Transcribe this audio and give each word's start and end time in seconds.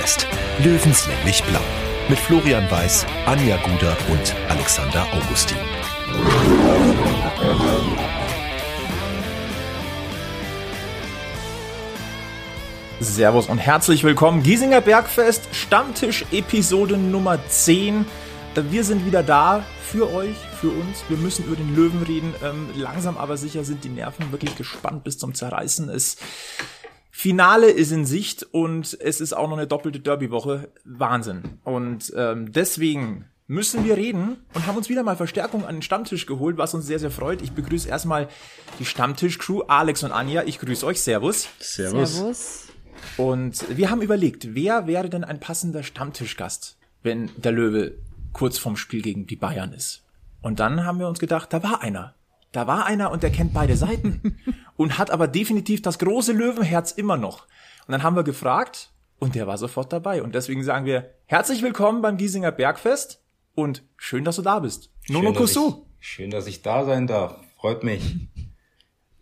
Bergfest. 0.00 0.26
Löwenslänglich 0.64 1.42
blau. 1.44 1.60
Mit 2.08 2.18
Florian 2.18 2.70
Weiß, 2.70 3.04
Anja 3.26 3.58
Guder 3.58 3.94
und 4.10 4.34
Alexander 4.48 5.06
Augustin. 5.12 5.58
Servus 13.00 13.48
und 13.48 13.58
herzlich 13.58 14.02
willkommen. 14.02 14.42
Giesinger 14.42 14.80
Bergfest, 14.80 15.48
Stammtisch 15.52 16.24
Episode 16.32 16.96
Nummer 16.96 17.38
10. 17.46 18.06
Wir 18.54 18.84
sind 18.84 19.04
wieder 19.04 19.22
da 19.22 19.62
für 19.82 20.10
euch, 20.14 20.36
für 20.60 20.70
uns. 20.70 21.04
Wir 21.08 21.18
müssen 21.18 21.44
über 21.44 21.56
den 21.56 21.76
Löwen 21.76 22.02
reden. 22.02 22.34
Ähm, 22.42 22.70
langsam 22.74 23.18
aber 23.18 23.36
sicher 23.36 23.64
sind 23.64 23.84
die 23.84 23.90
Nerven 23.90 24.32
wirklich 24.32 24.56
gespannt 24.56 25.04
bis 25.04 25.18
zum 25.18 25.34
Zerreißen. 25.34 25.90
Es 25.90 26.16
Finale 27.10 27.70
ist 27.70 27.90
in 27.90 28.06
Sicht 28.06 28.46
und 28.52 28.96
es 29.00 29.20
ist 29.20 29.32
auch 29.32 29.48
noch 29.48 29.56
eine 29.56 29.66
doppelte 29.66 30.00
Derby-Woche. 30.00 30.68
Wahnsinn. 30.84 31.58
Und 31.64 32.12
ähm, 32.16 32.52
deswegen 32.52 33.26
müssen 33.46 33.84
wir 33.84 33.96
reden 33.96 34.36
und 34.54 34.66
haben 34.66 34.76
uns 34.76 34.88
wieder 34.88 35.02
mal 35.02 35.16
Verstärkung 35.16 35.66
an 35.66 35.76
den 35.76 35.82
Stammtisch 35.82 36.26
geholt, 36.26 36.56
was 36.56 36.72
uns 36.72 36.86
sehr, 36.86 37.00
sehr 37.00 37.10
freut. 37.10 37.42
Ich 37.42 37.52
begrüße 37.52 37.88
erstmal 37.88 38.28
die 38.78 38.84
Stammtisch-Crew, 38.84 39.62
Alex 39.62 40.04
und 40.04 40.12
Anja. 40.12 40.44
Ich 40.44 40.60
grüße 40.60 40.86
euch. 40.86 41.00
Servus. 41.00 41.48
Servus. 41.58 42.14
Servus. 42.14 42.66
Und 43.16 43.76
wir 43.76 43.90
haben 43.90 44.02
überlegt, 44.02 44.54
wer 44.54 44.86
wäre 44.86 45.08
denn 45.08 45.24
ein 45.24 45.40
passender 45.40 45.82
Stammtischgast, 45.82 46.78
wenn 47.02 47.30
der 47.36 47.52
Löwe 47.52 47.98
kurz 48.32 48.58
vorm 48.58 48.76
Spiel 48.76 49.02
gegen 49.02 49.26
die 49.26 49.36
Bayern 49.36 49.72
ist. 49.72 50.04
Und 50.42 50.60
dann 50.60 50.84
haben 50.84 51.00
wir 51.00 51.08
uns 51.08 51.18
gedacht, 51.18 51.52
da 51.52 51.62
war 51.62 51.82
einer. 51.82 52.14
Da 52.52 52.66
war 52.66 52.84
einer 52.84 53.12
und 53.12 53.22
der 53.22 53.30
kennt 53.30 53.52
beide 53.52 53.76
Seiten 53.76 54.38
und 54.76 54.98
hat 54.98 55.10
aber 55.10 55.28
definitiv 55.28 55.82
das 55.82 55.98
große 55.98 56.32
Löwenherz 56.32 56.92
immer 56.92 57.16
noch. 57.16 57.46
Und 57.86 57.92
dann 57.92 58.02
haben 58.02 58.16
wir 58.16 58.24
gefragt 58.24 58.90
und 59.18 59.34
der 59.34 59.46
war 59.46 59.56
sofort 59.56 59.92
dabei. 59.92 60.22
Und 60.22 60.34
deswegen 60.34 60.64
sagen 60.64 60.84
wir 60.84 61.14
herzlich 61.26 61.62
willkommen 61.62 62.02
beim 62.02 62.16
Giesinger 62.16 62.50
Bergfest 62.50 63.22
und 63.54 63.84
schön, 63.96 64.24
dass 64.24 64.36
du 64.36 64.42
da 64.42 64.58
bist. 64.58 64.90
Nono 65.08 65.32
Kusu. 65.32 65.86
Schön, 66.00 66.30
dass 66.30 66.46
ich 66.46 66.62
da 66.62 66.84
sein 66.84 67.06
darf. 67.06 67.36
Freut 67.56 67.84
mich. 67.84 68.16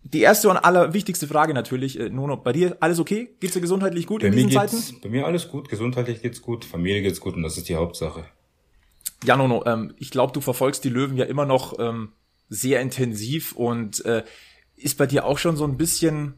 Die 0.05 0.21
erste 0.21 0.49
und 0.49 0.57
allerwichtigste 0.57 1.27
Frage 1.27 1.53
natürlich, 1.53 2.01
äh, 2.01 2.09
Nono, 2.09 2.39
bei 2.39 2.53
dir 2.53 2.79
alles 2.81 2.99
okay? 2.99 3.37
Geht's 3.41 3.53
dir 3.53 3.61
gesundheitlich 3.61 4.07
gut 4.07 4.23
bei 4.23 4.29
in 4.29 4.33
diesen 4.33 4.53
Zeiten? 4.53 4.77
Bei 5.03 5.11
mir 5.11 5.27
alles 5.27 5.49
gut, 5.49 5.69
gesundheitlich 5.69 6.23
geht's 6.23 6.41
gut, 6.41 6.65
Familie 6.65 7.03
geht's 7.03 7.21
gut 7.21 7.35
und 7.35 7.43
das 7.43 7.59
ist 7.59 7.69
die 7.69 7.75
Hauptsache. 7.75 8.25
Ja, 9.25 9.37
Nono, 9.37 9.65
ähm, 9.67 9.93
ich 9.99 10.11
glaube, 10.11 10.33
du 10.33 10.41
verfolgst 10.41 10.85
die 10.85 10.89
Löwen 10.89 11.17
ja 11.19 11.27
immer 11.27 11.45
noch 11.45 11.79
ähm, 11.79 12.13
sehr 12.49 12.81
intensiv 12.81 13.53
und 13.53 14.05
äh, 14.05 14.25
ist 14.77 14.99
bei 14.99 15.07
dir 15.07 15.25
auch 15.25 15.39
schon 15.39 15.57
so 15.57 15.65
ein 15.65 15.77
bisschen 15.77 16.35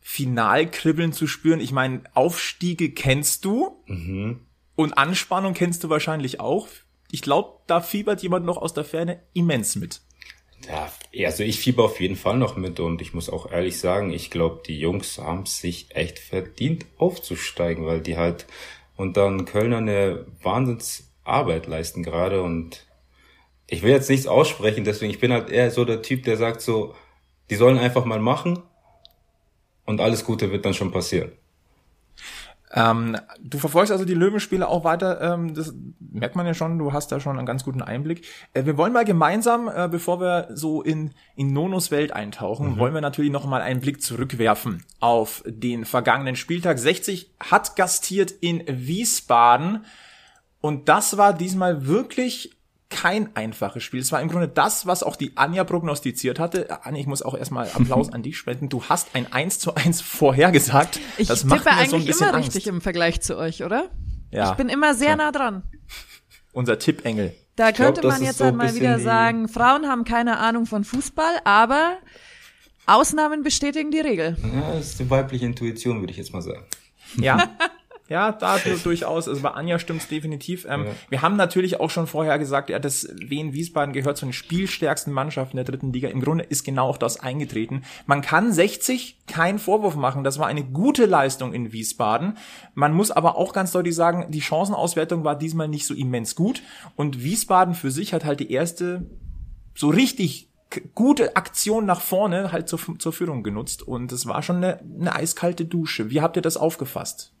Finalkribbeln 0.00 1.12
zu 1.12 1.26
spüren? 1.26 1.60
Ich 1.60 1.72
meine, 1.72 2.02
Aufstiege 2.14 2.90
kennst 2.90 3.44
du 3.44 3.82
mhm. 3.86 4.40
und 4.74 4.94
Anspannung 4.94 5.54
kennst 5.54 5.84
du 5.84 5.88
wahrscheinlich 5.88 6.40
auch. 6.40 6.68
Ich 7.10 7.22
glaube, 7.22 7.60
da 7.66 7.80
fiebert 7.80 8.22
jemand 8.22 8.46
noch 8.46 8.56
aus 8.56 8.74
der 8.74 8.84
Ferne 8.84 9.22
immens 9.34 9.76
mit. 9.76 10.00
Ja, 10.66 10.90
also 11.26 11.42
ich 11.42 11.58
fieber 11.58 11.84
auf 11.84 12.00
jeden 12.00 12.16
Fall 12.16 12.38
noch 12.38 12.56
mit 12.56 12.78
und 12.80 13.02
ich 13.02 13.14
muss 13.14 13.28
auch 13.28 13.50
ehrlich 13.50 13.78
sagen, 13.78 14.12
ich 14.12 14.30
glaube, 14.30 14.62
die 14.66 14.78
Jungs 14.78 15.18
haben 15.18 15.46
sich 15.46 15.94
echt 15.94 16.18
verdient 16.18 16.86
aufzusteigen, 16.98 17.84
weil 17.84 18.00
die 18.00 18.16
halt 18.16 18.46
unter 18.96 19.28
den 19.28 19.44
Kölner 19.44 19.78
eine 19.78 20.26
Wahnsinns 20.42 21.10
Arbeit 21.24 21.66
leisten 21.66 22.02
gerade 22.02 22.42
und 22.42 22.86
ich 23.66 23.82
will 23.82 23.90
jetzt 23.90 24.10
nichts 24.10 24.26
aussprechen, 24.26 24.84
deswegen 24.84 25.10
ich 25.10 25.20
bin 25.20 25.32
halt 25.32 25.50
eher 25.50 25.70
so 25.70 25.84
der 25.84 26.02
Typ, 26.02 26.24
der 26.24 26.36
sagt 26.36 26.60
so, 26.60 26.94
die 27.50 27.56
sollen 27.56 27.78
einfach 27.78 28.04
mal 28.04 28.20
machen 28.20 28.62
und 29.84 30.00
alles 30.00 30.24
Gute 30.24 30.52
wird 30.52 30.64
dann 30.64 30.74
schon 30.74 30.90
passieren. 30.90 31.32
Ähm, 32.74 33.16
du 33.38 33.58
verfolgst 33.58 33.92
also 33.92 34.04
die 34.04 34.14
Löwenspiele 34.14 34.66
auch 34.66 34.82
weiter, 34.84 35.20
ähm, 35.20 35.54
das 35.54 35.74
merkt 36.00 36.36
man 36.36 36.46
ja 36.46 36.54
schon, 36.54 36.78
du 36.78 36.92
hast 36.92 37.12
da 37.12 37.20
schon 37.20 37.36
einen 37.36 37.46
ganz 37.46 37.64
guten 37.64 37.82
Einblick. 37.82 38.26
Äh, 38.54 38.64
wir 38.64 38.78
wollen 38.78 38.94
mal 38.94 39.04
gemeinsam, 39.04 39.68
äh, 39.68 39.88
bevor 39.90 40.20
wir 40.20 40.48
so 40.54 40.80
in, 40.82 41.10
in 41.36 41.52
Nonos 41.52 41.90
Welt 41.90 42.12
eintauchen, 42.12 42.72
mhm. 42.72 42.78
wollen 42.78 42.94
wir 42.94 43.02
natürlich 43.02 43.30
noch 43.30 43.44
mal 43.44 43.60
einen 43.60 43.80
Blick 43.80 44.00
zurückwerfen 44.00 44.84
auf 45.00 45.42
den 45.46 45.84
vergangenen 45.84 46.34
Spieltag. 46.34 46.78
60 46.78 47.34
hat 47.40 47.76
gastiert 47.76 48.30
in 48.30 48.62
Wiesbaden 48.66 49.84
und 50.62 50.88
das 50.88 51.18
war 51.18 51.34
diesmal 51.34 51.86
wirklich 51.86 52.56
kein 52.92 53.34
einfaches 53.36 53.82
Spiel. 53.82 54.00
Es 54.00 54.12
war 54.12 54.20
im 54.20 54.28
Grunde 54.28 54.48
das, 54.48 54.86
was 54.86 55.02
auch 55.02 55.16
die 55.16 55.36
Anja 55.36 55.64
prognostiziert 55.64 56.38
hatte. 56.38 56.84
Anja, 56.84 57.00
ich 57.00 57.06
muss 57.06 57.22
auch 57.22 57.34
erstmal 57.34 57.68
Applaus 57.68 58.12
an 58.12 58.22
dich 58.22 58.36
spenden. 58.36 58.68
Du 58.68 58.84
hast 58.84 59.14
ein 59.14 59.32
1 59.32 59.58
zu 59.58 59.74
1 59.74 60.00
vorhergesagt. 60.00 61.00
Ich 61.18 61.28
das 61.28 61.44
macht 61.44 61.64
tippe 61.64 61.74
mir 61.76 61.86
so 61.88 61.96
ein 61.96 62.02
eigentlich 62.02 62.20
immer 62.20 62.34
Angst. 62.34 62.48
richtig 62.48 62.66
im 62.66 62.80
Vergleich 62.80 63.20
zu 63.20 63.36
euch, 63.36 63.64
oder? 63.64 63.90
Ja. 64.30 64.50
Ich 64.50 64.56
bin 64.56 64.68
immer 64.68 64.94
sehr 64.94 65.10
ja. 65.10 65.16
nah 65.16 65.32
dran. 65.32 65.62
Unser 66.52 66.78
Tippengel. 66.78 67.34
Da 67.56 67.72
könnte 67.72 68.00
glaub, 68.00 68.14
man 68.14 68.22
jetzt 68.22 68.38
so 68.38 68.44
einmal 68.44 68.74
wieder 68.74 68.98
sagen, 68.98 69.48
Frauen 69.48 69.86
haben 69.86 70.04
keine 70.04 70.38
Ahnung 70.38 70.66
von 70.66 70.84
Fußball, 70.84 71.40
aber 71.44 71.98
Ausnahmen 72.86 73.42
bestätigen 73.42 73.90
die 73.90 74.00
Regel. 74.00 74.36
Ja, 74.54 74.72
das 74.72 74.90
ist 74.90 75.00
die 75.00 75.10
weibliche 75.10 75.46
Intuition, 75.46 76.00
würde 76.00 76.12
ich 76.12 76.16
jetzt 76.16 76.32
mal 76.32 76.42
sagen. 76.42 76.64
Ja, 77.16 77.50
Ja, 78.08 78.32
da 78.32 78.58
durchaus. 78.84 79.28
Also 79.28 79.40
bei 79.40 79.50
Anja 79.52 79.78
stimmt's 79.78 80.08
definitiv. 80.08 80.66
Ähm, 80.68 80.84
ja. 80.84 80.90
Wir 81.08 81.22
haben 81.22 81.36
natürlich 81.36 81.80
auch 81.80 81.90
schon 81.90 82.06
vorher 82.06 82.38
gesagt, 82.38 82.68
ja, 82.68 82.78
das 82.78 83.08
Wien 83.14 83.52
Wiesbaden 83.52 83.94
gehört 83.94 84.16
zu 84.16 84.26
den 84.26 84.32
spielstärksten 84.32 85.12
Mannschaften 85.12 85.56
der 85.56 85.64
dritten 85.64 85.92
Liga. 85.92 86.08
Im 86.08 86.20
Grunde 86.20 86.44
ist 86.44 86.64
genau 86.64 86.88
auch 86.88 86.98
das 86.98 87.20
eingetreten. 87.20 87.84
Man 88.06 88.20
kann 88.20 88.52
60 88.52 89.18
keinen 89.26 89.58
Vorwurf 89.58 89.96
machen. 89.96 90.24
Das 90.24 90.38
war 90.38 90.46
eine 90.46 90.64
gute 90.64 91.06
Leistung 91.06 91.54
in 91.54 91.72
Wiesbaden. 91.72 92.36
Man 92.74 92.92
muss 92.92 93.10
aber 93.10 93.36
auch 93.36 93.52
ganz 93.52 93.72
deutlich 93.72 93.94
sagen, 93.94 94.26
die 94.30 94.42
Chancenauswertung 94.42 95.24
war 95.24 95.38
diesmal 95.38 95.68
nicht 95.68 95.86
so 95.86 95.94
immens 95.94 96.34
gut. 96.34 96.62
Und 96.96 97.22
Wiesbaden 97.22 97.74
für 97.74 97.90
sich 97.90 98.12
hat 98.12 98.24
halt 98.24 98.40
die 98.40 98.52
erste 98.52 99.06
so 99.74 99.88
richtig 99.88 100.50
gute 100.94 101.36
Aktion 101.36 101.86
nach 101.86 102.00
vorne 102.00 102.52
halt 102.52 102.68
zur, 102.68 102.80
zur 102.98 103.12
Führung 103.12 103.42
genutzt. 103.42 103.82
Und 103.82 104.12
es 104.12 104.26
war 104.26 104.42
schon 104.42 104.56
eine, 104.56 104.80
eine 104.80 105.14
eiskalte 105.14 105.64
Dusche. 105.64 106.10
Wie 106.10 106.20
habt 106.20 106.36
ihr 106.36 106.42
das 106.42 106.56
aufgefasst? 106.56 107.32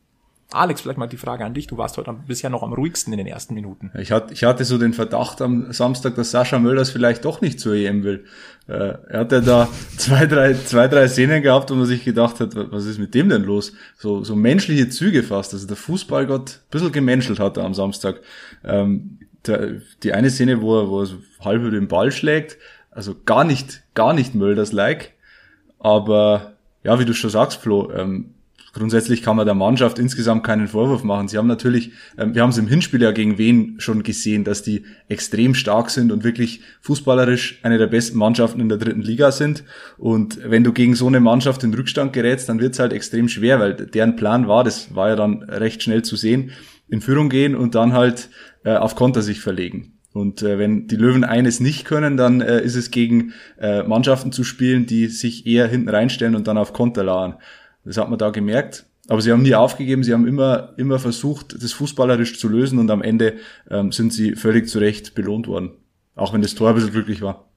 Alex, 0.54 0.80
vielleicht 0.82 0.98
mal 0.98 1.06
die 1.06 1.16
Frage 1.16 1.44
an 1.44 1.54
dich. 1.54 1.66
Du 1.66 1.78
warst 1.78 1.96
heute 1.96 2.14
bisher 2.26 2.50
noch 2.50 2.62
am 2.62 2.72
ruhigsten 2.72 3.12
in 3.12 3.18
den 3.18 3.26
ersten 3.26 3.54
Minuten. 3.54 3.90
Ich 3.98 4.12
hatte, 4.12 4.34
ich 4.34 4.44
hatte 4.44 4.64
so 4.64 4.78
den 4.78 4.92
Verdacht 4.92 5.40
am 5.40 5.72
Samstag, 5.72 6.14
dass 6.14 6.30
Sascha 6.30 6.58
Mölders 6.58 6.90
vielleicht 6.90 7.24
doch 7.24 7.40
nicht 7.40 7.58
zur 7.58 7.74
EM 7.74 8.04
will. 8.04 8.24
Äh, 8.68 8.94
er 9.08 9.20
hatte 9.20 9.42
da 9.42 9.68
zwei, 9.96 10.26
drei, 10.26 10.54
zwei, 10.54 10.88
drei 10.88 11.08
Szenen 11.08 11.42
gehabt, 11.42 11.70
wo 11.70 11.74
man 11.74 11.86
sich 11.86 12.04
gedacht 12.04 12.40
hat, 12.40 12.54
was 12.54 12.86
ist 12.86 12.98
mit 12.98 13.14
dem 13.14 13.28
denn 13.28 13.42
los? 13.42 13.72
So, 13.96 14.24
so 14.24 14.36
menschliche 14.36 14.88
Züge 14.88 15.22
fast. 15.22 15.54
Also 15.54 15.66
der 15.66 15.76
Fußballgott 15.76 16.50
ein 16.50 16.70
bisschen 16.70 16.92
gemenschelt 16.92 17.40
hat 17.40 17.56
er 17.56 17.64
am 17.64 17.74
Samstag. 17.74 18.20
Ähm, 18.64 19.18
der, 19.46 19.80
die 20.02 20.12
eine 20.12 20.30
Szene, 20.30 20.60
wo 20.60 20.80
er, 20.80 20.88
wo 20.88 21.00
er 21.00 21.06
so 21.06 21.16
halb 21.40 21.62
über 21.62 21.70
den 21.70 21.88
Ball 21.88 22.12
schlägt, 22.12 22.58
also 22.90 23.16
gar 23.24 23.44
nicht, 23.44 23.82
gar 23.94 24.12
nicht 24.12 24.34
Mölders-like. 24.34 25.12
Aber 25.78 26.52
ja, 26.84 26.98
wie 26.98 27.04
du 27.04 27.14
schon 27.14 27.30
sagst, 27.30 27.60
Flo, 27.60 27.90
ähm, 27.92 28.34
grundsätzlich 28.72 29.22
kann 29.22 29.36
man 29.36 29.46
der 29.46 29.54
Mannschaft 29.54 29.98
insgesamt 29.98 30.44
keinen 30.44 30.68
Vorwurf 30.68 31.04
machen. 31.04 31.28
Sie 31.28 31.38
haben 31.38 31.46
natürlich, 31.46 31.92
ähm, 32.18 32.34
wir 32.34 32.42
haben 32.42 32.50
es 32.50 32.58
im 32.58 32.66
Hinspiel 32.66 33.02
ja 33.02 33.12
gegen 33.12 33.38
Wen 33.38 33.76
schon 33.78 34.02
gesehen, 34.02 34.44
dass 34.44 34.62
die 34.62 34.84
extrem 35.08 35.54
stark 35.54 35.90
sind 35.90 36.12
und 36.12 36.24
wirklich 36.24 36.60
fußballerisch 36.80 37.60
eine 37.62 37.78
der 37.78 37.86
besten 37.86 38.18
Mannschaften 38.18 38.60
in 38.60 38.68
der 38.68 38.78
dritten 38.78 39.02
Liga 39.02 39.32
sind. 39.32 39.64
Und 39.98 40.38
wenn 40.44 40.64
du 40.64 40.72
gegen 40.72 40.94
so 40.94 41.06
eine 41.06 41.20
Mannschaft 41.20 41.62
in 41.64 41.74
Rückstand 41.74 42.12
gerätst, 42.12 42.48
dann 42.48 42.60
wird 42.60 42.74
es 42.74 42.78
halt 42.78 42.92
extrem 42.92 43.28
schwer, 43.28 43.60
weil 43.60 43.74
deren 43.74 44.16
Plan 44.16 44.48
war, 44.48 44.64
das 44.64 44.94
war 44.94 45.10
ja 45.10 45.16
dann 45.16 45.42
recht 45.42 45.82
schnell 45.82 46.02
zu 46.02 46.16
sehen, 46.16 46.52
in 46.88 47.00
Führung 47.00 47.28
gehen 47.28 47.54
und 47.54 47.74
dann 47.74 47.92
halt 47.92 48.28
äh, 48.64 48.74
auf 48.74 48.96
Konter 48.96 49.22
sich 49.22 49.40
verlegen. 49.40 49.98
Und 50.12 50.42
äh, 50.42 50.58
wenn 50.58 50.88
die 50.88 50.96
Löwen 50.96 51.24
eines 51.24 51.60
nicht 51.60 51.86
können, 51.86 52.16
dann 52.16 52.42
äh, 52.42 52.60
ist 52.60 52.76
es 52.76 52.90
gegen 52.90 53.32
äh, 53.58 53.82
Mannschaften 53.82 54.30
zu 54.30 54.44
spielen, 54.44 54.84
die 54.86 55.06
sich 55.06 55.46
eher 55.46 55.66
hinten 55.66 55.88
reinstellen 55.88 56.36
und 56.36 56.46
dann 56.46 56.58
auf 56.58 56.74
Konter 56.74 57.04
lauern. 57.04 57.36
Das 57.84 57.96
hat 57.96 58.10
man 58.10 58.18
da 58.18 58.30
gemerkt. 58.30 58.86
Aber 59.08 59.20
sie 59.20 59.32
haben 59.32 59.42
nie 59.42 59.54
aufgegeben, 59.54 60.04
sie 60.04 60.12
haben 60.12 60.26
immer, 60.26 60.74
immer 60.76 60.98
versucht, 60.98 61.60
das 61.60 61.72
fußballerisch 61.72 62.38
zu 62.38 62.48
lösen 62.48 62.78
und 62.78 62.90
am 62.90 63.02
Ende 63.02 63.38
ähm, 63.68 63.90
sind 63.90 64.12
sie 64.12 64.36
völlig 64.36 64.68
zu 64.68 64.78
Recht 64.78 65.14
belohnt 65.14 65.48
worden. 65.48 65.72
Auch 66.14 66.32
wenn 66.32 66.42
das 66.42 66.54
Tor 66.54 66.68
ein 66.68 66.74
bisschen 66.76 66.92
glücklich 66.92 67.20
war. 67.20 67.48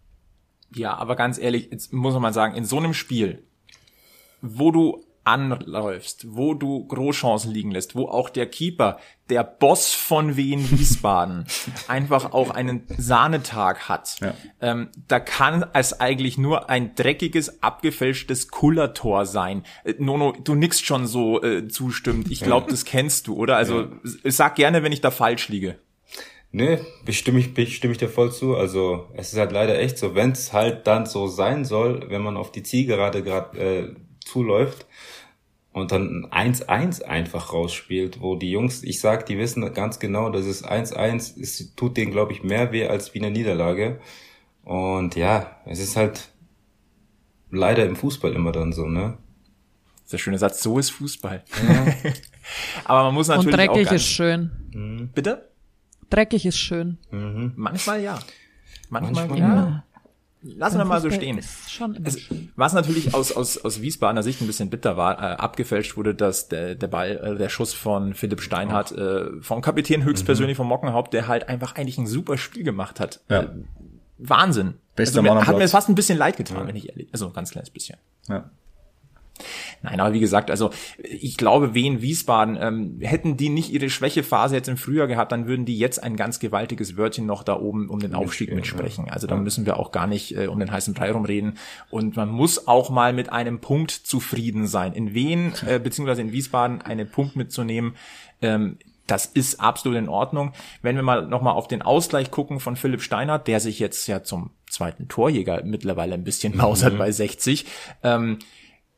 Ja, 0.74 0.95
aber 0.95 1.16
ganz 1.16 1.38
ehrlich, 1.38 1.69
jetzt 1.72 1.94
muss 1.94 2.13
man 2.13 2.24
mal 2.24 2.33
sagen, 2.33 2.56
in 2.56 2.66
so 2.66 2.77
einem 2.77 2.94
Spiel, 2.94 3.44
wo 4.42 4.72
du 4.72 5.06
anläufst, 5.25 6.27
wo 6.30 6.54
du 6.54 6.86
Großchancen 6.86 7.51
liegen 7.51 7.72
lässt, 7.72 7.95
wo 7.95 8.07
auch 8.07 8.30
der 8.30 8.45
Keeper, 8.45 9.00
der 9.30 9.44
Boss 9.44 9.94
von 9.94 10.38
Wien 10.38 10.69
Wiesbaden, 10.72 11.45
einfach 11.88 12.31
auch 12.31 12.51
einen 12.51 12.83
Sahnetag 12.98 13.89
hat. 13.89 14.18
Ja. 14.22 14.33
Ähm, 14.62 14.89
da 15.07 15.19
kann 15.19 15.66
es 15.74 16.00
eigentlich 16.00 16.38
nur 16.38 16.69
ein 16.69 16.95
dreckiges, 16.95 17.63
abgefälschtes 17.63 18.50
Kullertor 18.50 19.25
sein. 19.25 19.63
Äh, 19.83 19.95
Nono, 19.98 20.31
du 20.31 20.56
nix 20.56 20.80
schon 20.80 21.07
so 21.07 21.42
äh, 21.42 21.68
zustimmt. 21.68 22.31
Ich 22.31 22.42
glaube, 22.42 22.69
das 22.69 22.86
kennst 22.86 23.28
du, 23.28 23.36
oder? 23.36 23.57
Also 23.57 23.81
ja. 23.81 23.88
sag 24.25 24.56
gerne, 24.56 24.83
wenn 24.83 24.92
ich 24.92 25.01
da 25.01 25.12
falsch 25.12 25.50
liege. 25.50 25.80
Nee, 26.51 26.80
bestimme 27.04 27.39
ich, 27.39 27.54
bestimme 27.54 27.92
ich 27.92 27.98
dir 27.98 28.07
voll 28.07 28.31
zu. 28.31 28.56
Also 28.56 29.10
es 29.13 29.33
ist 29.33 29.39
halt 29.39 29.51
leider 29.51 29.78
echt 29.78 29.98
so, 29.98 30.16
wenn 30.16 30.31
es 30.31 30.54
halt 30.54 30.88
dann 30.88 31.06
so 31.06 31.28
sein 31.28 31.66
soll, 31.66 32.10
wenn 32.10 32.21
man 32.21 32.38
auf 32.38 32.50
die 32.50 32.63
Zielgerade 32.63 33.24
gerade 33.24 33.60
äh, 33.60 33.95
zuläuft, 34.25 34.86
und 35.75 35.92
dann 35.92 36.25
1-1 36.27 37.04
einfach 37.04 37.51
rausspielt, 37.51 38.22
wo 38.22 38.38
die 38.38 38.50
Jungs, 38.50 38.81
ich 38.81 39.01
sag, 39.01 39.25
die 39.25 39.38
wissen 39.38 39.74
ganz 39.74 40.00
genau, 40.00 40.30
dass 40.30 40.45
es 40.45 40.63
1-1 40.63 41.38
es 41.38 41.75
tut 41.75 41.98
denen, 41.98 42.12
glaube 42.12 42.31
ich, 42.31 42.44
mehr 42.44 42.72
weh 42.72 42.88
als 42.88 43.13
wie 43.13 43.19
eine 43.19 43.30
Niederlage. 43.30 44.00
Und 44.63 45.18
ja, 45.18 45.57
es 45.66 45.80
ist 45.80 45.98
halt 45.98 46.30
leider 47.51 47.86
im 47.86 47.98
Fußball 47.98 48.31
immer 48.31 48.54
dann 48.54 48.72
so, 48.72 48.86
ne? 48.86 49.18
Das 49.95 50.04
ist 50.06 50.13
der 50.13 50.18
schöne 50.19 50.38
Satz, 50.38 50.63
so 50.63 50.80
ist 50.80 50.92
Fußball. 50.92 51.44
Ja. 51.68 52.12
Aber 52.86 53.04
man 53.04 53.13
muss 53.13 53.28
natürlich. 53.28 53.48
Und 53.48 53.57
dreckig 53.57 53.88
auch 53.89 53.92
ist 53.92 54.07
schön. 54.07 54.51
Mhm. 54.74 55.10
Bitte? 55.13 55.50
Dreckig 56.10 56.45
ist 56.45 56.57
schön. 56.57 57.00
Mhm. 57.12 57.51
Manchmal 57.57 58.01
ja. 58.01 58.18
Manchmal, 58.89 59.28
Manchmal 59.28 59.39
ja. 59.39 59.85
Lassen 60.47 60.77
wir 60.77 60.86
mal 60.86 61.01
so 61.01 61.09
stehen. 61.09 61.39
Es, 61.39 61.80
was 62.56 62.74
natürlich 62.74 63.15
aus, 63.15 63.31
aus, 63.31 63.57
aus 63.57 63.81
Wiesbadener 63.81 64.21
Sicht 64.21 64.42
ein 64.42 64.47
bisschen 64.47 64.69
bitter 64.69 64.95
war, 64.95 65.18
äh, 65.18 65.36
abgefälscht 65.38 65.97
wurde, 65.97 66.13
dass 66.13 66.47
der, 66.47 66.75
der 66.75 66.88
Ball, 66.88 67.18
äh, 67.18 67.36
der 67.36 67.50
Schuss 67.50 67.74
von 67.74 68.13
Philipp 68.13 68.42
Steinhardt, 68.42 68.92
äh, 68.92 69.42
vom 69.42 69.62
Kapitän 69.62 70.03
höchstpersönlich 70.03 70.56
mhm. 70.56 70.62
vom 70.62 70.68
Mockenhaupt, 70.68 71.13
der 71.13 71.27
halt 71.27 71.50
einfach 71.50 71.75
eigentlich 71.75 71.97
ein 71.97 72.06
super 72.06 72.38
Spiel 72.38 72.63
gemacht 72.63 73.00
hat. 73.00 73.21
Ja. 73.27 73.42
Äh, 73.42 73.50
Wahnsinn. 74.19 74.75
Bester 74.95 75.19
also, 75.19 75.33
Mann 75.33 75.47
Hat 75.47 75.57
mir 75.57 75.68
fast 75.68 75.89
ein 75.89 75.95
bisschen 75.95 76.18
leid 76.18 76.38
getan, 76.38 76.57
ja. 76.59 76.68
wenn 76.68 76.75
ich 76.75 76.89
ehrlich, 76.89 77.09
also 77.12 77.27
ein 77.27 77.33
ganz 77.33 77.50
kleines 77.50 77.71
bisschen. 77.71 77.97
Ja. 78.30 78.50
Nein, 79.81 80.00
aber 80.00 80.13
wie 80.13 80.19
gesagt, 80.19 80.50
also 80.50 80.72
ich 80.98 81.38
glaube, 81.38 81.74
Wien, 81.74 82.01
Wiesbaden, 82.01 82.57
ähm, 82.60 83.00
hätten 83.01 83.38
die 83.38 83.50
nicht 83.50 83.72
ihre 83.72 83.89
Schwächephase 83.89 84.56
jetzt 84.56 84.68
im 84.68 84.77
Frühjahr 84.77 85.07
gehabt, 85.07 85.31
dann 85.31 85.48
würden 85.48 85.66
die 85.66 85.77
jetzt 85.77 86.01
ein 86.04 86.16
ganz 86.16 86.39
gewaltiges 86.39 86.98
Wörtchen 86.98 87.25
noch 87.25 87.44
da 87.44 87.60
oben 87.60 87.89
um 87.89 88.00
den 88.00 88.16
Aufstieg 88.16 88.54
mitsprechen. 88.54 89.10
Also 89.10 89.27
da 89.27 89.36
müssen 89.36 89.66
wir 89.66 89.77
auch 89.77 89.92
gar 89.92 90.07
nicht 90.07 90.38
äh, 90.38 90.48
um 90.48 90.60
den 90.60 90.72
heißen 90.72 90.94
Brei 90.94 91.12
rumreden. 91.12 91.57
Und 91.89 92.16
man 92.16 92.30
muss 92.30 92.68
auch 92.68 92.89
mal 92.89 93.13
mit 93.13 93.31
einem 93.31 93.60
Punkt 93.60 93.92
zufrieden 93.92 94.68
sein. 94.68 94.94
In 94.94 95.13
Wien, 95.13 95.54
äh, 95.68 95.80
beziehungsweise 95.80 96.21
in 96.21 96.31
Wiesbaden, 96.31 96.81
einen 96.81 97.10
Punkt 97.10 97.36
mitzunehmen, 97.36 97.95
ähm, 98.42 98.78
das 99.07 99.28
ist 99.28 99.60
absolut 99.60 99.98
in 99.98 100.10
Ordnung. 100.10 100.54
Wenn 100.81 100.95
wir 100.95 101.04
mal 101.04 101.28
nochmal 101.28 101.54
auf 101.54 101.68
den 101.68 101.81
Ausgleich 101.81 102.31
gucken 102.31 102.60
von 102.60 102.75
Philipp 102.75 103.01
Steinhardt, 103.01 103.48
der 103.48 103.60
sich 103.60 103.80
jetzt 103.80 104.07
ja 104.07 104.24
zum 104.24 104.51
zweiten 104.68 105.07
Torjäger 105.07 105.63
mittlerweile 105.63 106.16
ein 106.16 106.24
bisschen 106.24 106.57
mausert 106.57 106.94
mhm. 106.94 106.98
bei 106.98 107.12
60. 107.12 107.66
Ähm, 108.04 108.39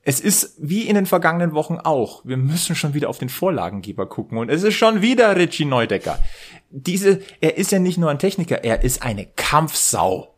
es 0.07 0.21
ist 0.21 0.55
wie 0.57 0.83
in 0.83 0.95
den 0.95 1.05
vergangenen 1.05 1.53
Wochen 1.53 1.79
auch. 1.83 2.23
Wir 2.23 2.37
müssen 2.37 2.77
schon 2.77 2.93
wieder 2.93 3.09
auf 3.09 3.17
den 3.17 3.27
Vorlagengeber 3.27 4.07
gucken. 4.07 4.37
Und 4.37 4.49
es 4.49 4.63
ist 4.63 4.75
schon 4.75 5.01
wieder 5.01 5.35
Richie 5.35 5.65
Neudecker. 5.65 6.17
Diese, 6.69 7.19
er 7.41 7.57
ist 7.57 7.73
ja 7.73 7.79
nicht 7.79 7.97
nur 7.97 8.09
ein 8.09 8.17
Techniker, 8.17 8.63
er 8.63 8.85
ist 8.85 9.01
eine 9.01 9.25
Kampfsau. 9.25 10.33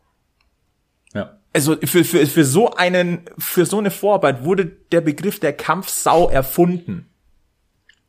Ja. 1.14 1.38
Also 1.54 1.78
für, 1.84 2.04
für, 2.04 2.26
für 2.26 2.46
so 2.46 2.74
einen, 2.74 3.20
für 3.38 3.68
so 3.68 3.78
eine 3.78 3.92
Vorarbeit 3.92 4.44
wurde 4.44 4.66
der 4.66 5.02
Begriff 5.02 5.40
der 5.40 5.54
Kampfsau 5.54 6.32
erfunden. 6.32 7.06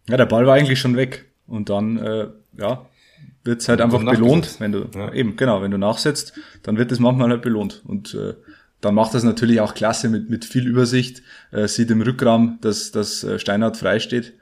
Ja, 0.08 0.16
der 0.16 0.24
Ball 0.24 0.46
war 0.46 0.54
eigentlich 0.54 0.80
schon 0.80 0.96
weg. 0.96 1.26
Und 1.46 1.68
dann, 1.68 1.98
äh, 1.98 2.28
ja, 2.56 2.86
wird's 3.44 3.68
halt 3.68 3.82
einfach 3.82 4.02
belohnt, 4.02 4.60
wenn 4.60 4.72
du, 4.72 4.88
ja. 4.94 5.12
eben, 5.12 5.36
genau, 5.36 5.60
wenn 5.60 5.70
du 5.70 5.76
nachsetzt, 5.76 6.32
dann 6.62 6.78
wird 6.78 6.90
es 6.90 7.00
manchmal 7.00 7.28
halt 7.28 7.42
belohnt. 7.42 7.82
Und 7.86 8.14
äh, 8.14 8.32
dann 8.80 8.94
macht 8.94 9.14
das 9.14 9.22
natürlich 9.22 9.60
auch 9.60 9.74
klasse 9.74 10.08
mit, 10.08 10.30
mit 10.30 10.44
viel 10.44 10.66
Übersicht, 10.66 11.22
äh, 11.50 11.68
sieht 11.68 11.90
im 11.90 12.02
Rückraum, 12.02 12.58
dass, 12.60 12.90
dass 12.90 13.24
äh, 13.24 13.38
Steinhardt 13.38 13.76
frei 13.76 14.00
steht. 14.00 14.34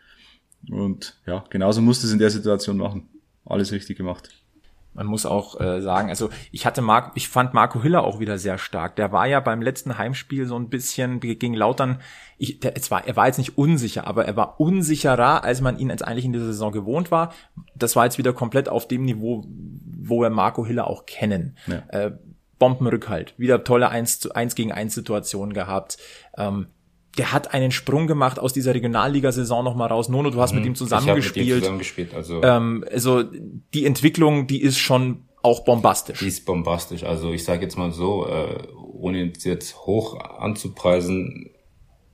Und 0.71 1.17
ja, 1.27 1.45
genauso 1.51 1.81
musste 1.81 2.07
es 2.07 2.13
in 2.13 2.19
der 2.19 2.31
Situation 2.31 2.77
machen. 2.77 3.09
Alles 3.45 3.73
richtig 3.73 3.97
gemacht. 3.97 4.31
Man 4.95 5.07
muss 5.07 5.27
auch 5.27 5.61
äh, 5.61 5.81
sagen, 5.81 6.09
also 6.09 6.29
ich 6.51 6.67
hatte 6.67 6.83
Marc, 6.83 7.13
ich 7.15 7.29
fand 7.29 7.55
Marco 7.55 7.81
Hiller 7.81 8.03
auch 8.03 8.19
wieder 8.19 8.37
sehr 8.37 8.59
stark. 8.59 8.97
Der 8.97 9.13
war 9.13 9.27
ja 9.27 9.39
beim 9.39 9.63
letzten 9.63 9.97
Heimspiel 9.97 10.47
so 10.47 10.59
ein 10.59 10.71
bisschen 10.71 11.21
gegen 11.21 11.55
Lautern. 11.55 12.01
Ich, 12.37 12.59
der, 12.59 12.77
es 12.77 12.91
war, 12.91 13.07
er 13.07 13.15
war 13.15 13.29
jetzt 13.29 13.39
nicht 13.39 13.57
unsicher, 13.57 14.09
aber 14.09 14.25
er 14.25 14.35
war 14.35 14.59
unsicherer, 14.59 15.45
als 15.45 15.61
man 15.61 15.79
ihn 15.79 15.91
jetzt 15.91 16.05
eigentlich 16.05 16.25
in 16.25 16.33
dieser 16.33 16.47
Saison 16.47 16.73
gewohnt 16.73 17.13
war. 17.13 17.33
Das 17.77 17.95
war 17.95 18.07
jetzt 18.07 18.19
wieder 18.19 18.33
komplett 18.33 18.69
auf 18.69 18.89
dem 18.89 19.05
Niveau, 19.05 19.45
wo 20.01 20.21
wir 20.21 20.31
Marco 20.31 20.67
Hiller 20.67 20.89
auch 20.89 21.07
kennen. 21.07 21.57
Ja. 21.69 21.83
Äh, 21.91 22.13
Bombenrückhalt, 22.59 23.35
wieder 23.37 23.65
tolle 23.65 23.89
1 23.89 24.21
zu 24.21 24.35
1 24.35 24.55
gegen 24.55 24.73
1 24.73 24.95
Situationen 24.95 25.55
gehabt. 25.55 25.99
Ähm, 26.37 26.69
der 27.17 27.33
hat 27.33 27.53
einen 27.53 27.73
Sprung 27.73 28.07
gemacht 28.07 28.39
aus 28.39 28.53
dieser 28.53 28.75
Regionalliga-Saison 28.75 29.65
nochmal 29.65 29.89
raus. 29.89 30.09
Nono, 30.09 30.31
du 30.31 30.41
hast 30.41 30.53
mhm. 30.53 30.59
mit 30.59 30.67
ihm 30.67 30.75
zusammengespielt. 30.75 31.47
Ich 31.47 31.53
mit 31.53 31.57
ihm 31.57 31.63
zusammengespielt 31.63 32.15
also. 32.15 32.43
Ähm, 32.43 32.85
also 32.91 33.25
die 33.75 33.87
Entwicklung, 33.87 34.47
die 34.47 34.63
ist 34.63 34.79
schon 34.79 35.25
auch 35.43 35.65
bombastisch. 35.65 36.21
Die 36.21 36.29
ist 36.29 36.45
bombastisch. 36.45 37.05
Also 37.05 37.33
ich 37.33 37.45
sage 37.45 37.63
jetzt 37.63 37.77
mal 37.77 37.93
so, 37.93 38.27
äh, 38.29 38.67
ohne 38.93 39.33
jetzt 39.37 39.79
hoch 39.79 40.19
anzupreisen, 40.21 41.51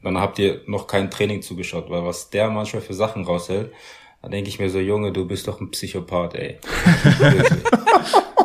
dann 0.02 0.18
habt 0.18 0.38
ihr 0.38 0.60
noch 0.66 0.86
kein 0.86 1.10
Training 1.10 1.42
zugeschaut, 1.42 1.90
weil 1.90 2.04
was 2.04 2.30
der 2.30 2.50
manchmal 2.50 2.82
für 2.82 2.94
Sachen 2.94 3.24
raushält, 3.24 3.72
da 4.22 4.28
denke 4.28 4.48
ich 4.48 4.58
mir 4.58 4.70
so, 4.70 4.78
Junge, 4.78 5.12
du 5.12 5.26
bist 5.26 5.48
doch 5.48 5.60
ein 5.60 5.70
Psychopath, 5.70 6.34
ey. 6.34 6.58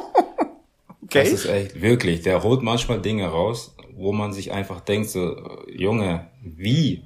Okay. 1.09 1.23
Das 1.23 1.31
ist 1.31 1.45
echt, 1.47 1.81
wirklich, 1.81 2.21
der 2.21 2.43
holt 2.43 2.61
manchmal 2.61 3.01
Dinge 3.01 3.25
raus, 3.25 3.75
wo 3.95 4.13
man 4.13 4.31
sich 4.31 4.51
einfach 4.51 4.79
denkt, 4.79 5.09
so, 5.09 5.65
Junge, 5.67 6.27
wie? 6.43 7.03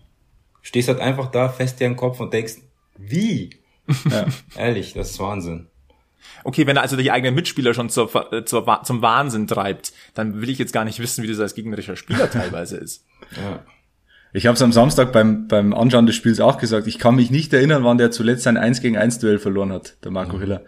Stehst 0.61 0.89
halt 0.89 1.00
einfach 1.00 1.31
da, 1.31 1.47
fest 1.47 1.79
dir 1.79 1.88
den 1.88 1.95
Kopf 1.95 2.19
und 2.19 2.33
denkst, 2.33 2.55
wie? 2.97 3.51
Ja, 4.09 4.25
ehrlich, 4.57 4.94
das 4.94 5.11
ist 5.11 5.19
Wahnsinn. 5.19 5.67
Okay, 6.44 6.67
wenn 6.67 6.75
er 6.75 6.81
also 6.81 6.97
die 6.97 7.11
eigenen 7.11 7.33
Mitspieler 7.33 7.73
schon 7.73 7.89
zur, 7.89 8.33
äh, 8.33 8.44
zur, 8.44 8.81
zum 8.83 9.01
Wahnsinn 9.01 9.47
treibt, 9.47 9.94
dann 10.15 10.41
will 10.41 10.50
ich 10.50 10.59
jetzt 10.59 10.73
gar 10.73 10.83
nicht 10.83 11.00
wissen, 11.00 11.23
wie 11.23 11.27
das 11.27 11.39
als 11.39 11.55
gegnerischer 11.55 11.95
Spieler 11.95 12.29
teilweise 12.31 12.75
ist. 12.75 13.05
Ja. 13.38 13.63
Ich 14.33 14.47
habe 14.47 14.55
es 14.55 14.61
am 14.61 14.73
Samstag 14.73 15.13
beim, 15.13 15.47
beim 15.47 15.73
Anschauen 15.73 16.07
des 16.07 16.15
Spiels 16.15 16.41
auch 16.41 16.57
gesagt. 16.57 16.88
Ich 16.88 17.00
kann 17.00 17.15
mich 17.15 17.31
nicht 17.31 17.53
erinnern, 17.53 17.85
wann 17.85 17.97
der 17.97 18.11
zuletzt 18.11 18.44
sein 18.44 18.57
1 18.57 18.81
gegen 18.81 18.97
1 18.97 19.19
Duell 19.19 19.39
verloren 19.39 19.71
hat, 19.71 19.95
der 20.03 20.11
Marco 20.11 20.35
mhm. 20.35 20.41
Hiller. 20.41 20.65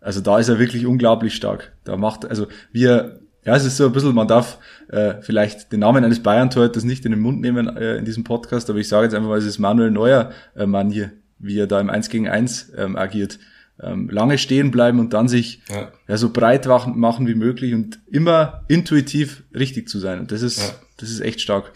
Also 0.00 0.20
da 0.20 0.38
ist 0.38 0.48
er 0.48 0.58
wirklich 0.58 0.86
unglaublich 0.86 1.34
stark. 1.34 1.72
Da 1.84 1.96
macht, 1.96 2.24
also 2.24 2.46
wir, 2.72 3.20
ja, 3.44 3.56
es 3.56 3.64
ist 3.64 3.76
so 3.76 3.86
ein 3.86 3.92
bisschen, 3.92 4.14
man 4.14 4.28
darf 4.28 4.58
äh, 4.88 5.14
vielleicht 5.20 5.72
den 5.72 5.80
Namen 5.80 6.04
eines 6.04 6.22
Bayern-Torhüters 6.22 6.84
nicht 6.84 7.04
in 7.04 7.12
den 7.12 7.20
Mund 7.20 7.40
nehmen 7.40 7.76
äh, 7.76 7.96
in 7.96 8.04
diesem 8.04 8.24
Podcast, 8.24 8.70
aber 8.70 8.78
ich 8.78 8.88
sage 8.88 9.04
jetzt 9.04 9.14
einfach 9.14 9.28
mal, 9.28 9.38
es 9.38 9.46
ist 9.46 9.58
Manuel 9.58 9.90
Neuer 9.90 10.30
äh, 10.54 10.66
Mann 10.66 10.90
hier, 10.90 11.12
wie 11.38 11.58
er 11.58 11.66
da 11.66 11.80
im 11.80 11.90
1 11.90 12.08
gegen 12.08 12.28
1 12.28 12.72
ähm, 12.76 12.96
agiert. 12.96 13.38
Ähm, 13.78 14.08
lange 14.08 14.38
stehen 14.38 14.70
bleiben 14.70 15.00
und 15.00 15.12
dann 15.12 15.28
sich 15.28 15.60
ja. 15.68 15.92
ja 16.08 16.16
so 16.16 16.30
breit 16.30 16.66
machen 16.66 17.26
wie 17.26 17.34
möglich 17.34 17.74
und 17.74 18.00
immer 18.10 18.64
intuitiv 18.68 19.44
richtig 19.54 19.88
zu 19.88 19.98
sein. 19.98 20.18
Und 20.20 20.32
das 20.32 20.40
ist, 20.40 20.58
ja. 20.58 20.74
das 20.96 21.10
ist 21.10 21.20
echt 21.20 21.40
stark. 21.40 21.72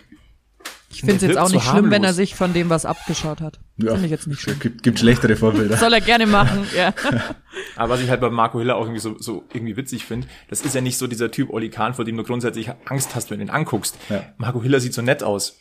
Ich 0.93 1.01
finde 1.01 1.17
es 1.17 1.23
jetzt 1.23 1.39
auch 1.39 1.49
nicht 1.49 1.65
so 1.65 1.71
schlimm, 1.71 1.91
wenn 1.93 2.03
er 2.03 2.13
sich 2.13 2.35
von 2.35 2.53
dem 2.53 2.69
was 2.69 2.85
abgeschaut 2.85 3.41
hat. 3.41 3.61
Ja, 3.77 3.93
finde 3.93 4.07
ich 4.07 4.11
jetzt 4.11 4.27
nicht 4.27 4.41
schlimm. 4.41 4.59
Gibt, 4.59 4.83
gibt 4.83 4.99
schlechtere 4.99 5.37
Vorbilder. 5.37 5.77
Soll 5.77 5.93
er 5.93 6.01
gerne 6.01 6.27
machen, 6.27 6.67
ja. 6.77 6.93
Aber 7.77 7.95
was 7.95 8.01
ich 8.01 8.11
halt 8.11 8.21
bei 8.21 8.29
Marco 8.29 8.59
Hiller 8.59 8.75
auch 8.75 8.83
irgendwie 8.83 9.01
so, 9.01 9.17
so 9.19 9.45
irgendwie 9.53 9.77
witzig 9.77 10.05
finde, 10.05 10.27
das 10.49 10.63
ist 10.63 10.75
ja 10.75 10.81
nicht 10.81 10.99
so 10.99 11.07
dieser 11.07 11.31
Typ 11.31 11.51
Oli 11.51 11.71
Kahn, 11.71 11.95
vor 11.95 12.05
dem 12.05 12.17
du 12.17 12.25
grundsätzlich 12.25 12.71
Angst 12.87 13.15
hast, 13.15 13.31
wenn 13.31 13.39
du 13.39 13.45
ihn 13.45 13.51
anguckst. 13.51 13.97
Ja. 14.09 14.25
Marco 14.37 14.61
Hiller 14.63 14.81
sieht 14.81 14.93
so 14.93 15.03
nett 15.03 15.23
aus. 15.23 15.57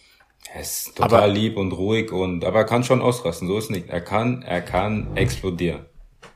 Er 0.51 0.61
ist 0.61 0.95
total 0.95 1.23
aber, 1.23 1.27
lieb 1.27 1.57
und 1.57 1.73
ruhig 1.73 2.11
und, 2.11 2.43
aber 2.43 2.59
er 2.59 2.65
kann 2.65 2.83
schon 2.83 3.01
ausrasten, 3.01 3.47
so 3.47 3.57
ist 3.57 3.69
nicht. 3.69 3.89
Er 3.89 4.01
kann, 4.01 4.41
er 4.41 4.61
kann 4.61 5.15
explodieren. 5.15 5.85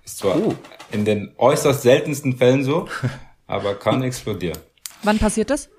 Ist 0.05 0.19
zwar 0.19 0.37
uh. 0.37 0.53
in 0.91 1.03
den 1.03 1.33
äußerst 1.37 1.81
seltensten 1.81 2.37
Fällen 2.37 2.63
so, 2.63 2.87
aber 3.47 3.73
kann 3.73 4.03
explodieren. 4.03 4.59
Wann 5.01 5.17
passiert 5.17 5.49
das? 5.49 5.69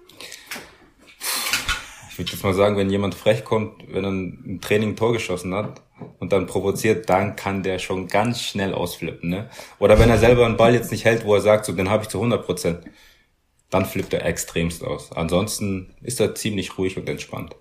Ich 2.14 2.18
würde 2.18 2.30
jetzt 2.30 2.44
mal 2.44 2.54
sagen, 2.54 2.76
wenn 2.76 2.90
jemand 2.90 3.16
frech 3.16 3.42
kommt, 3.42 3.92
wenn 3.92 4.04
er 4.04 4.11
ein 4.12 4.61
Training 4.62 4.90
ein 4.90 4.97
Tor 4.97 5.12
geschossen 5.12 5.52
hat 5.52 5.83
und 6.21 6.33
dann 6.33 6.47
provoziert, 6.47 7.11
dann 7.11 7.35
kann 7.35 7.64
der 7.64 7.80
schon 7.80 8.06
ganz 8.06 8.40
schnell 8.40 8.73
ausflippen. 8.73 9.30
Ne? 9.30 9.50
Oder 9.80 9.99
wenn 9.99 10.11
er 10.11 10.18
selber 10.18 10.47
einen 10.47 10.56
Ball 10.56 10.75
jetzt 10.75 10.92
nicht 10.92 11.04
hält, 11.04 11.25
wo 11.25 11.35
er 11.35 11.40
sagt, 11.40 11.64
so 11.64 11.73
den 11.73 11.90
habe 11.90 12.04
ich 12.04 12.09
zu 12.09 12.18
100 12.18 12.47
Prozent, 12.47 12.85
dann 13.68 13.85
flippt 13.85 14.14
er 14.14 14.25
extremst 14.25 14.85
aus. 14.85 15.11
Ansonsten 15.11 15.92
ist 16.02 16.21
er 16.21 16.37
ziemlich 16.37 16.78
ruhig 16.78 16.97
und 16.97 17.09
entspannt. 17.09 17.56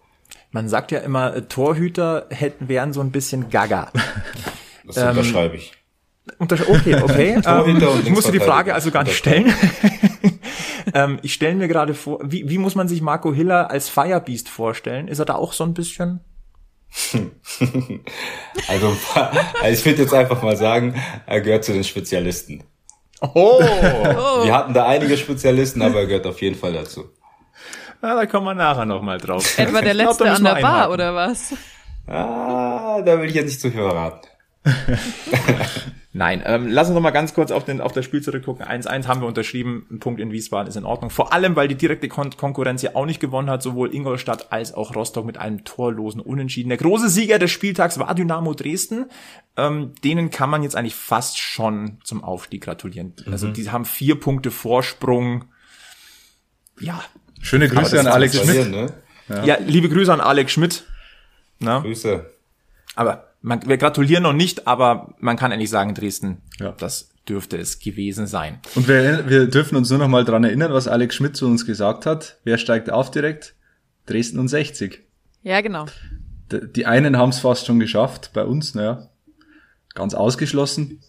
Man 0.51 0.69
sagt 0.69 0.91
ja 0.91 1.00
immer, 1.00 1.36
äh, 1.36 1.41
Torhüter 1.41 2.27
hätten 2.29 2.69
wären 2.69 2.93
so 2.93 3.01
ein 3.01 3.10
bisschen 3.10 3.50
gaga. 3.50 3.91
Das 4.86 4.98
ähm, 4.98 5.10
unterschreibe 5.10 5.55
ich. 5.55 5.74
Okay, 6.38 7.01
okay. 7.01 7.41
ähm, 7.45 7.81
ich 8.03 8.12
musste 8.12 8.31
die 8.31 8.39
Frage 8.39 8.75
also 8.75 8.91
gar 8.91 9.03
nicht 9.03 9.17
stellen. 9.17 9.51
Ähm, 10.94 11.20
ich 11.22 11.34
stelle 11.34 11.56
mir 11.56 11.68
gerade 11.68 11.94
vor, 11.94 12.20
wie, 12.24 12.50
wie 12.50 12.58
muss 12.58 12.76
man 12.76 12.88
sich 12.88 13.02
Marco 13.02 13.34
Hiller 13.34 13.72
als 13.72 13.90
Firebeast 13.90 14.50
vorstellen? 14.50 15.08
Ist 15.08 15.20
er 15.20 15.26
da 15.26 15.36
auch 15.36 15.54
so 15.54 15.64
ein 15.64 15.74
bisschen? 15.74 16.22
also, 18.68 18.96
also 19.16 19.80
ich 19.80 19.86
würde 19.86 20.04
jetzt 20.04 20.14
einfach 20.14 20.42
mal 20.44 20.56
sagen, 20.56 21.02
er 21.26 21.42
gehört 21.42 21.64
zu 21.64 21.74
den 21.74 21.84
Spezialisten. 21.84 22.64
Oh. 23.22 23.60
Wir 23.60 24.54
hatten 24.54 24.74
da 24.74 24.86
einige 24.86 25.18
Spezialisten, 25.18 25.82
aber 25.82 26.02
er 26.02 26.08
gehört 26.08 26.28
auf 26.28 26.42
jeden 26.42 26.56
Fall 26.56 26.74
dazu. 26.74 27.06
Na, 28.02 28.16
da 28.16 28.26
kommen 28.26 28.46
wir 28.46 28.54
nachher 28.54 28.86
nochmal 28.86 29.18
drauf. 29.18 29.58
Etwa 29.58 29.82
der 29.82 29.94
letzte 29.94 30.26
glaub, 30.26 30.36
an 30.36 30.44
der 30.44 30.56
Bar, 30.56 30.92
oder 30.92 31.16
was? 31.16 31.54
Ah, 32.06 33.02
da 33.02 33.20
will 33.20 33.30
ich 33.30 33.36
jetzt 33.36 33.46
nicht 33.46 33.62
zu 33.62 33.72
viel 33.72 33.82
verraten. 33.82 34.28
Nein, 36.15 36.43
ähm, 36.46 36.67
lass 36.70 36.88
uns 36.89 36.93
noch 36.93 37.01
mal 37.01 37.10
ganz 37.10 37.34
kurz 37.34 37.50
auf, 37.50 37.65
den, 37.65 37.82
auf 37.82 37.91
das 37.91 38.05
Spiel 38.05 38.22
zurückgucken. 38.22 38.63
1-1 38.63 39.08
haben 39.08 39.22
wir 39.22 39.27
unterschrieben, 39.27 39.88
ein 39.89 40.00
Punkt 40.00 40.22
in 40.22 40.32
Wiesbaden 40.32 40.67
ist 40.67 40.75
in 40.75 40.86
Ordnung. 40.86 41.10
Vor 41.10 41.34
allem, 41.34 41.55
weil 41.55 41.67
die 41.67 41.75
direkte 41.75 42.08
Kon 42.08 42.29
Konkurrenz 42.38 42.84
ja 42.84 42.91
auch 42.93 43.08
nicht 43.08 43.20
gewonnen 43.20 43.50
hat, 43.50 43.63
sowohl 43.63 43.93
Ingolstadt 43.93 44.51
als 44.51 44.75
auch 44.75 44.96
Rostock 44.96 45.25
mit 45.25 45.39
einem 45.39 45.63
torlosen 45.63 46.22
Unentschieden. 46.22 46.70
Der 46.70 46.77
große 46.77 47.10
Sieger 47.10 47.39
des 47.39 47.50
Spieltags 47.50 47.98
war 47.98 48.13
Dynamo 48.13 48.53
Dresden. 48.53 49.08
Ähm, 49.58 49.93
denen 50.03 50.29
kann 50.29 50.51
man 50.51 50.62
jetzt 50.62 50.75
eigentlich 50.75 50.96
fast 50.96 51.39
schon 51.39 51.98
zum 52.03 52.24
Aufstieg 52.24 52.63
gratulieren. 52.63 53.13
Mhm. 53.25 53.32
Also 53.32 53.50
die 53.50 53.72
haben 53.72 53.86
vier 53.86 54.20
Punkte 54.20 54.51
Vorsprung. 54.51 55.46
Ja. 56.79 57.03
Schöne 57.41 57.67
Grüße 57.67 58.00
an 58.00 58.05
Alex 58.05 58.39
Schmidt. 58.39 58.70
Ne? 58.70 58.93
Ja. 59.29 59.43
ja, 59.46 59.58
liebe 59.65 59.89
Grüße 59.89 60.13
an 60.13 60.22
Alex 60.22 60.51
Schmidt. 60.51 60.86
Na? 61.58 61.79
Grüße. 61.79 62.29
Aber 62.96 63.33
man, 63.44 63.68
wir 63.68 63.78
gratulieren 63.78 64.24
noch 64.24 64.34
nicht, 64.34 64.68
aber 64.68 65.14
man 65.20 65.38
kann 65.38 65.52
eigentlich 65.52 65.70
sagen, 65.70 65.94
Dresden, 65.94 66.42
ja. 66.60 66.72
das 66.72 67.10
dürfte 67.28 67.58
es 67.58 67.80
gewesen 67.80 68.26
sein. 68.26 68.60
Und 68.74 68.88
wir, 68.88 69.30
wir 69.30 69.48
dürfen 69.48 69.76
uns 69.76 69.90
nur 69.90 70.00
noch 70.00 70.08
mal 70.08 70.24
dran 70.24 70.44
erinnern, 70.44 70.74
was 70.74 70.88
Alex 70.88 71.16
Schmidt 71.16 71.36
zu 71.36 71.46
uns 71.46 71.66
gesagt 71.66 72.06
hat. 72.06 72.40
Wer 72.46 72.58
steigt 72.58 72.90
auf 72.90 73.12
direkt? 73.12 73.54
Dresden 74.06 74.40
und 74.40 74.48
60. 74.48 75.02
Ja, 75.44 75.62
genau. 75.62 75.86
Die, 76.52 76.72
die 76.72 76.86
einen 76.86 77.18
haben 77.18 77.30
es 77.30 77.40
fast 77.40 77.66
schon 77.66 77.80
geschafft, 77.80 78.32
bei 78.34 78.46
uns, 78.46 78.76
naja. 78.76 79.10
Ganz 79.94 80.14
ausgeschlossen 80.14 81.02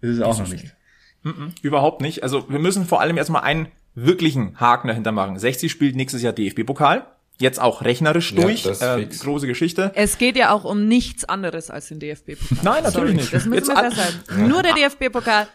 ist 0.00 0.16
es 0.16 0.20
auch 0.20 0.38
noch 0.38 0.48
nicht. 0.48 0.74
Mm 1.22 1.28
-mm, 1.28 1.50
überhaupt 1.62 2.00
nicht. 2.00 2.22
Also 2.22 2.48
wir 2.48 2.58
müssen 2.58 2.86
vor 2.86 3.00
allem 3.00 3.18
erstmal 3.18 3.42
einen 3.42 3.68
wirklichen 3.94 4.58
Haken 4.58 4.88
dahinter 4.88 5.12
machen. 5.12 5.38
60 5.38 5.70
spielt 5.70 5.94
nächstes 5.94 6.22
Jahr 6.22 6.32
DFB-Pokal 6.32 7.06
jetzt 7.38 7.60
auch 7.60 7.82
rechnerisch 7.82 8.34
durch. 8.34 8.64
Ja, 8.64 8.96
äh, 8.96 9.06
große 9.06 9.46
Geschichte. 9.46 9.92
Es 9.94 10.18
geht 10.18 10.36
ja 10.36 10.52
auch 10.52 10.64
um 10.64 10.88
nichts 10.88 11.24
anderes 11.24 11.70
als 11.70 11.88
den 11.88 12.00
DFB-Pokal. 12.00 12.58
Nein, 12.62 12.82
natürlich 12.82 12.92
Sorry, 12.92 13.14
nicht. 13.14 13.32
Das 13.32 13.44
müssen 13.46 13.54
jetzt 13.54 13.68
wir 13.68 13.90
festhalten. 13.90 14.48
Nur 14.48 14.62
der 14.62 14.74
DFB-Pokal. 14.74 15.48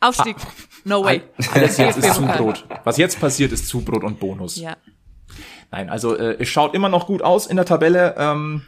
Aufstieg. 0.00 0.36
No 0.84 1.04
way. 1.04 1.22
Alles 1.52 1.76
jetzt 1.76 1.98
ist 1.98 2.14
Zubrot. 2.14 2.64
Was 2.84 2.96
jetzt 2.98 3.20
passiert, 3.20 3.52
ist 3.52 3.68
Zubrot 3.68 4.04
und 4.04 4.20
Bonus. 4.20 4.56
Ja. 4.56 4.76
Nein, 5.70 5.90
also 5.90 6.16
äh, 6.16 6.36
es 6.38 6.48
schaut 6.48 6.74
immer 6.74 6.88
noch 6.88 7.06
gut 7.06 7.20
aus 7.20 7.46
in 7.46 7.56
der 7.56 7.66
Tabelle. 7.66 8.14
Ähm, 8.16 8.62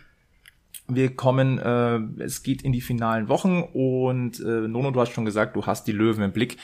wir 0.88 1.14
kommen, 1.14 1.58
äh, 1.58 2.22
es 2.22 2.42
geht 2.42 2.62
in 2.62 2.72
die 2.72 2.80
finalen 2.80 3.28
Wochen 3.28 3.62
und 3.62 4.40
äh, 4.40 4.68
Nono, 4.68 4.90
du 4.90 5.00
hast 5.00 5.12
schon 5.12 5.24
gesagt, 5.24 5.54
du 5.54 5.66
hast 5.66 5.86
die 5.86 5.92
Löwen 5.92 6.24
im 6.24 6.32
Blick. 6.32 6.56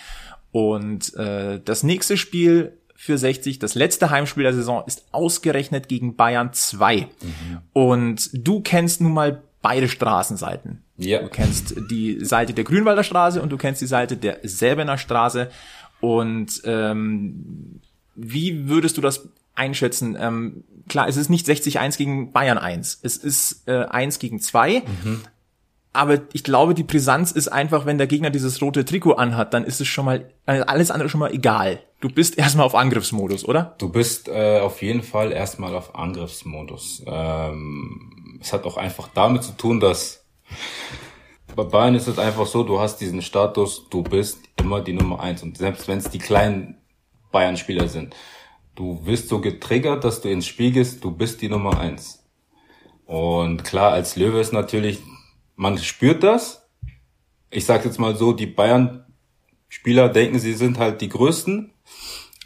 Und 0.51 1.15
äh, 1.15 1.61
das 1.65 1.83
nächste 1.83 2.17
Spiel 2.17 2.79
für 2.97 3.19
60. 3.19 3.59
Das 3.59 3.75
letzte 3.75 4.11
Heimspiel 4.11 4.43
der 4.43 4.55
Saison 4.55 4.83
ist 4.87 5.05
ausgerechnet 5.13 5.89
gegen 5.89 6.17
Bayern 6.17 6.53
2. 6.53 7.01
Mhm. 7.01 7.09
Und 7.73 8.31
du 8.33 8.61
kennst 8.61 9.01
nun 9.01 9.13
mal 9.13 9.43
beide 9.63 9.89
Straßenseiten. 9.89 10.83
Ja. 10.97 11.23
Du 11.23 11.29
kennst 11.29 11.75
die 11.91 12.25
Seite 12.25 12.55
der 12.55 12.65
Grünwalder 12.65 13.05
Straße 13.05 13.43
und 13.43 13.51
du 13.51 13.59
kennst 13.59 13.81
die 13.81 13.87
Seite 13.87 14.17
der 14.17 14.39
Selbener 14.43 14.97
Straße. 14.97 15.51
Und 16.01 16.63
ähm, 16.65 17.81
wie 18.15 18.69
würdest 18.69 18.97
du 18.97 19.01
das 19.01 19.29
einschätzen? 19.55 20.17
Ähm, 20.19 20.65
klar, 20.89 21.09
es 21.09 21.17
ist 21.17 21.29
nicht 21.29 21.47
60-1 21.47 21.99
gegen 21.99 22.33
Bayern 22.33 22.59
1. 22.59 23.01
Es 23.03 23.17
ist 23.17 23.69
äh, 23.69 23.85
1 23.85 24.19
gegen 24.19 24.41
2. 24.41 24.83
Mhm. 25.05 25.21
Aber 25.97 26.21
ich 26.33 26.45
glaube, 26.45 26.75
die 26.75 26.83
Brisanz 26.83 27.33
ist 27.33 27.49
einfach, 27.49 27.87
wenn 27.87 27.99
der 27.99 28.07
Gegner 28.07 28.31
dieses 28.31 28.61
rote 28.61 28.85
Trikot 28.85 29.15
anhat, 29.15 29.55
dann 29.55 29.65
ist 29.65 29.81
es 29.81 29.89
schon 29.89 30.05
mal, 30.05 30.31
alles 30.45 30.91
andere 30.91 31.09
schon 31.09 31.21
mal 31.21 31.33
egal. 31.33 31.81
Du 32.01 32.09
bist 32.09 32.39
erstmal 32.39 32.67
auf 32.67 32.75
Angriffsmodus, 32.75 33.45
oder? 33.47 33.75
Du 33.79 33.89
bist 33.89 34.29
äh, 34.29 34.61
auf 34.61 34.83
jeden 34.83 35.03
Fall 35.03 35.33
erstmal 35.33 35.75
auf 35.75 35.95
Angriffsmodus. 35.95 37.03
Ähm, 37.07 38.39
es 38.41 38.53
hat 38.53 38.65
auch 38.65 38.77
einfach 38.77 39.09
damit 39.15 39.43
zu 39.43 39.53
tun, 39.57 39.81
dass 39.81 40.25
bei 41.55 41.65
Bayern 41.65 41.95
ist 41.95 42.07
es 42.07 42.19
einfach 42.19 42.47
so, 42.47 42.63
du 42.63 42.79
hast 42.79 42.99
diesen 42.99 43.23
Status, 43.23 43.89
du 43.89 44.03
bist 44.03 44.41
immer 44.61 44.83
die 44.83 44.93
Nummer 44.93 45.21
eins. 45.21 45.43
Und 45.43 45.57
selbst 45.57 45.89
wenn 45.89 45.99
es 45.99 46.11
die 46.11 46.19
kleinen 46.19 46.77
Bayern-Spieler 47.33 47.89
sind, 47.89 48.15
du 48.75 49.01
wirst 49.07 49.29
so 49.29 49.41
getriggert, 49.41 50.05
dass 50.05 50.21
du 50.21 50.29
ins 50.29 50.47
Spiel 50.47 50.73
gehst, 50.73 51.03
du 51.03 51.11
bist 51.11 51.41
die 51.41 51.49
Nummer 51.49 51.79
eins. 51.81 52.23
Und 53.07 53.65
klar, 53.65 53.93
als 53.93 54.17
Löwe 54.17 54.41
ist 54.41 54.53
natürlich 54.53 55.01
man 55.57 55.79
spürt 55.79 56.23
das. 56.23 56.69
Ich 57.51 57.65
sage 57.65 57.87
jetzt 57.87 57.99
mal 57.99 58.15
so, 58.15 58.33
die 58.33 58.47
Bayern-Spieler 58.47 60.11
denken, 60.11 60.39
sie 60.39 60.53
sind 60.53 60.79
halt 60.79 61.01
die 61.01 61.09
Größten, 61.09 61.73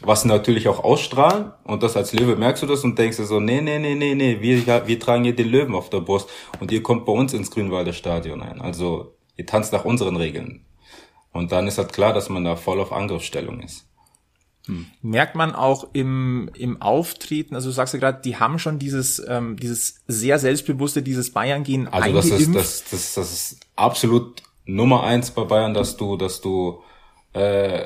was 0.01 0.25
natürlich 0.25 0.67
auch 0.67 0.83
ausstrahlen. 0.83 1.51
Und 1.63 1.83
das 1.83 1.97
als 1.97 2.13
Löwe 2.13 2.35
merkst 2.35 2.63
du 2.63 2.67
das 2.67 2.83
und 2.83 2.97
denkst 2.97 3.17
dir 3.17 3.25
so, 3.25 3.39
nee, 3.39 3.61
nee, 3.61 3.77
nee, 3.77 3.95
nee, 3.95 4.15
nee, 4.15 4.41
wir, 4.41 4.87
wir 4.87 4.99
tragen 4.99 5.25
hier 5.25 5.35
den 5.35 5.49
Löwen 5.49 5.75
auf 5.75 5.89
der 5.89 6.01
Brust 6.01 6.29
und 6.59 6.71
ihr 6.71 6.81
kommt 6.81 7.05
bei 7.05 7.11
uns 7.11 7.33
ins 7.33 7.51
Grünwalder 7.51 7.93
Stadion 7.93 8.41
ein. 8.41 8.61
Also 8.61 9.15
ihr 9.35 9.45
tanzt 9.45 9.73
nach 9.73 9.85
unseren 9.85 10.15
Regeln. 10.15 10.65
Und 11.33 11.51
dann 11.51 11.67
ist 11.67 11.77
halt 11.77 11.93
klar, 11.93 12.13
dass 12.13 12.29
man 12.29 12.43
da 12.43 12.55
voll 12.55 12.79
auf 12.79 12.91
Angriffsstellung 12.91 13.61
ist. 13.61 13.90
Hm. 14.67 14.85
Merkt 15.01 15.35
man 15.35 15.55
auch 15.55 15.89
im, 15.93 16.49
im 16.55 16.81
Auftreten, 16.81 17.55
also 17.55 17.69
du 17.69 17.73
sagst 17.73 17.93
ja 17.93 17.99
gerade, 17.99 18.21
die 18.21 18.37
haben 18.37 18.59
schon 18.59 18.77
dieses, 18.77 19.21
ähm, 19.27 19.57
dieses 19.57 20.01
sehr 20.07 20.37
selbstbewusste, 20.37 21.01
dieses 21.01 21.31
Bayern-Gehen 21.31 21.87
Also 21.87 22.13
das 22.13 22.25
ist, 22.27 22.55
das, 22.55 22.83
das, 22.91 23.13
das 23.15 23.31
ist 23.31 23.59
absolut 23.75 24.43
Nummer 24.65 25.03
eins 25.03 25.31
bei 25.31 25.43
Bayern, 25.43 25.73
dass 25.73 25.97
du, 25.97 26.15
dass 26.15 26.41
du, 26.41 26.83
äh, 27.33 27.85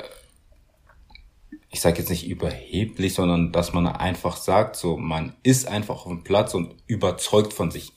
ich 1.70 1.80
sage 1.80 1.98
jetzt 1.98 2.10
nicht 2.10 2.26
überheblich, 2.26 3.14
sondern 3.14 3.52
dass 3.52 3.72
man 3.72 3.86
einfach 3.86 4.36
sagt, 4.36 4.76
so 4.76 4.98
man 4.98 5.34
ist 5.42 5.68
einfach 5.68 6.04
auf 6.04 6.12
dem 6.12 6.24
Platz 6.24 6.52
und 6.52 6.74
überzeugt 6.86 7.54
von 7.54 7.70
sich. 7.70 7.92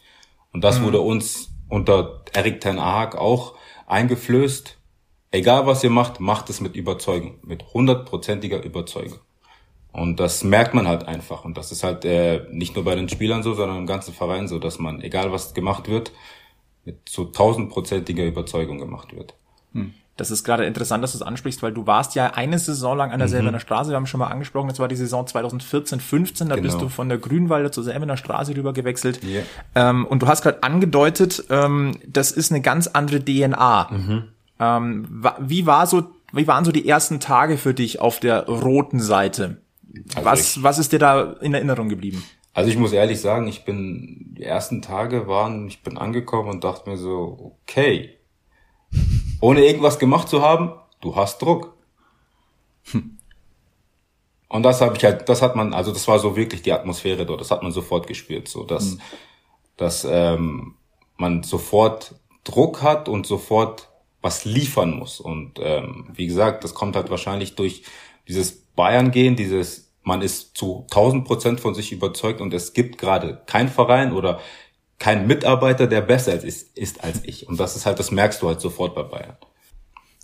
Und 0.54 0.64
das 0.64 0.80
mhm. 0.80 0.86
wurde 0.86 1.02
uns 1.02 1.50
unter 1.68 2.24
Erik 2.34 2.62
Ten 2.62 2.80
Haag 2.80 3.16
auch 3.16 3.56
eingeflößt 3.88 4.79
egal 5.32 5.66
was 5.66 5.84
ihr 5.84 5.90
macht, 5.90 6.20
macht 6.20 6.50
es 6.50 6.62
mit 6.62 6.76
Überzeugung, 6.76 7.40
mit 7.44 7.74
hundertprozentiger 7.74 8.64
Überzeugung. 8.64 9.20
Und 9.92 10.20
das 10.20 10.44
merkt 10.44 10.74
man 10.74 10.88
halt 10.88 11.08
einfach. 11.08 11.46
Und 11.46 11.58
das 11.58 11.72
ist 11.72 11.84
halt 11.84 12.06
äh, 12.06 12.46
nicht 12.52 12.76
nur 12.76 12.86
bei 12.86 12.96
den 12.96 13.10
Spielern 13.10 13.42
so, 13.42 13.54
sondern 13.54 13.78
im 13.78 13.88
ganzen 13.88 14.14
Verein 14.14 14.48
so, 14.48 14.60
dass 14.60 14.80
man, 14.80 15.02
egal 15.02 15.32
was 15.32 15.54
gemacht 15.54 15.88
wird, 15.90 16.12
mit 16.86 17.10
so 17.10 17.26
tausendprozentiger 17.26 18.26
Überzeugung 18.26 18.78
gemacht 18.78 19.16
wird. 19.16 19.34
Hm. 19.74 19.94
Das 20.20 20.32
ist 20.32 20.44
gerade 20.44 20.66
interessant, 20.66 21.02
dass 21.02 21.14
du 21.14 21.18
es 21.18 21.22
ansprichst, 21.22 21.64
weil 21.64 21.72
du 21.72 21.88
warst 21.88 22.14
ja 22.14 22.34
eine 22.34 22.60
Saison 22.60 22.98
lang 22.98 23.12
an 23.12 23.20
der 23.20 23.30
mhm. 23.30 23.32
Selbener 23.32 23.60
Straße. 23.62 23.90
Wir 23.92 23.96
haben 23.96 24.06
schon 24.06 24.20
mal 24.20 24.28
angesprochen, 24.28 24.68
das 24.68 24.78
war 24.78 24.90
die 24.90 24.98
Saison 24.98 25.26
2014, 25.26 26.02
15. 26.02 26.50
Da 26.50 26.56
genau. 26.56 26.66
bist 26.66 26.82
du 26.82 26.90
von 26.90 27.08
der 27.08 27.20
Grünwalder 27.20 27.72
zur 27.72 27.86
Selbener 27.86 28.18
Straße 28.18 28.54
rüber 28.54 28.74
gewechselt. 28.74 29.22
Yeah. 29.24 29.44
Ähm, 29.76 30.06
und 30.06 30.22
du 30.22 30.28
hast 30.28 30.42
gerade 30.42 30.62
angedeutet, 30.62 31.46
ähm, 31.50 31.98
das 32.06 32.32
ist 32.32 32.52
eine 32.52 32.60
ganz 32.62 32.88
andere 32.88 33.24
DNA. 33.24 33.88
Mhm. 33.92 34.24
Ähm, 34.60 35.24
wie 35.40 35.66
war 35.66 35.88
so, 35.88 36.04
wie 36.34 36.48
waren 36.48 36.66
so 36.66 36.72
die 36.72 36.88
ersten 36.88 37.20
Tage 37.20 37.58
für 37.58 37.74
dich 37.74 38.00
auf 38.00 38.20
der 38.20 38.48
roten 38.48 39.00
Seite? 39.00 39.62
Also 40.16 40.26
was, 40.26 40.58
ich, 40.58 40.64
was 40.64 40.80
ist 40.80 40.92
dir 40.92 41.00
da 41.00 41.34
in 41.42 41.54
Erinnerung 41.54 41.90
geblieben? 41.90 42.24
Also 42.54 42.70
ich 42.70 42.78
muss 42.78 42.92
ehrlich 42.92 43.22
sagen, 43.22 43.48
ich 43.48 43.64
bin, 43.64 44.36
die 44.38 44.44
ersten 44.44 44.82
Tage 44.82 45.28
waren, 45.28 45.68
ich 45.68 45.82
bin 45.82 45.98
angekommen 45.98 46.50
und 46.50 46.64
dachte 46.64 46.90
mir 46.90 46.98
so, 46.98 47.56
okay, 47.64 48.18
ohne 49.42 49.66
irgendwas 49.66 50.00
gemacht 50.00 50.28
zu 50.30 50.42
haben, 50.42 50.74
du 51.02 51.16
hast 51.16 51.42
Druck. 51.42 51.74
Hm. 52.92 53.18
Und 54.50 54.64
das 54.64 54.82
habe 54.82 54.98
ich 54.98 55.04
halt, 55.04 55.30
das 55.30 55.42
hat 55.42 55.56
man, 55.56 55.74
also 55.74 55.94
das 55.94 56.08
war 56.08 56.18
so 56.18 56.36
wirklich 56.36 56.64
die 56.64 56.74
Atmosphäre 56.74 57.26
dort, 57.26 57.40
das 57.40 57.52
hat 57.52 57.62
man 57.62 57.72
sofort 57.72 58.08
gespürt, 58.08 58.48
so 58.48 58.64
dass, 58.64 58.96
mhm. 58.96 59.02
dass 59.78 60.08
ähm, 60.10 60.74
man 61.18 61.44
sofort 61.44 62.16
Druck 62.44 62.82
hat 62.82 63.08
und 63.08 63.28
sofort 63.28 63.89
was 64.22 64.46
liefern 64.46 64.98
muss. 64.98 65.20
Und 65.20 65.54
ähm, 65.60 66.08
wie 66.14 66.28
gesagt, 66.28 66.64
das 66.64 66.74
kommt 66.74 66.96
halt 66.96 67.10
wahrscheinlich 67.10 67.56
durch 67.56 67.84
dieses 68.28 68.52
Bayern-Gehen, 68.76 69.36
dieses, 69.36 69.92
man 70.04 70.22
ist 70.22 70.58
zu 70.58 70.86
1000 70.92 71.26
Prozent 71.26 71.60
von 71.60 71.74
sich 71.74 71.92
überzeugt 71.92 72.42
und 72.42 72.54
es 72.54 72.74
gibt 72.74 72.98
gerade 72.98 73.42
kein 73.46 73.70
Verein 73.70 74.14
oder 74.14 74.40
kein 74.98 75.28
Mitarbeiter, 75.28 75.88
der 75.88 76.02
besser 76.02 76.44
ist, 76.44 76.78
ist 76.78 77.04
als 77.04 77.24
ich. 77.24 77.48
Und 77.48 77.60
das 77.60 77.76
ist 77.76 77.86
halt, 77.86 78.00
das 78.00 78.12
merkst 78.12 78.42
du 78.42 78.48
halt 78.48 78.60
sofort 78.60 78.94
bei 78.96 79.04
Bayern. 79.04 79.38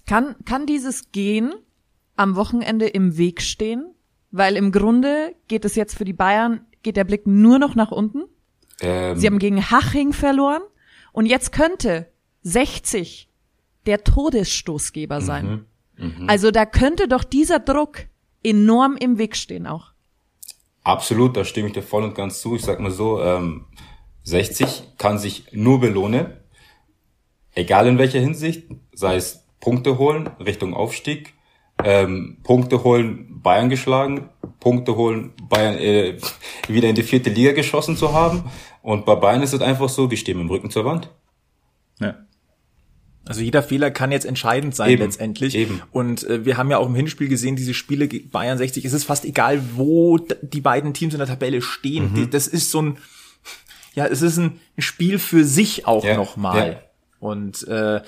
Kann, 0.05 0.35
kann 0.45 0.65
dieses 0.65 1.11
Gehen 1.11 1.53
am 2.15 2.35
Wochenende 2.35 2.87
im 2.87 3.17
Weg 3.17 3.41
stehen? 3.41 3.93
Weil 4.31 4.57
im 4.57 4.73
Grunde 4.73 5.33
geht 5.47 5.63
es 5.63 5.75
jetzt 5.75 5.95
für 5.95 6.03
die 6.03 6.13
Bayern, 6.13 6.65
geht 6.83 6.97
der 6.97 7.05
Blick 7.05 7.25
nur 7.25 7.57
noch 7.57 7.75
nach 7.75 7.91
unten. 7.91 8.23
Ähm, 8.81 9.17
Sie 9.17 9.27
haben 9.27 9.39
gegen 9.39 9.71
Haching 9.71 10.11
verloren 10.11 10.61
und 11.13 11.25
jetzt 11.25 11.53
könnte 11.53 12.11
60 12.41 13.29
der 13.88 14.04
Todesstoßgeber 14.04 15.22
sein. 15.22 15.65
Mhm, 15.98 16.13
mh. 16.20 16.27
Also 16.27 16.51
da 16.51 16.65
könnte 16.65 17.08
doch 17.08 17.24
dieser 17.24 17.60
Druck 17.60 18.06
enorm 18.44 18.96
im 18.98 19.18
Weg 19.18 19.36
stehen 19.36 19.68
auch. 19.68 19.92
Absolut, 20.84 21.36
da 21.36 21.44
stimme 21.44 21.68
ich 21.68 21.74
dir 21.74 21.82
voll 21.82 22.04
und 22.04 22.13
ganz 22.13 22.42
zu. 22.42 22.56
Ich 22.56 22.62
sag 22.62 22.80
mal 22.80 22.92
so, 22.92 23.22
ähm, 23.22 23.65
60 24.24 24.98
kann 24.98 25.18
sich 25.18 25.46
nur 25.51 25.80
belohnen, 25.80 26.27
egal 27.54 27.88
in 27.88 27.98
welcher 27.98 28.20
Hinsicht, 28.20 28.68
sei 28.94 29.15
es 29.15 29.46
Punkte 29.60 29.98
holen 29.98 30.30
Richtung 30.39 30.74
Aufstieg, 30.74 31.34
ähm, 31.84 32.38
Punkte 32.44 32.84
holen, 32.84 33.42
Bayern 33.42 33.70
geschlagen, 33.70 34.30
Punkte 34.60 34.96
holen, 34.96 35.34
Bayern 35.50 35.75
äh, 35.77 36.18
wieder 36.68 36.89
in 36.89 36.96
die 36.96 37.04
vierte 37.04 37.30
Liga 37.30 37.54
geschossen 37.54 37.98
zu 37.98 38.13
haben. 38.13 38.44
Und 38.82 39.06
bei 39.06 39.15
Bayern 39.15 39.42
ist 39.42 39.54
es 39.54 39.62
einfach 39.62 39.89
so, 39.89 40.08
die 40.08 40.18
stehen 40.18 40.38
mit 40.38 40.48
dem 40.48 40.51
Rücken 40.51 40.70
zur 40.70 40.86
Wand. 40.86 41.10
Ja. 42.00 42.15
Also 43.27 43.41
jeder 43.41 43.63
Fehler 43.63 43.89
kann 43.91 44.12
jetzt 44.12 44.25
entscheidend 44.25 44.75
sein 44.75 44.91
Eben. 44.91 45.03
letztendlich. 45.03 45.55
Eben. 45.55 45.82
Und 45.91 46.24
äh, 46.25 46.46
wir 46.46 46.58
haben 46.58 46.70
ja 46.70 46.77
auch 46.77 46.86
im 46.88 46.96
Hinspiel 46.96 47.27
gesehen, 47.27 47.55
diese 47.55 47.74
Spiele 47.74 48.08
Bayern 48.08 48.58
60, 48.58 48.86
es 48.86 48.94
ist 48.94 49.03
fast 49.05 49.25
egal, 49.25 49.62
wo 49.75 50.20
die 50.41 50.62
beiden 50.62 50.94
Teams 50.94 51.13
in 51.13 51.17
der 51.20 51.27
Tabelle 51.27 51.62
stehen. 51.62 52.12
Mhm. 52.12 52.15
Die, 52.15 52.29
das 52.29 52.48
ist 52.48 52.70
so 52.72 52.82
ein, 52.82 52.98
ja, 53.96 54.05
es 54.05 54.22
ist 54.22 54.38
ein 54.38 54.60
Spiel 54.77 55.17
für 55.20 55.44
sich 55.44 55.88
auch 55.88 56.03
Ja, 56.03 56.15
nochmal. 56.15 56.67
ja. 56.67 56.79
Und 57.20 57.67
äh, 57.67 58.01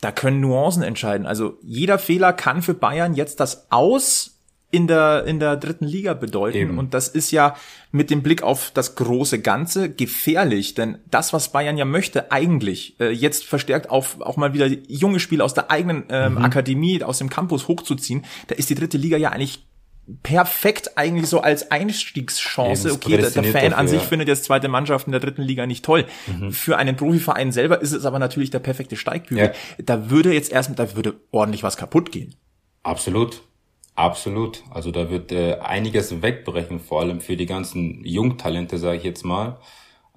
da 0.00 0.12
können 0.12 0.40
Nuancen 0.40 0.82
entscheiden. 0.82 1.26
Also 1.26 1.58
jeder 1.62 1.98
Fehler 1.98 2.32
kann 2.32 2.62
für 2.62 2.72
Bayern 2.74 3.14
jetzt 3.14 3.40
das 3.40 3.66
Aus 3.70 4.39
in 4.70 4.86
der, 4.86 5.24
in 5.26 5.40
der 5.40 5.56
dritten 5.56 5.84
Liga 5.84 6.14
bedeuten. 6.14 6.56
Eben. 6.56 6.78
Und 6.78 6.94
das 6.94 7.08
ist 7.08 7.30
ja 7.30 7.56
mit 7.92 8.10
dem 8.10 8.22
Blick 8.22 8.42
auf 8.42 8.70
das 8.72 8.94
große 8.94 9.40
Ganze 9.40 9.90
gefährlich. 9.90 10.74
Denn 10.74 10.98
das, 11.10 11.32
was 11.32 11.50
Bayern 11.50 11.76
ja 11.76 11.84
möchte, 11.84 12.30
eigentlich, 12.30 12.98
äh, 13.00 13.10
jetzt 13.10 13.44
verstärkt 13.44 13.90
auf 13.90 14.20
auch 14.20 14.36
mal 14.36 14.54
wieder 14.54 14.66
junge 14.66 15.18
Spieler 15.18 15.44
aus 15.44 15.54
der 15.54 15.70
eigenen 15.70 16.04
ähm, 16.08 16.34
Mhm. 16.34 16.44
Akademie, 16.44 17.02
aus 17.02 17.18
dem 17.18 17.30
Campus 17.30 17.66
hochzuziehen, 17.68 18.24
da 18.46 18.54
ist 18.54 18.70
die 18.70 18.74
dritte 18.74 18.96
Liga 18.98 19.16
ja 19.16 19.30
eigentlich 19.30 19.66
perfekt 20.22 20.96
eigentlich 20.96 21.28
so 21.28 21.40
als 21.40 21.70
Einstiegschance. 21.70 22.88
Eben, 22.88 22.96
Okay, 22.96 23.16
der, 23.16 23.30
der 23.30 23.44
Fan 23.44 23.64
an 23.64 23.70
dafür, 23.70 23.88
sich 23.88 24.02
ja. 24.02 24.06
findet 24.08 24.28
jetzt 24.28 24.44
zweite 24.44 24.68
Mannschaft 24.68 25.06
in 25.06 25.12
der 25.12 25.20
dritten 25.20 25.42
Liga 25.42 25.66
nicht 25.66 25.84
toll. 25.84 26.06
Mhm. 26.26 26.52
Für 26.52 26.78
einen 26.78 26.96
Profiverein 26.96 27.52
selber 27.52 27.80
ist 27.80 27.92
es 27.92 28.04
aber 28.04 28.18
natürlich 28.18 28.50
der 28.50 28.58
perfekte 28.60 28.96
Steigbügel. 28.96 29.46
Ja. 29.46 29.52
Da 29.84 30.10
würde 30.10 30.32
jetzt 30.32 30.52
erstmal, 30.52 30.76
da 30.76 30.96
würde 30.96 31.14
ordentlich 31.30 31.62
was 31.62 31.76
kaputt 31.76 32.10
gehen. 32.12 32.34
Absolut. 32.82 33.42
Absolut. 34.00 34.62
Also 34.70 34.92
da 34.92 35.10
wird 35.10 35.30
äh, 35.30 35.56
einiges 35.56 36.22
wegbrechen, 36.22 36.80
vor 36.80 37.00
allem 37.02 37.20
für 37.20 37.36
die 37.36 37.44
ganzen 37.44 38.02
Jungtalente, 38.02 38.78
sage 38.78 38.96
ich 38.96 39.04
jetzt 39.04 39.24
mal. 39.24 39.58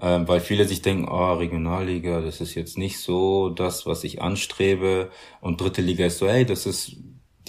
Ähm, 0.02 0.26
weil 0.26 0.40
viele 0.40 0.66
sich 0.66 0.82
denken, 0.82 1.10
oh, 1.10 1.34
Regionalliga, 1.34 2.22
das 2.22 2.40
ist 2.40 2.56
jetzt 2.56 2.78
nicht 2.78 3.00
so 3.00 3.50
das, 3.50 3.86
was 3.86 4.06
ich 4.06 4.22
anstrebe. 4.22 5.10
Und 5.42 5.60
dritte 5.60 5.82
Liga 5.82 6.06
ist 6.06 6.20
so, 6.20 6.30
hey, 6.30 6.46
das 6.46 6.66
ist 6.66 6.96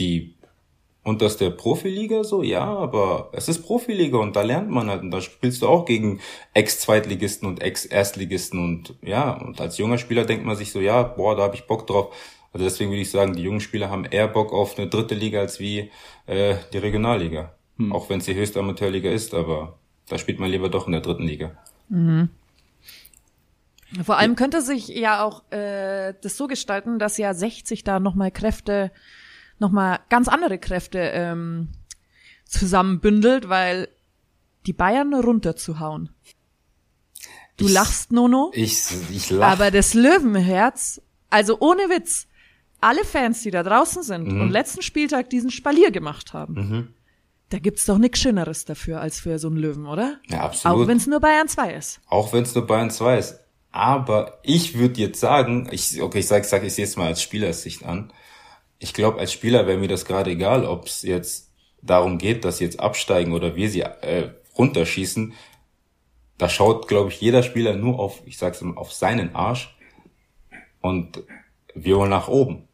die 0.00 0.37
unterste 1.05 1.50
Profiliga 1.53 2.25
so, 2.25 2.43
ja, 2.43 2.64
aber 2.64 3.31
es 3.33 3.49
ist 3.49 3.62
Profiliga 3.62 4.19
und 4.19 4.35
da 4.37 4.43
lernt 4.43 4.71
man 4.71 4.88
halt 4.91 5.03
und 5.03 5.11
da 5.11 5.21
spielst 5.21 5.62
du 5.62 5.69
auch 5.69 5.85
gegen 5.85 6.21
Ex-Zweitligisten 6.55 7.47
und 7.47 7.62
Ex-Erstligisten 7.62 8.59
und 8.59 8.95
ja, 9.03 9.33
und 9.33 9.61
als 9.61 9.79
junger 9.79 9.99
Spieler 9.99 10.25
denkt 10.25 10.47
man 10.47 10.57
sich 10.57 10.73
so, 10.73 10.81
ja, 10.81 11.03
boah, 11.03 11.37
da 11.37 11.43
habe 11.45 11.57
ich 11.57 11.67
Bock 11.67 11.87
drauf. 11.87 12.14
Also 12.55 12.64
deswegen 12.64 12.91
würde 12.91 13.03
ich 13.03 13.11
sagen, 13.11 13.35
die 13.35 13.43
jungen 13.43 13.61
Spieler 13.61 13.91
haben 13.91 14.05
eher 14.05 14.29
Bock 14.29 14.53
auf 14.53 14.79
eine 14.79 14.88
dritte 14.88 15.14
Liga 15.17 15.41
als 15.41 15.59
wie 15.59 15.91
äh, 16.26 16.57
die 16.73 16.78
Regionalliga. 16.78 17.54
Auch 17.90 18.09
wenn 18.09 18.19
es 18.21 18.26
die 18.26 18.35
höchste 18.35 18.61
Amateurliga 18.61 19.11
ist, 19.11 19.35
aber 19.35 19.78
da 20.09 20.16
spielt 20.19 20.38
man 20.38 20.50
lieber 20.50 20.69
doch 20.69 20.87
in 20.87 20.93
der 20.93 21.00
dritten 21.00 21.25
Liga. 21.25 21.57
Vor 24.04 24.16
allem 24.16 24.35
könnte 24.37 24.61
sich 24.61 24.88
ja 24.88 25.23
auch 25.25 25.50
äh, 25.52 26.14
das 26.21 26.37
so 26.37 26.47
gestalten, 26.47 26.99
dass 26.99 27.16
ja 27.19 27.33
60 27.35 27.85
da 27.85 28.00
nochmal 28.00 28.31
Kräfte, 28.31 28.90
nochmal 29.59 30.00
ganz 30.09 30.28
andere 30.28 30.59
Kräfte 30.59 30.99
ähm, 30.99 31.69
zusammenbündelt, 32.45 33.49
weil 33.49 33.88
die 34.66 34.73
Bayern 34.73 35.14
runterzuhauen. 35.14 36.11
Du 37.57 37.66
Ich- 37.66 37.73
lachst, 37.73 38.11
Nono, 38.12 38.50
Ich, 38.54 38.87
ich 39.12 39.31
lache. 39.31 39.52
aber 39.52 39.71
das 39.71 39.95
Löwenherz, 39.95 41.00
also 41.31 41.59
ohne 41.61 41.83
Witz, 41.88 42.26
alle 42.85 43.05
Fans, 43.05 43.43
die 43.43 43.50
da 43.50 43.62
draußen 43.62 44.03
sind 44.03 44.29
Mhm. 44.33 44.41
und 44.43 44.50
letzten 44.50 44.83
Spieltag 44.83 45.31
diesen 45.31 45.50
Spalier 45.50 45.91
gemacht 45.91 46.33
haben, 46.33 46.95
da 47.50 47.59
gibt's 47.59 47.85
doch 47.87 47.99
nichts 47.99 48.21
Schöneres 48.21 48.64
dafür 48.64 49.00
als 49.00 49.21
für 49.21 49.38
so 49.38 49.49
einen 49.49 49.57
Löwen, 49.59 49.87
oder? 49.87 50.19
Ja, 50.29 50.41
absolut. 50.41 50.85
Auch 50.85 50.88
wenn 50.88 50.97
es 50.97 51.07
nur 51.07 51.21
Bayern 51.21 51.49
2 51.49 51.75
ist. 51.75 52.00
Auch 52.09 52.33
wenn 52.33 52.43
es 52.45 52.55
nur 52.55 52.67
Bayern 52.67 52.91
2 52.91 53.19
ist. 53.19 53.41
Aber 53.71 54.38
ich 54.43 54.79
würde 54.79 55.00
jetzt 55.00 55.19
sagen, 55.21 55.69
ich, 55.73 56.00
okay, 56.00 56.21
ich 56.21 56.26
sag, 56.29 56.45
sag 56.45 56.62
ich 56.62 56.75
sehe 56.75 56.85
es 56.85 56.97
mal 56.97 57.07
als 57.09 57.21
Spielersicht 57.23 57.85
an. 57.85 58.12
Ich 58.79 58.93
glaube, 58.95 59.19
als 59.19 59.33
Spieler 59.33 59.67
wäre 59.67 59.79
mir 59.79 59.88
das 59.88 60.05
gerade 60.05 60.31
egal, 60.31 60.64
ob 60.64 60.87
es 60.87 61.03
jetzt 61.03 61.50
darum 61.83 62.19
geht, 62.19 62.45
dass 62.45 62.59
sie 62.59 62.64
jetzt 62.64 62.81
absteigen 62.81 63.33
oder 63.33 63.57
wir 63.57 63.69
sie 63.69 63.81
äh, 63.83 64.31
runterschießen. 64.57 65.33
Da 66.38 66.49
schaut, 66.49 66.88
glaube 66.88 67.11
ich, 67.11 67.20
jeder 67.20 67.42
Spieler 67.42 67.75
nur 67.77 67.99
auf, 67.99 68.23
ich 68.27 68.38
sag's 68.38 68.61
mal, 68.62 68.77
auf 68.77 68.92
seinen 68.92 69.35
Arsch. 69.35 69.77
Und 70.81 71.23
wir 71.75 71.97
wollen 71.97 72.11
nach 72.11 72.29
oben. 72.29 72.68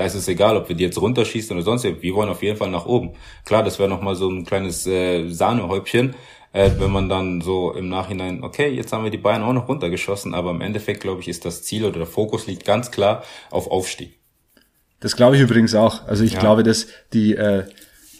Da 0.00 0.06
ist 0.06 0.14
es 0.14 0.28
egal, 0.28 0.56
ob 0.56 0.66
wir 0.66 0.74
die 0.74 0.84
jetzt 0.84 0.98
runterschießen 0.98 1.54
oder 1.54 1.62
sonst. 1.62 1.84
Wir 1.84 2.14
wollen 2.14 2.30
auf 2.30 2.42
jeden 2.42 2.56
Fall 2.56 2.70
nach 2.70 2.86
oben. 2.86 3.10
Klar, 3.44 3.62
das 3.62 3.78
wäre 3.78 3.86
nochmal 3.86 4.16
so 4.16 4.30
ein 4.30 4.46
kleines 4.46 4.86
äh, 4.86 5.28
Sahnehäubchen, 5.28 6.14
äh, 6.54 6.70
wenn 6.78 6.90
man 6.90 7.10
dann 7.10 7.42
so 7.42 7.74
im 7.74 7.90
Nachhinein, 7.90 8.42
okay, 8.42 8.70
jetzt 8.70 8.94
haben 8.94 9.04
wir 9.04 9.10
die 9.10 9.18
Bayern 9.18 9.42
auch 9.42 9.52
noch 9.52 9.68
runtergeschossen, 9.68 10.32
aber 10.32 10.52
im 10.52 10.62
Endeffekt, 10.62 11.02
glaube 11.02 11.20
ich, 11.20 11.28
ist 11.28 11.44
das 11.44 11.64
Ziel 11.64 11.84
oder 11.84 11.98
der 11.98 12.06
Fokus 12.06 12.46
liegt 12.46 12.64
ganz 12.64 12.90
klar 12.90 13.24
auf 13.50 13.70
Aufstieg. 13.70 14.18
Das 15.00 15.16
glaube 15.16 15.36
ich 15.36 15.42
übrigens 15.42 15.74
auch. 15.74 16.08
Also 16.08 16.24
ich 16.24 16.32
Ja. 16.32 16.40
glaube, 16.40 16.62
dass 16.62 16.86
die 17.12 17.34
äh, 17.34 17.64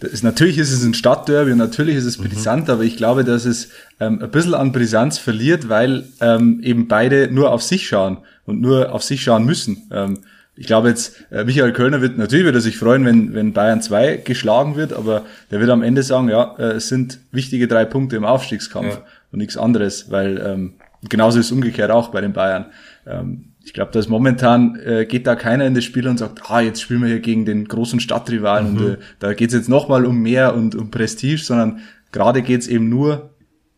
das 0.01 0.11
ist, 0.11 0.23
natürlich 0.23 0.59
ist 0.59 0.71
es 0.71 0.83
ein 0.83 0.93
Stadtderby 0.93 1.51
und 1.51 1.57
natürlich 1.57 1.95
ist 1.95 2.05
es 2.05 2.17
brisant, 2.19 2.69
aber 2.69 2.83
ich 2.83 2.95
glaube, 2.95 3.23
dass 3.23 3.45
es 3.45 3.69
ähm, 3.99 4.19
ein 4.21 4.29
bisschen 4.29 4.53
an 4.53 4.71
Brisanz 4.71 5.17
verliert, 5.17 5.67
weil 5.67 6.09
ähm, 6.21 6.59
eben 6.63 6.87
beide 6.87 7.31
nur 7.31 7.51
auf 7.51 7.63
sich 7.63 7.87
schauen 7.87 8.17
und 8.45 8.61
nur 8.61 8.93
auf 8.93 9.01
sich 9.01 9.23
schauen 9.23 9.45
müssen. 9.45 9.89
Ähm, 9.91 10.19
ich 10.55 10.67
glaube 10.67 10.89
jetzt, 10.89 11.23
äh, 11.31 11.43
Michael 11.43 11.71
Kölner 11.73 12.01
wird 12.01 12.17
natürlich 12.17 12.45
wird 12.45 12.55
er 12.55 12.61
sich 12.61 12.77
freuen, 12.77 13.05
wenn, 13.05 13.33
wenn 13.33 13.53
Bayern 13.53 13.81
2 13.81 14.17
geschlagen 14.17 14.75
wird, 14.75 14.93
aber 14.93 15.25
der 15.49 15.59
wird 15.59 15.69
am 15.69 15.81
Ende 15.81 16.03
sagen, 16.03 16.29
ja, 16.29 16.55
äh, 16.59 16.73
es 16.73 16.89
sind 16.89 17.19
wichtige 17.31 17.67
drei 17.67 17.85
Punkte 17.85 18.15
im 18.17 18.25
Aufstiegskampf 18.25 18.95
Ja. 18.95 19.05
und 19.31 19.39
nichts 19.39 19.57
anderes, 19.57 20.11
weil 20.11 20.37
ähm, 20.45 20.73
genauso 21.09 21.39
ist 21.39 21.51
umgekehrt 21.51 21.89
auch 21.89 22.09
bei 22.09 22.21
den 22.21 22.33
Bayern. 22.33 22.65
Ähm, 23.07 23.45
ich 23.63 23.73
glaube, 23.73 23.91
dass 23.91 24.07
momentan 24.09 24.75
äh, 24.83 25.05
geht 25.05 25.27
da 25.27 25.35
keiner 25.35 25.65
in 25.65 25.75
das 25.75 25.83
Spiel 25.83 26.07
und 26.07 26.17
sagt, 26.17 26.41
ah, 26.49 26.61
jetzt 26.61 26.81
spielen 26.81 27.01
wir 27.01 27.09
hier 27.09 27.19
gegen 27.19 27.45
den 27.45 27.65
großen 27.67 27.99
Stadtrivalen 27.99 28.77
und 28.77 28.87
äh, 28.93 28.97
da 29.19 29.33
geht's 29.33 29.53
jetzt 29.53 29.69
nochmal 29.69 30.05
um 30.05 30.19
mehr 30.21 30.55
und 30.55 30.75
um 30.75 30.89
Prestige, 30.91 31.37
sondern 31.37 31.79
gerade 32.11 32.41
geht's 32.41 32.67
eben 32.67 32.89
nur 32.89 33.29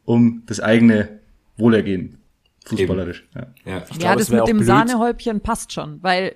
um 0.05 0.43
das 0.47 0.59
eigene 0.59 1.09
Wohlergehen, 1.57 2.17
fußballerisch. 2.65 3.25
Ja. 3.35 3.41
Ja. 3.65 3.83
Ich 3.89 3.95
ja, 3.95 3.97
glaube, 3.99 4.19
das 4.19 4.31
wär 4.31 4.39
mit 4.39 4.47
dem 4.47 4.57
blöd. 4.57 4.67
Sahnehäubchen 4.67 5.41
passt 5.41 5.71
schon, 5.73 5.99
weil 6.01 6.33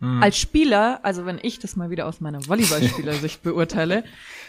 als 0.00 0.38
Spieler, 0.38 1.00
also 1.02 1.26
wenn 1.26 1.40
ich 1.42 1.58
das 1.58 1.74
mal 1.74 1.90
wieder 1.90 2.06
aus 2.06 2.20
meiner 2.20 2.46
Volleyballspielersicht 2.46 3.42
beurteile, 3.42 4.04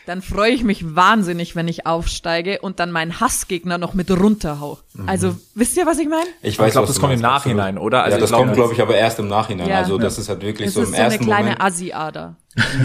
dann 0.05 0.21
freue 0.21 0.51
ich 0.51 0.63
mich 0.63 0.95
wahnsinnig, 0.95 1.55
wenn 1.55 1.67
ich 1.67 1.88
aufsteige 1.88 2.62
und 2.62 2.79
dann 2.79 2.91
meinen 2.91 3.19
Hassgegner 3.19 3.79
noch 3.79 3.95
mit 3.95 4.12
runterhau. 4.12 4.77
Also, 5.07 5.35
wisst 5.55 5.75
ihr, 5.77 5.88
was 5.88 5.97
ich 5.97 6.07
meine? 6.07 6.25
Ich 6.43 6.59
Ich 6.59 6.71
glaube, 6.71 6.88
das 6.88 6.99
kommt 6.99 7.13
im 7.13 7.21
Nachhinein, 7.21 7.75
absolut. 7.75 7.85
oder? 7.88 8.03
Also 8.03 8.15
ja, 8.17 8.21
das 8.21 8.29
glaube, 8.29 8.43
kommt, 8.45 8.55
glaube 8.55 8.73
ich, 8.73 8.81
aber 8.81 8.95
erst 8.95 9.17
im 9.19 9.27
Nachhinein. 9.27 9.69
Ja. 9.69 9.79
Also 9.79 9.97
das 9.97 10.19
ist 10.19 10.29
halt 10.29 10.41
wirklich 10.41 10.67
Es 10.67 10.75
so 10.75 10.81
ist 10.81 10.89
im 10.89 10.93
so 10.93 10.99
eine 11.01 11.05
ersten 11.05 11.25
kleine 11.25 11.43
Moment. 11.43 11.62
Assi-Ader. 11.62 12.35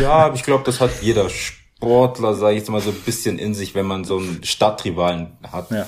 Ja, 0.00 0.12
aber 0.12 0.35
ich 0.35 0.42
glaube, 0.42 0.64
das 0.64 0.81
hat 0.81 0.90
jeder 1.03 1.29
Sportler, 1.29 2.35
sage 2.35 2.55
ich 2.55 2.61
jetzt 2.61 2.70
mal, 2.70 2.81
so 2.81 2.90
ein 2.90 2.96
bisschen 2.96 3.38
in 3.38 3.55
sich, 3.55 3.74
wenn 3.74 3.87
man 3.87 4.05
so 4.05 4.18
einen 4.18 4.42
Stadtrivalen 4.42 5.37
hat. 5.50 5.70
Ja. 5.70 5.87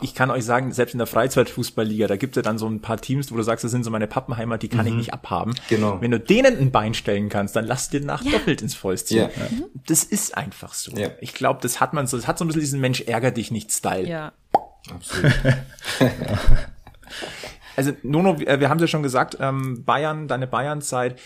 Ich 0.00 0.14
kann 0.14 0.30
euch 0.30 0.44
sagen, 0.44 0.72
selbst 0.72 0.94
in 0.94 0.98
der 0.98 1.06
Freizeitfußballliga, 1.06 2.06
da 2.06 2.16
gibt 2.16 2.36
es 2.36 2.36
ja 2.36 2.42
dann 2.42 2.58
so 2.58 2.66
ein 2.66 2.80
paar 2.80 3.00
Teams, 3.00 3.30
wo 3.30 3.36
du 3.36 3.42
sagst, 3.42 3.64
das 3.64 3.70
sind 3.70 3.84
so 3.84 3.90
meine 3.90 4.06
Pappenheimer, 4.06 4.58
die 4.58 4.68
kann 4.68 4.86
ich 4.86 4.94
nicht 4.94 5.12
abhaben. 5.12 5.54
Genau. 5.68 6.00
Wenn 6.00 6.10
du 6.10 6.18
denen 6.18 6.58
ein 6.58 6.70
Bein 6.70 6.94
stellen 6.94 7.28
kannst, 7.28 7.56
dann 7.56 7.66
lass 7.66 7.90
dir 7.90 8.00
nach 8.00 8.24
doppelt 8.24 8.62
ins 8.62 8.74
Fäustchen. 8.74 9.18
Ja. 9.18 9.30
Das 9.86 10.04
ist 10.04 10.36
einfach 10.36 10.74
so. 10.74 10.96
Ja. 10.96 11.10
Ich 11.20 11.34
glaube, 11.34 11.60
das 11.62 11.80
hat 11.80 11.92
man 11.92 12.06
so, 12.06 12.16
das 12.16 12.26
hat 12.26 12.38
so 12.38 12.44
ein 12.44 12.48
bisschen 12.48 12.60
diesen 12.60 12.80
Mensch 12.80 13.02
ärger 13.02 13.30
dich 13.30 13.50
nicht 13.50 13.72
Style. 13.72 14.08
Ja. 14.08 14.32
Absolut. 14.90 15.32
Also 17.76 17.92
Nono, 18.02 18.38
wir 18.38 18.68
haben 18.68 18.76
es 18.76 18.82
ja 18.82 18.88
schon 18.88 19.02
gesagt, 19.02 19.38
ähm, 19.40 19.84
Bayern, 19.84 20.28
deine 20.28 20.46
Bayern-Zeit. 20.46 21.18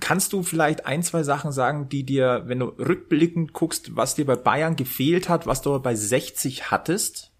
Kannst 0.00 0.32
du 0.32 0.42
vielleicht 0.42 0.86
ein, 0.86 1.02
zwei 1.02 1.22
Sachen 1.22 1.52
sagen, 1.52 1.88
die 1.88 2.04
dir, 2.04 2.42
wenn 2.46 2.60
du 2.60 2.66
rückblickend 2.66 3.52
guckst, 3.52 3.96
was 3.96 4.14
dir 4.14 4.26
bei 4.26 4.36
Bayern 4.36 4.76
gefehlt 4.76 5.28
hat, 5.28 5.46
was 5.46 5.62
du 5.62 5.78
bei 5.80 5.94
60 5.94 6.70
hattest? 6.70 7.31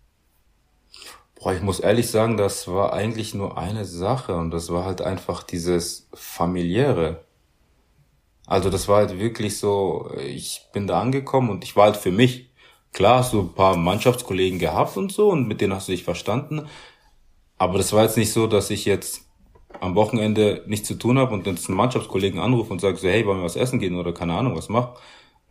Boah, 1.43 1.53
ich 1.55 1.63
muss 1.63 1.81
ehrlich 1.81 2.09
sagen, 2.09 2.37
das 2.37 2.69
war 2.69 2.93
eigentlich 2.93 3.35
nur 3.35 3.59
eine 3.59 3.85
Sache 3.85 4.37
und 4.37 4.53
das 4.53 4.71
war 4.71 4.85
halt 4.85 5.03
einfach 5.03 5.43
dieses 5.43 6.09
familiäre. 6.15 7.25
Also 8.47 8.71
das 8.71 8.87
war 8.87 8.99
halt 8.99 9.19
wirklich 9.19 9.59
so, 9.59 10.13
ich 10.25 10.69
bin 10.73 10.87
da 10.87 11.01
angekommen 11.01 11.51
und 11.51 11.65
ich 11.65 11.75
war 11.75 11.87
halt 11.87 11.97
für 11.97 12.13
mich. 12.13 12.51
Klar 12.93 13.19
hast 13.19 13.33
du 13.33 13.41
ein 13.41 13.55
paar 13.55 13.77
Mannschaftskollegen 13.77 14.61
gehabt 14.61 14.97
und 14.97 15.11
so 15.11 15.31
und 15.31 15.49
mit 15.49 15.61
denen 15.61 15.75
hast 15.75 15.89
du 15.89 15.93
dich 15.93 16.05
verstanden. 16.05 16.69
Aber 17.59 17.77
das 17.77 17.93
war 17.93 18.05
jetzt 18.05 18.19
nicht 18.19 18.33
so, 18.33 18.47
dass 18.47 18.71
ich 18.71 18.85
jetzt 18.85 19.23
am 19.81 19.97
Wochenende 19.97 20.63
nichts 20.67 20.87
zu 20.87 20.95
tun 20.95 21.19
habe 21.19 21.35
und 21.35 21.47
jetzt 21.49 21.69
einen 21.69 21.77
Mannschaftskollegen 21.77 22.39
anrufe 22.39 22.73
und 22.73 22.81
sage 22.81 22.99
so, 22.99 23.09
hey, 23.09 23.27
wollen 23.27 23.39
wir 23.41 23.45
was 23.47 23.57
essen 23.57 23.81
gehen 23.81 23.97
oder 23.97 24.13
keine 24.13 24.35
Ahnung, 24.35 24.57
was 24.57 24.69
mach. 24.69 24.95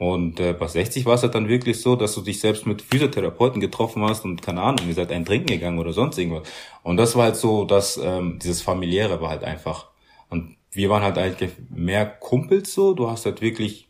Und 0.02 0.40
äh, 0.40 0.54
bei 0.54 0.66
60 0.66 1.06
war 1.06 1.14
es 1.14 1.22
halt 1.22 1.36
dann 1.36 1.48
wirklich 1.48 1.80
so, 1.80 1.96
dass 1.96 2.16
du 2.16 2.22
dich 2.22 2.40
selbst 2.40 2.66
mit 2.66 2.82
Physiotherapeuten 2.82 3.62
getroffen 3.62 4.02
hast 4.04 4.26
und 4.26 4.42
keine 4.42 4.64
Ahnung, 4.64 4.88
ihr 4.88 4.96
seid 4.96 5.12
ein 5.12 5.26
Trinken 5.26 5.46
gegangen 5.46 5.78
oder 5.78 5.94
sonst 5.94 6.18
irgendwas. 6.18 6.50
Und 6.82 6.98
das 6.98 7.16
war 7.16 7.26
halt 7.26 7.36
so, 7.36 7.66
dass 7.66 7.98
ähm, 8.04 8.40
dieses 8.42 8.64
familiäre 8.64 9.22
war 9.22 9.30
halt 9.30 9.44
einfach. 9.44 9.92
Und 10.28 10.56
wir 10.72 10.90
waren 10.90 11.04
halt 11.04 11.20
eigentlich 11.20 11.52
mehr 11.70 12.08
Kumpels 12.08 12.74
so. 12.74 12.96
Du 12.96 13.12
hast 13.12 13.28
halt 13.28 13.44
wirklich 13.44 13.90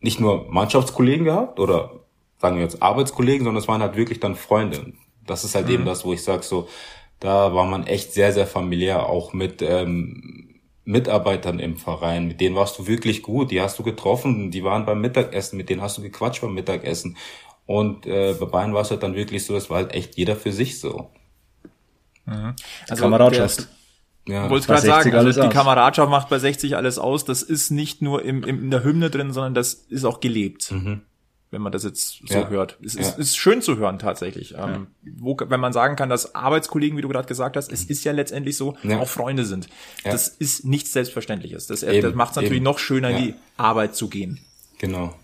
nicht 0.00 0.18
nur 0.18 0.50
Mannschaftskollegen 0.50 1.26
gehabt 1.26 1.60
oder 1.60 2.00
sagen 2.38 2.56
wir 2.56 2.64
jetzt 2.64 2.82
Arbeitskollegen, 2.82 3.44
sondern 3.44 3.62
es 3.62 3.68
waren 3.68 3.82
halt 3.82 3.94
wirklich 3.94 4.18
dann 4.18 4.34
Freunde. 4.34 4.80
Und 4.80 4.94
das 5.24 5.44
ist 5.44 5.54
halt 5.54 5.68
eben 5.68 5.84
das, 5.84 6.04
wo 6.04 6.12
ich 6.12 6.24
sag 6.24 6.42
so, 6.42 6.66
Da 7.20 7.54
war 7.54 7.66
man 7.66 7.86
echt 7.86 8.14
sehr, 8.14 8.32
sehr 8.32 8.48
familiär, 8.48 9.08
auch 9.08 9.32
mit 9.32 9.62
ähm, 9.62 10.45
Mitarbeitern 10.86 11.58
im 11.58 11.76
Verein. 11.76 12.28
Mit 12.28 12.40
denen 12.40 12.54
warst 12.54 12.78
du 12.78 12.86
wirklich 12.86 13.22
gut. 13.22 13.50
Die 13.50 13.60
hast 13.60 13.78
du 13.78 13.82
getroffen, 13.82 14.50
die 14.50 14.64
waren 14.64 14.86
beim 14.86 15.00
Mittagessen, 15.00 15.56
mit 15.56 15.68
denen 15.68 15.82
hast 15.82 15.98
du 15.98 16.02
gequatscht 16.02 16.40
beim 16.40 16.54
Mittagessen. 16.54 17.16
Und 17.66 18.06
äh, 18.06 18.34
bei 18.38 18.46
Bayern 18.46 18.72
war 18.72 18.82
es 18.82 18.90
halt 18.90 19.02
dann 19.02 19.16
wirklich 19.16 19.44
so, 19.44 19.56
es 19.56 19.68
war 19.68 19.78
halt 19.78 19.92
echt 19.92 20.16
jeder 20.16 20.36
für 20.36 20.52
sich 20.52 20.80
so. 20.80 21.10
Mhm. 22.24 22.54
Also 22.88 23.02
Kameradschaft. 23.02 23.68
Ja, 24.28 24.48
wollte 24.48 24.66
gerade 24.66 24.86
sagen, 24.86 25.14
also 25.14 25.40
die 25.40 25.46
aus. 25.46 25.52
Kameradschaft 25.52 26.10
macht 26.10 26.28
bei 26.28 26.38
60 26.38 26.76
alles 26.76 26.98
aus. 26.98 27.24
Das 27.24 27.42
ist 27.42 27.70
nicht 27.70 28.02
nur 28.02 28.24
im, 28.24 28.44
im, 28.44 28.60
in 28.64 28.70
der 28.70 28.84
Hymne 28.84 29.10
drin, 29.10 29.32
sondern 29.32 29.54
das 29.54 29.74
ist 29.74 30.04
auch 30.04 30.20
gelebt. 30.20 30.70
Mhm. 30.70 31.02
Wenn 31.50 31.62
man 31.62 31.70
das 31.70 31.84
jetzt 31.84 32.22
so 32.26 32.40
ja. 32.40 32.48
hört. 32.48 32.76
Es 32.84 32.96
ist, 32.96 33.16
ja. 33.16 33.22
ist 33.22 33.36
schön 33.36 33.62
zu 33.62 33.76
hören 33.76 34.00
tatsächlich. 34.00 34.54
Ähm, 34.58 34.88
wo, 35.02 35.36
wenn 35.38 35.60
man 35.60 35.72
sagen 35.72 35.94
kann, 35.94 36.08
dass 36.08 36.34
Arbeitskollegen, 36.34 36.98
wie 36.98 37.02
du 37.02 37.08
gerade 37.08 37.28
gesagt 37.28 37.56
hast, 37.56 37.72
es 37.72 37.84
ist 37.84 38.04
ja 38.04 38.12
letztendlich 38.12 38.56
so, 38.56 38.76
auch 38.98 39.08
Freunde 39.08 39.44
sind. 39.44 39.68
Das 40.02 40.28
ist 40.28 40.64
nichts 40.64 40.92
Selbstverständliches. 40.92 41.66
Das, 41.68 41.80
das 41.80 42.14
macht 42.14 42.30
es 42.30 42.36
natürlich 42.36 42.62
noch 42.62 42.78
schöner, 42.78 43.10
in 43.10 43.16
die 43.16 43.34
Arbeit 43.56 43.94
zu 43.94 44.08
gehen. 44.08 44.40
Genau. 44.78 45.14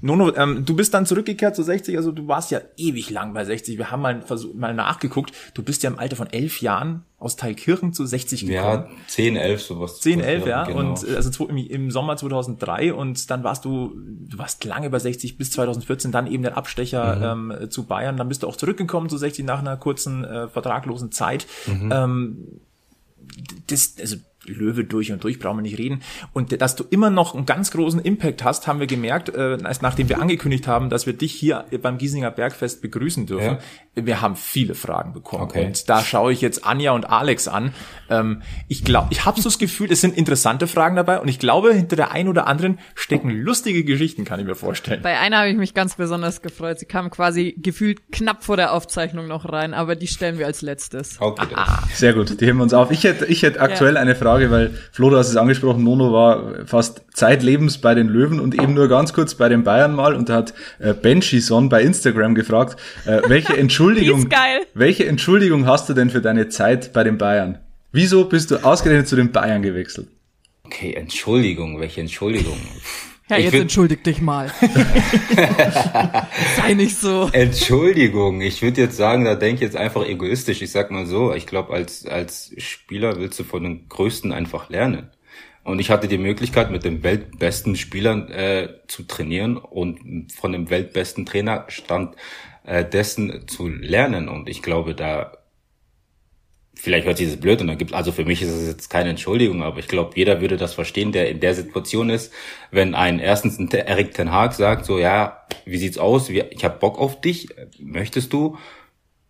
Nono, 0.00 0.34
ähm, 0.34 0.64
du 0.64 0.74
bist 0.74 0.94
dann 0.94 1.06
zurückgekehrt 1.06 1.54
zu 1.54 1.62
60, 1.62 1.96
also 1.96 2.12
du 2.12 2.26
warst 2.28 2.50
ja 2.50 2.60
ewig 2.76 3.10
lang 3.10 3.34
bei 3.34 3.44
60. 3.44 3.78
Wir 3.78 3.90
haben 3.90 4.02
mal, 4.02 4.22
versucht, 4.22 4.54
mal 4.54 4.74
nachgeguckt. 4.74 5.32
Du 5.54 5.62
bist 5.62 5.82
ja 5.82 5.90
im 5.90 5.98
Alter 5.98 6.16
von 6.16 6.26
elf 6.28 6.60
Jahren 6.60 7.04
aus 7.18 7.36
Teilkirchen 7.36 7.92
zu 7.92 8.04
60 8.04 8.46
gekommen. 8.46 8.54
Ja, 8.54 8.88
10, 9.06 9.36
11 9.36 9.62
sowas. 9.62 10.00
10, 10.00 10.20
11, 10.20 10.46
ja. 10.46 10.64
Genau. 10.64 10.78
Und 10.80 11.08
äh, 11.08 11.14
also 11.14 11.46
im 11.46 11.90
Sommer 11.90 12.16
2003 12.16 12.92
und 12.94 13.30
dann 13.30 13.44
warst 13.44 13.64
du, 13.64 13.94
du 13.94 14.38
warst 14.38 14.64
lange 14.64 14.90
bei 14.90 14.98
60 14.98 15.38
bis 15.38 15.52
2014, 15.52 16.10
dann 16.10 16.26
eben 16.26 16.42
der 16.42 16.56
Abstecher 16.56 17.36
mhm. 17.36 17.52
ähm, 17.52 17.70
zu 17.70 17.84
Bayern. 17.84 18.16
Dann 18.16 18.28
bist 18.28 18.42
du 18.42 18.48
auch 18.48 18.56
zurückgekommen 18.56 19.08
zu 19.08 19.16
60 19.16 19.44
nach 19.44 19.60
einer 19.60 19.76
kurzen 19.76 20.24
äh, 20.24 20.48
vertraglosen 20.48 21.12
Zeit. 21.12 21.46
Mhm. 21.66 21.92
Ähm, 21.92 22.48
das, 23.68 23.94
also 24.00 24.16
Löwe 24.46 24.84
durch 24.84 25.12
und 25.12 25.22
durch, 25.24 25.38
brauchen 25.38 25.58
wir 25.58 25.62
nicht 25.62 25.78
reden. 25.78 26.02
Und 26.32 26.60
dass 26.60 26.76
du 26.76 26.84
immer 26.90 27.10
noch 27.10 27.34
einen 27.34 27.46
ganz 27.46 27.70
großen 27.70 28.00
Impact 28.00 28.44
hast, 28.44 28.66
haben 28.66 28.80
wir 28.80 28.86
gemerkt, 28.86 29.28
äh, 29.30 29.56
nachdem 29.80 30.08
wir 30.08 30.20
angekündigt 30.20 30.66
haben, 30.66 30.90
dass 30.90 31.06
wir 31.06 31.12
dich 31.12 31.32
hier 31.32 31.64
beim 31.80 31.98
Giesinger 31.98 32.30
Bergfest 32.30 32.82
begrüßen 32.82 33.26
dürfen. 33.26 33.58
Ja. 33.94 34.06
Wir 34.06 34.20
haben 34.20 34.36
viele 34.36 34.74
Fragen 34.74 35.12
bekommen. 35.12 35.44
Okay. 35.44 35.66
Und 35.66 35.88
da 35.88 36.02
schaue 36.02 36.32
ich 36.32 36.40
jetzt 36.40 36.64
Anja 36.64 36.92
und 36.92 37.08
Alex 37.08 37.46
an. 37.46 37.72
Ähm, 38.08 38.42
ich 38.68 38.84
glaube, 38.84 39.08
ich 39.10 39.24
habe 39.24 39.40
so 39.40 39.48
das 39.48 39.58
Gefühl, 39.58 39.92
es 39.92 40.00
sind 40.00 40.16
interessante 40.16 40.66
Fragen 40.66 40.96
dabei 40.96 41.20
und 41.20 41.28
ich 41.28 41.38
glaube, 41.38 41.74
hinter 41.74 41.96
der 41.96 42.10
einen 42.10 42.28
oder 42.28 42.46
anderen 42.46 42.78
stecken 42.94 43.30
lustige 43.30 43.84
Geschichten, 43.84 44.24
kann 44.24 44.40
ich 44.40 44.46
mir 44.46 44.54
vorstellen. 44.54 45.02
Bei 45.02 45.18
einer 45.18 45.38
habe 45.38 45.50
ich 45.50 45.56
mich 45.56 45.74
ganz 45.74 45.96
besonders 45.96 46.42
gefreut. 46.42 46.78
Sie 46.78 46.86
kam 46.86 47.10
quasi 47.10 47.54
gefühlt 47.58 48.10
knapp 48.10 48.44
vor 48.44 48.56
der 48.56 48.72
Aufzeichnung 48.72 49.28
noch 49.28 49.50
rein, 49.50 49.74
aber 49.74 49.94
die 49.94 50.06
stellen 50.06 50.38
wir 50.38 50.46
als 50.46 50.62
letztes. 50.62 51.20
Okay. 51.20 51.46
Ah. 51.54 51.82
Sehr 51.94 52.14
gut, 52.14 52.40
die 52.40 52.46
heben 52.46 52.58
wir 52.58 52.64
uns 52.64 52.74
auf. 52.74 52.90
Ich 52.90 53.04
hätte, 53.04 53.26
ich 53.26 53.42
hätte 53.42 53.60
aktuell 53.60 53.94
ja. 53.94 54.00
eine 54.00 54.16
Frage 54.16 54.31
Frage, 54.32 54.50
weil 54.50 54.70
Flo, 54.92 55.10
du 55.10 55.18
hast 55.18 55.28
es 55.28 55.36
angesprochen, 55.36 55.84
Nono 55.84 56.10
war 56.10 56.64
fast 56.64 57.02
zeitlebens 57.12 57.78
bei 57.78 57.94
den 57.94 58.08
Löwen 58.08 58.40
und 58.40 58.54
eben 58.54 58.72
nur 58.72 58.88
ganz 58.88 59.12
kurz 59.12 59.34
bei 59.34 59.50
den 59.50 59.62
Bayern 59.62 59.94
mal 59.94 60.14
und 60.14 60.30
da 60.30 60.36
hat 60.36 60.54
äh, 60.78 60.94
Benchison 60.94 61.68
bei 61.68 61.82
Instagram 61.82 62.34
gefragt, 62.34 62.80
äh, 63.04 63.20
welche 63.26 63.54
Entschuldigung, 63.58 64.30
welche 64.72 65.06
Entschuldigung 65.06 65.66
hast 65.66 65.90
du 65.90 65.92
denn 65.92 66.08
für 66.08 66.22
deine 66.22 66.48
Zeit 66.48 66.94
bei 66.94 67.04
den 67.04 67.18
Bayern? 67.18 67.58
Wieso 67.92 68.24
bist 68.24 68.50
du 68.50 68.64
ausgerechnet 68.64 69.06
zu 69.06 69.16
den 69.16 69.32
Bayern 69.32 69.60
gewechselt? 69.60 70.08
Okay, 70.64 70.94
Entschuldigung, 70.94 71.78
welche 71.78 72.00
Entschuldigung? 72.00 72.56
Ja, 73.28 73.38
jetzt 73.38 73.52
würd, 73.52 73.62
entschuldig 73.62 74.02
dich 74.02 74.20
mal. 74.20 74.52
Sei 76.56 76.74
nicht 76.74 76.96
so. 76.96 77.30
Entschuldigung, 77.32 78.40
ich 78.40 78.62
würde 78.62 78.80
jetzt 78.80 78.96
sagen, 78.96 79.24
da 79.24 79.34
denke 79.36 79.56
ich 79.56 79.60
jetzt 79.60 79.76
einfach 79.76 80.06
egoistisch. 80.06 80.60
Ich 80.60 80.70
sag 80.70 80.90
mal 80.90 81.06
so, 81.06 81.32
ich 81.32 81.46
glaube, 81.46 81.72
als, 81.72 82.04
als 82.04 82.52
Spieler 82.58 83.16
willst 83.16 83.38
du 83.38 83.44
von 83.44 83.62
den 83.62 83.88
Größten 83.88 84.32
einfach 84.32 84.68
lernen. 84.70 85.10
Und 85.64 85.78
ich 85.78 85.90
hatte 85.90 86.08
die 86.08 86.18
Möglichkeit, 86.18 86.72
mit 86.72 86.84
den 86.84 87.04
weltbesten 87.04 87.76
Spielern 87.76 88.28
äh, 88.28 88.68
zu 88.88 89.04
trainieren 89.04 89.56
und 89.56 90.32
von 90.32 90.52
dem 90.52 90.70
weltbesten 90.70 91.24
Trainerstand 91.24 92.16
äh, 92.64 92.84
dessen 92.84 93.46
zu 93.46 93.68
lernen. 93.68 94.28
Und 94.28 94.48
ich 94.48 94.62
glaube, 94.62 94.94
da 94.94 95.32
vielleicht 96.74 97.06
hört 97.06 97.18
sich 97.18 97.28
das 97.28 97.40
blöd 97.40 97.60
und 97.60 97.66
dann 97.68 97.78
gibt, 97.78 97.92
also 97.92 98.12
für 98.12 98.24
mich 98.24 98.42
ist 98.42 98.50
es 98.50 98.66
jetzt 98.66 98.88
keine 98.88 99.10
Entschuldigung, 99.10 99.62
aber 99.62 99.78
ich 99.78 99.88
glaube, 99.88 100.12
jeder 100.16 100.40
würde 100.40 100.56
das 100.56 100.74
verstehen, 100.74 101.12
der 101.12 101.30
in 101.30 101.40
der 101.40 101.54
Situation 101.54 102.10
ist, 102.10 102.32
wenn 102.70 102.94
ein 102.94 103.18
erstens 103.18 103.58
ein 103.58 103.70
Eric 103.70 104.14
Ten 104.14 104.32
Haag 104.32 104.54
sagt, 104.54 104.84
so 104.84 104.98
ja, 104.98 105.46
wie 105.64 105.76
sieht's 105.76 105.98
aus? 105.98 106.28
Ich 106.28 106.64
habe 106.64 106.78
Bock 106.78 106.98
auf 106.98 107.20
dich, 107.20 107.48
möchtest 107.78 108.32
du? 108.32 108.56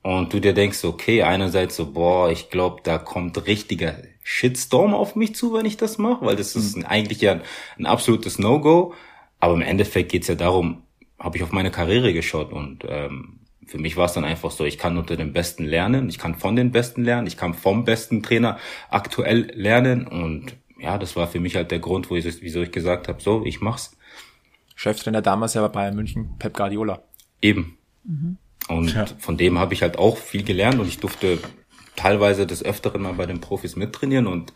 Und 0.02 0.32
du 0.32 0.40
dir 0.40 0.52
denkst, 0.52 0.84
okay, 0.84 1.22
einerseits 1.22 1.76
so, 1.76 1.92
boah, 1.92 2.30
ich 2.30 2.50
glaube, 2.50 2.80
da 2.82 2.98
kommt 2.98 3.46
richtiger 3.46 3.96
Shitstorm 4.24 4.94
auf 4.94 5.14
mich 5.14 5.34
zu, 5.36 5.52
wenn 5.52 5.64
ich 5.64 5.76
das 5.76 5.98
mache, 5.98 6.24
weil 6.24 6.36
das 6.36 6.56
ist 6.56 6.76
mhm. 6.76 6.86
eigentlich 6.86 7.20
ja 7.20 7.32
ein, 7.32 7.42
ein 7.78 7.86
absolutes 7.86 8.38
No-Go. 8.38 8.94
Aber 9.38 9.54
im 9.54 9.62
Endeffekt 9.62 10.10
geht's 10.10 10.28
ja 10.28 10.34
darum, 10.34 10.82
habe 11.18 11.36
ich 11.36 11.42
auf 11.42 11.52
meine 11.52 11.70
Karriere 11.70 12.12
geschaut 12.12 12.52
und 12.52 12.84
ähm, 12.88 13.41
für 13.66 13.78
mich 13.78 13.96
war 13.96 14.06
es 14.06 14.12
dann 14.12 14.24
einfach 14.24 14.50
so, 14.50 14.64
ich 14.64 14.78
kann 14.78 14.98
unter 14.98 15.16
den 15.16 15.32
Besten 15.32 15.64
lernen, 15.64 16.08
ich 16.08 16.18
kann 16.18 16.34
von 16.34 16.56
den 16.56 16.72
Besten 16.72 17.04
lernen, 17.04 17.26
ich 17.26 17.36
kann 17.36 17.54
vom 17.54 17.84
besten 17.84 18.22
Trainer 18.22 18.58
aktuell 18.90 19.50
lernen 19.54 20.06
und 20.06 20.56
ja, 20.78 20.98
das 20.98 21.14
war 21.14 21.28
für 21.28 21.40
mich 21.40 21.56
halt 21.56 21.70
der 21.70 21.78
Grund, 21.78 22.10
wo 22.10 22.16
ich, 22.16 22.24
wieso 22.42 22.62
ich 22.62 22.72
gesagt 22.72 23.08
habe, 23.08 23.22
so, 23.22 23.44
ich 23.44 23.60
mach's. 23.60 23.96
Cheftrainer 24.74 25.22
damals 25.22 25.54
ja 25.54 25.62
bei 25.62 25.68
Bayern 25.68 25.94
München, 25.94 26.36
Pep 26.38 26.54
Guardiola. 26.54 27.02
Eben. 27.40 27.78
Mhm. 28.04 28.36
Und 28.68 28.94
ja. 28.94 29.06
von 29.18 29.36
dem 29.36 29.58
habe 29.58 29.74
ich 29.74 29.82
halt 29.82 29.98
auch 29.98 30.16
viel 30.16 30.42
gelernt 30.42 30.80
und 30.80 30.88
ich 30.88 30.98
durfte 30.98 31.38
teilweise 31.94 32.46
des 32.46 32.64
Öfteren 32.64 33.02
mal 33.02 33.14
bei 33.14 33.26
den 33.26 33.40
Profis 33.40 33.76
mittrainieren 33.76 34.26
und 34.26 34.52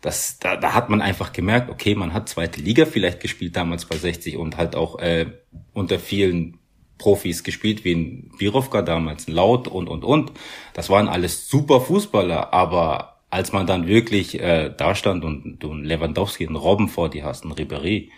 das, 0.00 0.38
da, 0.38 0.56
da 0.56 0.72
hat 0.72 0.88
man 0.88 1.02
einfach 1.02 1.32
gemerkt, 1.32 1.68
okay, 1.68 1.94
man 1.94 2.14
hat 2.14 2.28
zweite 2.28 2.60
Liga 2.60 2.86
vielleicht 2.86 3.20
gespielt 3.20 3.56
damals 3.56 3.84
bei 3.84 3.96
60 3.96 4.38
und 4.38 4.56
halt 4.56 4.74
auch 4.74 4.98
äh, 4.98 5.26
unter 5.74 5.98
vielen 5.98 6.59
Profis 7.00 7.42
gespielt, 7.42 7.84
wie 7.84 7.94
ein 7.94 8.30
Birovka 8.38 8.82
damals, 8.82 9.26
ein 9.26 9.32
Laut 9.32 9.66
und, 9.66 9.88
und, 9.88 10.04
und. 10.04 10.32
Das 10.74 10.90
waren 10.90 11.08
alles 11.08 11.48
super 11.48 11.80
Fußballer, 11.80 12.52
aber 12.52 13.16
als 13.30 13.52
man 13.52 13.66
dann 13.66 13.86
wirklich 13.86 14.38
äh, 14.38 14.72
da 14.76 14.94
stand 14.94 15.24
und 15.24 15.58
du 15.60 15.72
einen 15.72 15.84
Lewandowski, 15.84 16.46
einen 16.46 16.56
Robben 16.56 16.88
vor 16.88 17.08
dir 17.08 17.24
hast, 17.24 17.44
einen 17.44 17.54
Ribéry, 17.54 18.10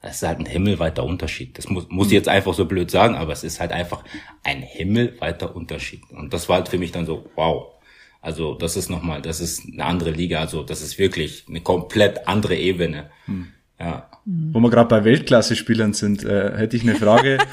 das 0.00 0.16
ist 0.16 0.22
halt 0.22 0.38
ein 0.38 0.46
himmelweiter 0.46 1.02
Unterschied. 1.02 1.58
Das 1.58 1.68
muss, 1.68 1.88
muss 1.88 2.06
ich 2.06 2.12
jetzt 2.12 2.28
einfach 2.28 2.54
so 2.54 2.66
blöd 2.66 2.90
sagen, 2.90 3.16
aber 3.16 3.32
es 3.32 3.42
ist 3.42 3.58
halt 3.58 3.72
einfach 3.72 4.04
ein 4.44 4.62
himmelweiter 4.62 5.56
Unterschied. 5.56 6.02
Und 6.10 6.32
das 6.32 6.48
war 6.48 6.56
halt 6.56 6.68
für 6.68 6.78
mich 6.78 6.92
dann 6.92 7.06
so, 7.06 7.28
wow. 7.34 7.74
Also 8.20 8.54
das 8.54 8.76
ist 8.76 8.88
nochmal, 8.88 9.20
das 9.20 9.40
ist 9.40 9.66
eine 9.66 9.84
andere 9.84 10.10
Liga, 10.10 10.40
also 10.40 10.62
das 10.62 10.82
ist 10.82 10.98
wirklich 10.98 11.46
eine 11.48 11.60
komplett 11.60 12.28
andere 12.28 12.56
Ebene. 12.56 13.10
Hm. 13.24 13.48
Ja. 13.80 14.08
Wo 14.24 14.60
wir 14.60 14.70
gerade 14.70 14.88
bei 14.88 15.04
Weltklasse-Spielern 15.04 15.94
sind, 15.94 16.24
äh, 16.24 16.56
hätte 16.56 16.76
ich 16.76 16.82
eine 16.82 16.94
Frage. 16.94 17.38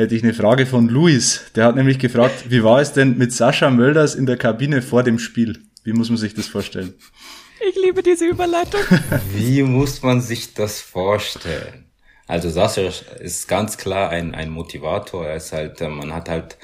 hätte 0.00 0.14
ich 0.14 0.22
eine 0.22 0.34
Frage 0.34 0.66
von 0.66 0.88
Luis. 0.88 1.50
Der 1.54 1.64
hat 1.64 1.76
nämlich 1.76 1.98
gefragt, 1.98 2.50
wie 2.50 2.64
war 2.64 2.80
es 2.80 2.92
denn 2.92 3.18
mit 3.18 3.32
Sascha 3.32 3.70
Mölders 3.70 4.14
in 4.14 4.26
der 4.26 4.36
Kabine 4.36 4.82
vor 4.82 5.02
dem 5.02 5.18
Spiel? 5.18 5.62
Wie 5.84 5.92
muss 5.92 6.08
man 6.08 6.18
sich 6.18 6.34
das 6.34 6.48
vorstellen? 6.48 6.94
Ich 7.68 7.76
liebe 7.76 8.02
diese 8.02 8.26
Überleitung. 8.26 8.80
wie 9.34 9.62
muss 9.62 10.02
man 10.02 10.20
sich 10.20 10.54
das 10.54 10.80
vorstellen? 10.80 11.86
Also 12.26 12.48
Sascha 12.48 12.82
ist 13.18 13.48
ganz 13.48 13.76
klar 13.76 14.10
ein, 14.10 14.34
ein 14.34 14.50
Motivator. 14.50 15.26
Er 15.26 15.36
ist 15.36 15.52
halt, 15.52 15.80
äh, 15.80 15.88
man 15.88 16.14
hat 16.14 16.28
halt 16.28 16.56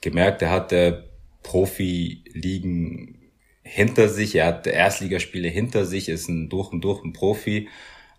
gemerkt, 0.00 0.42
er 0.42 0.50
hatte 0.50 1.10
Profi-Ligen 1.42 3.18
hinter 3.62 4.08
sich, 4.08 4.34
er 4.34 4.46
hat 4.46 4.66
Erstligaspiele 4.66 5.48
hinter 5.48 5.86
sich, 5.86 6.08
ist 6.08 6.28
ein 6.28 6.48
durch 6.48 6.72
und 6.72 6.82
durch 6.82 7.04
ein 7.04 7.12
Profi. 7.12 7.68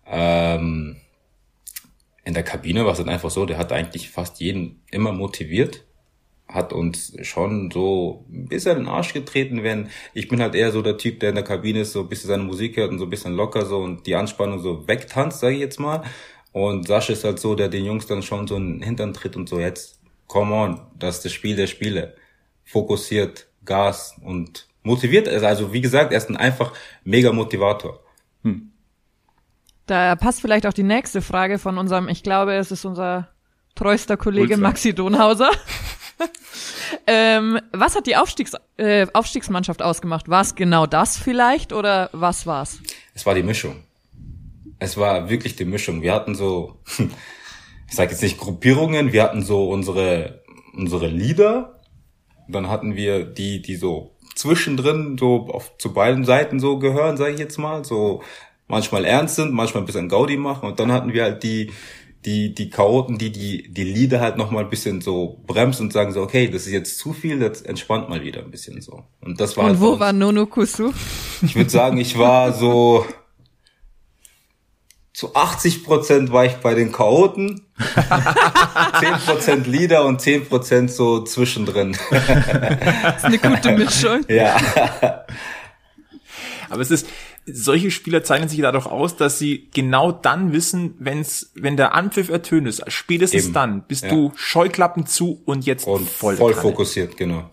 Ähm, 0.06 0.96
in 2.24 2.34
der 2.34 2.42
Kabine 2.42 2.84
war 2.84 2.92
es 2.92 2.98
dann 2.98 3.08
einfach 3.08 3.30
so, 3.30 3.44
der 3.46 3.58
hat 3.58 3.72
eigentlich 3.72 4.10
fast 4.10 4.40
jeden 4.40 4.82
immer 4.90 5.12
motiviert, 5.12 5.84
hat 6.48 6.72
uns 6.72 7.14
schon 7.22 7.70
so 7.70 8.24
ein 8.30 8.46
bisschen 8.46 8.78
in 8.78 8.84
den 8.84 8.88
Arsch 8.88 9.12
getreten, 9.12 9.62
wenn 9.62 9.88
ich 10.14 10.28
bin 10.28 10.40
halt 10.40 10.54
eher 10.54 10.72
so 10.72 10.82
der 10.82 10.96
Typ, 10.96 11.20
der 11.20 11.30
in 11.30 11.34
der 11.34 11.44
Kabine 11.44 11.80
ist, 11.80 11.92
so 11.92 12.00
ein 12.00 12.08
bisschen 12.08 12.28
seine 12.28 12.42
Musik 12.42 12.76
hört 12.76 12.90
und 12.90 12.98
so 12.98 13.04
ein 13.04 13.10
bisschen 13.10 13.34
locker 13.34 13.66
so 13.66 13.78
und 13.78 14.06
die 14.06 14.14
Anspannung 14.14 14.60
so 14.60 14.86
wegtanzt, 14.88 15.40
sage 15.40 15.54
ich 15.54 15.60
jetzt 15.60 15.80
mal. 15.80 16.02
Und 16.52 16.86
Sascha 16.86 17.12
ist 17.12 17.24
halt 17.24 17.40
so, 17.40 17.54
der 17.54 17.68
den 17.68 17.84
Jungs 17.84 18.06
dann 18.06 18.22
schon 18.22 18.46
so 18.46 18.56
einen 18.56 18.80
Hintern 18.80 19.12
tritt 19.12 19.36
und 19.36 19.48
so, 19.48 19.58
jetzt, 19.58 20.00
come 20.28 20.54
on, 20.54 20.80
das 20.98 21.16
ist 21.16 21.24
das 21.24 21.32
Spiel 21.32 21.56
der 21.56 21.66
Spiele. 21.66 22.14
Fokussiert, 22.64 23.48
Gas 23.64 24.16
und 24.22 24.68
motiviert. 24.82 25.28
Also 25.28 25.72
wie 25.72 25.80
gesagt, 25.80 26.12
er 26.12 26.18
ist 26.18 26.30
ein 26.30 26.36
einfach 26.36 26.72
mega 27.02 27.32
Motivator. 27.32 28.00
Hm. 28.42 28.70
Da 29.86 30.16
passt 30.16 30.40
vielleicht 30.40 30.66
auch 30.66 30.72
die 30.72 30.82
nächste 30.82 31.22
Frage 31.22 31.58
von 31.58 31.78
unserem, 31.78 32.08
ich 32.08 32.22
glaube, 32.22 32.54
es 32.54 32.70
ist 32.70 32.84
unser 32.84 33.28
treuster 33.74 34.16
Kollege 34.16 34.54
Ultra. 34.54 34.68
Maxi 34.68 34.94
Donhauser. 34.94 35.50
ähm, 37.06 37.60
was 37.72 37.96
hat 37.96 38.06
die 38.06 38.16
Aufstiegs 38.16 38.52
äh, 38.76 39.06
Aufstiegsmannschaft 39.12 39.82
ausgemacht? 39.82 40.28
War 40.28 40.42
es 40.42 40.54
genau 40.54 40.86
das 40.86 41.18
vielleicht 41.18 41.72
oder 41.72 42.08
was 42.12 42.46
war's? 42.46 42.78
Es 43.14 43.26
war 43.26 43.34
die 43.34 43.42
Mischung. 43.42 43.84
Es 44.78 44.96
war 44.96 45.28
wirklich 45.28 45.56
die 45.56 45.64
Mischung. 45.64 46.02
Wir 46.02 46.14
hatten 46.14 46.34
so, 46.34 46.80
ich 46.98 47.94
sage 47.94 48.12
jetzt 48.12 48.22
nicht 48.22 48.38
Gruppierungen, 48.38 49.12
wir 49.12 49.22
hatten 49.22 49.42
so 49.42 49.68
unsere 49.68 50.44
unsere 50.76 51.08
Leader, 51.08 51.80
dann 52.48 52.68
hatten 52.68 52.96
wir 52.96 53.24
die, 53.24 53.62
die 53.62 53.76
so 53.76 54.16
zwischendrin 54.34 55.16
so 55.18 55.48
auf, 55.48 55.76
zu 55.78 55.92
beiden 55.92 56.24
Seiten 56.24 56.60
so 56.60 56.78
gehören, 56.78 57.16
sage 57.16 57.34
ich 57.34 57.38
jetzt 57.38 57.58
mal, 57.58 57.84
so 57.84 58.22
manchmal 58.74 59.04
ernst 59.04 59.36
sind, 59.36 59.52
manchmal 59.52 59.84
ein 59.84 59.86
bisschen 59.86 60.08
Gaudi 60.08 60.36
machen 60.36 60.68
und 60.68 60.80
dann 60.80 60.90
hatten 60.90 61.12
wir 61.12 61.22
halt 61.22 61.44
die 61.44 61.70
die 62.24 62.52
die 62.52 62.70
Chaoten, 62.70 63.18
die 63.18 63.30
die 63.30 63.72
die 63.72 63.84
Lieder 63.84 64.18
halt 64.20 64.36
noch 64.36 64.50
mal 64.50 64.64
ein 64.64 64.70
bisschen 64.70 65.00
so 65.00 65.38
bremsen 65.46 65.86
und 65.86 65.92
sagen 65.92 66.12
so 66.12 66.22
okay, 66.22 66.48
das 66.48 66.66
ist 66.66 66.72
jetzt 66.72 66.98
zu 66.98 67.12
viel, 67.12 67.38
das 67.38 67.62
entspannt 67.62 68.08
mal 68.08 68.22
wieder 68.24 68.40
ein 68.40 68.50
bisschen 68.50 68.80
so. 68.80 69.04
Und 69.20 69.40
das 69.40 69.56
war 69.56 69.64
Und 69.64 69.70
halt 69.70 69.80
wo 69.80 70.00
war 70.00 70.12
Nono 70.12 70.46
Kusu? 70.46 70.92
Ich 71.42 71.54
würde 71.54 71.70
sagen, 71.70 71.98
ich 71.98 72.18
war 72.18 72.52
so 72.52 73.06
zu 75.12 75.36
80 75.36 75.84
Prozent 75.84 76.32
war 76.32 76.44
ich 76.44 76.54
bei 76.54 76.74
den 76.74 76.90
Chaoten, 76.90 77.68
10 79.00 79.12
Prozent 79.24 79.66
Lieder 79.68 80.04
und 80.04 80.20
10 80.20 80.46
Prozent 80.46 80.90
so 80.90 81.22
zwischendrin. 81.22 81.96
das 82.10 83.18
ist 83.18 83.24
eine 83.24 83.38
gute 83.38 83.76
Mischung. 83.76 84.24
Ja. 84.28 84.56
Aber 86.68 86.82
es 86.82 86.90
ist, 86.90 87.06
solche 87.46 87.90
Spieler 87.90 88.22
zeichnen 88.22 88.48
sich 88.48 88.60
dadurch 88.60 88.86
aus, 88.86 89.16
dass 89.16 89.38
sie 89.38 89.68
genau 89.74 90.12
dann 90.12 90.52
wissen, 90.52 90.94
wenn's, 90.98 91.50
wenn 91.54 91.76
der 91.76 91.94
Anpfiff 91.94 92.28
ertönt 92.28 92.66
ist, 92.66 92.82
spätestens 92.88 93.44
Eben. 93.44 93.54
dann 93.54 93.82
bist 93.86 94.04
ja. 94.04 94.10
du 94.10 94.32
Scheuklappen 94.34 95.06
zu 95.06 95.42
und 95.44 95.66
jetzt 95.66 95.86
und 95.86 96.08
voll, 96.08 96.36
voll 96.36 96.54
fokussiert, 96.54 97.16
genau. 97.16 97.50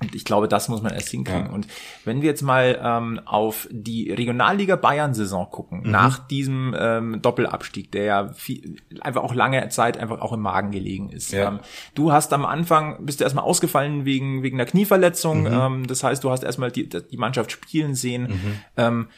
Und 0.00 0.14
ich 0.14 0.24
glaube, 0.24 0.48
das 0.48 0.68
muss 0.68 0.80
man 0.80 0.92
erst 0.92 1.08
hinkriegen. 1.08 1.46
Ja. 1.46 1.52
Und 1.52 1.66
wenn 2.04 2.22
wir 2.22 2.28
jetzt 2.28 2.42
mal 2.42 2.78
ähm, 2.82 3.20
auf 3.24 3.66
die 3.70 4.12
Regionalliga 4.12 4.76
Bayern-Saison 4.76 5.50
gucken, 5.50 5.82
mhm. 5.82 5.90
nach 5.90 6.18
diesem 6.26 6.74
ähm, 6.78 7.20
Doppelabstieg, 7.20 7.90
der 7.90 8.04
ja 8.04 8.28
viel, 8.32 8.76
einfach 9.00 9.22
auch 9.22 9.34
lange 9.34 9.68
Zeit 9.70 9.98
einfach 9.98 10.20
auch 10.20 10.32
im 10.32 10.40
Magen 10.40 10.70
gelegen 10.70 11.10
ist. 11.10 11.32
Ja. 11.32 11.48
Ähm, 11.48 11.60
du 11.94 12.12
hast 12.12 12.32
am 12.32 12.44
Anfang, 12.44 13.04
bist 13.04 13.20
du 13.20 13.24
erstmal 13.24 13.44
ausgefallen 13.44 14.04
wegen, 14.04 14.42
wegen 14.42 14.56
einer 14.56 14.70
Knieverletzung. 14.70 15.42
Mhm. 15.42 15.46
Ähm, 15.46 15.86
das 15.86 16.04
heißt, 16.04 16.22
du 16.22 16.30
hast 16.30 16.44
erstmal 16.44 16.70
die, 16.70 16.88
die 16.88 17.16
Mannschaft 17.16 17.50
spielen 17.50 17.94
sehen. 17.94 18.22
Mhm. 18.22 18.60
Ähm, 18.76 19.08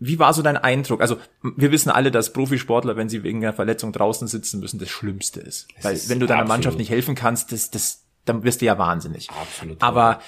wie 0.00 0.18
war 0.18 0.32
so 0.34 0.42
dein 0.42 0.56
Eindruck? 0.56 1.00
Also 1.00 1.18
wir 1.42 1.70
wissen 1.70 1.90
alle, 1.90 2.10
dass 2.10 2.32
Profisportler, 2.32 2.96
wenn 2.96 3.08
sie 3.08 3.22
wegen 3.22 3.38
einer 3.38 3.52
Verletzung 3.52 3.92
draußen 3.92 4.28
sitzen 4.28 4.60
müssen, 4.60 4.78
das 4.78 4.88
Schlimmste 4.88 5.40
ist. 5.40 5.68
Es 5.76 5.84
Weil 5.84 6.00
wenn 6.08 6.20
du 6.20 6.26
deiner 6.26 6.40
absolut. 6.40 6.48
Mannschaft 6.48 6.78
nicht 6.78 6.90
helfen 6.90 7.14
kannst, 7.14 7.52
das, 7.52 7.70
das, 7.70 8.03
dann 8.24 8.42
wirst 8.44 8.60
du 8.60 8.66
ja 8.66 8.78
wahnsinnig. 8.78 9.30
Absolut. 9.30 9.82
Aber 9.82 10.20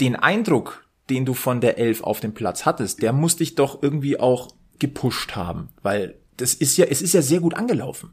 den 0.00 0.16
Eindruck, 0.16 0.86
den 1.08 1.24
du 1.24 1.34
von 1.34 1.60
der 1.60 1.78
Elf 1.78 2.02
auf 2.02 2.20
dem 2.20 2.34
Platz 2.34 2.64
hattest, 2.66 3.02
der 3.02 3.12
muss 3.12 3.36
dich 3.36 3.54
doch 3.54 3.82
irgendwie 3.82 4.18
auch 4.18 4.48
gepusht 4.78 5.36
haben, 5.36 5.68
weil 5.82 6.16
das 6.36 6.54
ist 6.54 6.76
ja, 6.76 6.86
es 6.86 7.02
ist 7.02 7.12
ja 7.12 7.22
sehr 7.22 7.40
gut 7.40 7.54
angelaufen. 7.54 8.10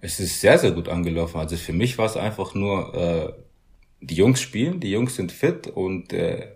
Es 0.00 0.18
ist 0.18 0.40
sehr, 0.40 0.58
sehr 0.58 0.72
gut 0.72 0.88
angelaufen. 0.88 1.38
Also 1.38 1.56
für 1.56 1.72
mich 1.72 1.96
war 1.96 2.06
es 2.06 2.16
einfach 2.16 2.54
nur, 2.54 2.94
äh, 2.94 3.32
die 4.02 4.16
Jungs 4.16 4.40
spielen, 4.40 4.80
die 4.80 4.90
Jungs 4.90 5.14
sind 5.14 5.30
fit 5.30 5.68
und 5.68 6.12
äh, 6.12 6.48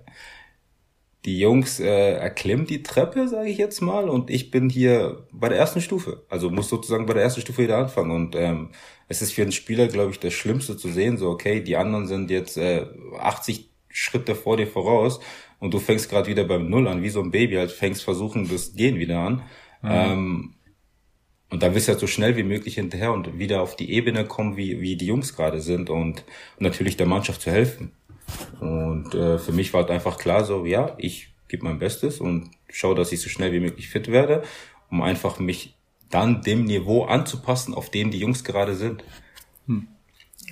die 1.27 1.41
Jungs 1.41 1.81
äh, 1.81 2.13
erklimmen 2.13 2.67
die 2.67 2.85
Treppe, 2.85 3.27
sage 3.27 3.51
ich 3.51 3.59
jetzt 3.59 3.81
mal, 3.81 4.09
und 4.09 4.31
ich 4.31 4.53
bin 4.53 4.71
hier 4.71 5.27
bei 5.33 5.49
der 5.49 5.59
ersten 5.59 5.81
Stufe. 5.81 6.25
Also 6.29 6.51
muss 6.51 6.69
sozusagen 6.69 7.05
bei 7.05 7.15
der 7.15 7.25
ersten 7.25 7.41
Stufe 7.41 7.65
wieder 7.65 7.79
anfangen. 7.79 8.13
Und 8.13 8.37
ähm, 8.37 8.71
es 9.09 9.23
ist 9.23 9.33
für 9.33 9.43
einen 9.43 9.53
Spieler, 9.53 9.89
glaube 9.89 10.13
ich, 10.13 10.21
das 10.21 10.33
Schlimmste 10.33 10.77
zu 10.77 10.89
sehen, 10.89 11.19
so 11.19 11.29
okay, 11.29 11.61
die 11.61 11.77
anderen 11.77 12.07
sind 12.07 12.31
jetzt 12.31 12.57
äh, 12.57 12.87
80 13.19 13.69
Schritte 13.89 14.37
vor 14.37 14.57
dir 14.57 14.69
voraus 14.69 15.19
und 15.59 15.75
du 15.75 15.81
fängst 15.81 16.09
gerade 16.09 16.29
wieder 16.29 16.45
beim 16.45 16.71
Null 16.71 16.87
an, 16.87 17.03
wie 17.03 17.09
so 17.09 17.21
ein 17.21 17.33
Baby, 17.33 17.57
halt 17.57 17.73
fängst 17.73 18.05
versuchen, 18.05 18.49
das 18.49 18.75
Gehen 18.75 18.99
wieder 18.99 19.19
an. 19.19 19.43
Mhm. 19.83 19.91
Ähm, 19.91 20.55
und 21.51 21.63
dann 21.63 21.75
wirst 21.75 21.89
du 21.89 21.93
halt 21.93 22.01
so 22.01 22.07
schnell 22.07 22.37
wie 22.37 22.43
möglich 22.45 22.77
hinterher 22.77 23.13
und 23.13 23.39
wieder 23.39 23.63
auf 23.63 23.75
die 23.75 23.93
Ebene 23.93 24.27
kommen, 24.27 24.57
wie, 24.57 24.81
wie 24.81 24.97
die 24.97 25.07
Jungs 25.07 25.35
gerade 25.35 25.61
sind 25.61 25.91
und, 25.91 26.25
und 26.57 26.61
natürlich 26.61 26.97
der 26.97 27.07
Mannschaft 27.07 27.41
zu 27.41 27.51
helfen. 27.51 27.93
Und 28.61 29.15
äh, 29.15 29.39
für 29.39 29.53
mich 29.53 29.73
war 29.73 29.83
halt 29.83 29.91
einfach 29.91 30.19
klar 30.19 30.45
so, 30.45 30.65
ja, 30.65 30.95
ich 30.99 31.31
gebe 31.49 31.65
mein 31.65 31.79
Bestes 31.79 32.21
und 32.21 32.51
schaue, 32.69 32.95
dass 32.95 33.13
ich 33.13 33.21
so 33.21 33.29
schnell 33.29 33.53
wie 33.53 33.61
möglich 33.61 33.89
fit 33.89 34.09
werde, 34.09 34.43
um 34.91 35.03
einfach 35.03 35.39
mich 35.39 35.77
dann 36.11 36.43
dem 36.43 36.65
Niveau 36.65 37.05
anzupassen, 37.05 37.75
auf 37.75 37.91
dem 37.91 38.11
die 38.11 38.19
Jungs 38.19 38.45
gerade 38.45 38.75
sind. 38.75 39.05
Hm. 39.67 39.89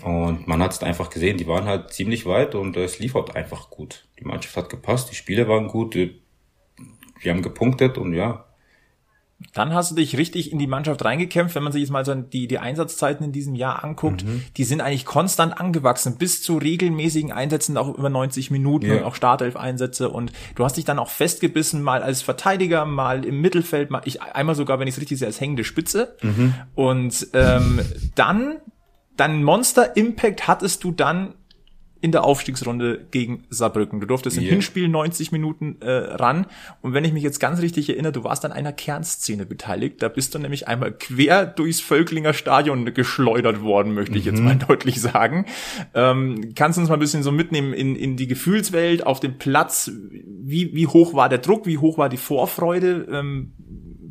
Und 0.03 0.49
man 0.49 0.63
hat 0.63 0.73
es 0.73 0.83
einfach 0.83 1.11
gesehen, 1.11 1.37
die 1.37 1.47
waren 1.47 1.67
halt 1.67 1.93
ziemlich 1.93 2.27
weit 2.27 2.55
und 2.55 2.77
es 2.77 2.99
lief 2.99 3.15
halt 3.15 3.37
einfach 3.37 3.71
gut. 3.71 4.07
Die 4.19 4.25
Mannschaft 4.25 4.57
hat 4.57 4.69
gepasst, 4.69 5.11
die 5.11 5.15
Spiele 5.15 5.49
waren 5.49 5.69
gut, 5.69 5.95
wir 5.95 7.33
haben 7.33 7.43
gepunktet 7.43 7.97
und 7.97 8.13
ja, 8.13 8.45
dann 9.53 9.75
hast 9.75 9.91
du 9.91 9.95
dich 9.95 10.17
richtig 10.17 10.51
in 10.53 10.59
die 10.59 10.67
Mannschaft 10.67 11.05
reingekämpft. 11.05 11.55
Wenn 11.55 11.63
man 11.63 11.73
sich 11.73 11.83
jetzt 11.83 11.91
mal 11.91 12.05
so 12.05 12.15
die, 12.15 12.49
die 12.49 12.59
Einsatzzeiten 12.59 13.25
in 13.25 13.33
diesem 13.33 13.55
Jahr 13.55 13.85
anguckt, 13.85 14.25
mhm. 14.25 14.43
die 14.57 14.65
sind 14.65 14.81
eigentlich 14.81 15.05
konstant 15.05 15.61
angewachsen, 15.61 16.17
bis 16.17 16.43
zu 16.43 16.57
regelmäßigen 16.59 17.33
Einsätzen 17.33 17.77
auch 17.77 17.97
über 17.97 18.11
90 18.11 18.51
Minuten 18.51 18.87
ja. 18.87 18.97
und 18.97 19.05
auch 19.05 19.15
Startelf-Einsätze. 19.15 20.09
Und 20.09 20.33
du 20.55 20.65
hast 20.65 20.77
dich 20.77 20.85
dann 20.85 20.99
auch 20.99 21.11
festgebissen, 21.11 21.83
mal 21.83 22.03
als 22.03 22.23
Verteidiger, 22.23 22.85
mal 22.85 23.25
im 23.25 23.41
Mittelfeld, 23.41 23.91
mal 23.91 24.03
ich 24.05 24.23
einmal 24.23 24.55
sogar, 24.55 24.79
wenn 24.81 24.89
ich 24.89 24.95
es 24.95 25.01
richtig 25.01 25.19
sehe, 25.19 25.29
als 25.29 25.41
hängende 25.41 25.65
Spitze. 25.65 26.17
Mhm. 26.23 26.55
Und 26.75 27.29
ähm, 27.33 27.81
dann, 28.15 28.57
dann 29.17 29.43
Monster-Impact 29.45 30.49
hattest 30.49 30.85
du 30.85 30.93
dann 30.93 31.35
in 32.05 32.13
der 32.13 32.25
Aufstiegsrunde 32.25 33.07
gegen 33.11 33.45
Saarbrücken. 33.49 33.99
Du 33.99 34.07
durftest 34.07 34.37
yeah. 34.37 34.45
im 34.45 34.51
Hinspiel 34.51 34.89
90 34.89 35.33
Minuten 35.33 35.79
äh, 35.81 35.91
ran. 35.91 36.45
Und 36.83 36.93
wenn 36.93 37.03
ich 37.03 37.15
mich 37.15 37.23
jetzt 37.23 37.41
ganz 37.41 37.63
richtig 37.63 37.89
erinnere, 37.89 38.13
du 38.13 38.25
warst 38.25 38.45
an 38.45 38.53
einer 38.53 38.75
Kernszene 38.75 39.47
beteiligt. 39.47 40.03
Da 40.03 40.09
bist 40.09 40.35
du 40.35 40.39
nämlich 40.39 40.69
einmal 40.69 40.93
quer 40.93 41.47
durchs 41.47 41.81
Völklinger 41.81 42.35
Stadion 42.35 42.93
geschleudert 42.93 43.63
worden, 43.63 43.95
möchte 43.95 44.19
ich 44.19 44.27
jetzt 44.27 44.41
mhm. 44.41 44.45
mal 44.45 44.57
deutlich 44.69 45.01
sagen. 45.01 45.47
Ähm, 45.95 46.53
kannst 46.55 46.77
du 46.77 46.83
uns 46.83 46.91
mal 46.91 46.97
ein 46.97 47.01
bisschen 47.01 47.23
so 47.23 47.33
mitnehmen 47.33 47.73
in, 47.73 47.97
in 47.97 48.19
die 48.19 48.27
Gefühlswelt, 48.27 49.07
auf 49.07 49.21
dem 49.21 49.39
Platz? 49.39 49.91
Wie, 49.91 50.75
wie 50.75 50.87
hoch 50.87 51.15
war 51.15 51.31
der 51.31 51.39
Druck? 51.39 51.65
Wie 51.65 51.79
hoch 51.79 51.97
war 51.97 52.11
die 52.11 52.19
Vorfreude? 52.19 53.09
Ähm, 53.11 53.55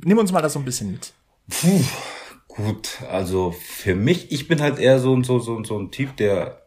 nimm 0.03 0.17
uns 0.17 0.31
mal 0.31 0.41
das 0.41 0.53
so 0.53 0.59
ein 0.59 0.65
bisschen 0.65 0.93
mit. 0.93 1.13
Puh. 1.47 1.83
Gut, 2.47 3.03
also 3.11 3.51
für 3.51 3.93
mich, 3.93 4.31
ich 4.31 4.47
bin 4.47 4.61
halt 4.61 4.79
eher 4.79 4.99
so, 4.99 5.21
so, 5.21 5.37
so, 5.37 5.63
so 5.63 5.77
ein 5.77 5.91
Typ, 5.91 6.17
der 6.17 6.62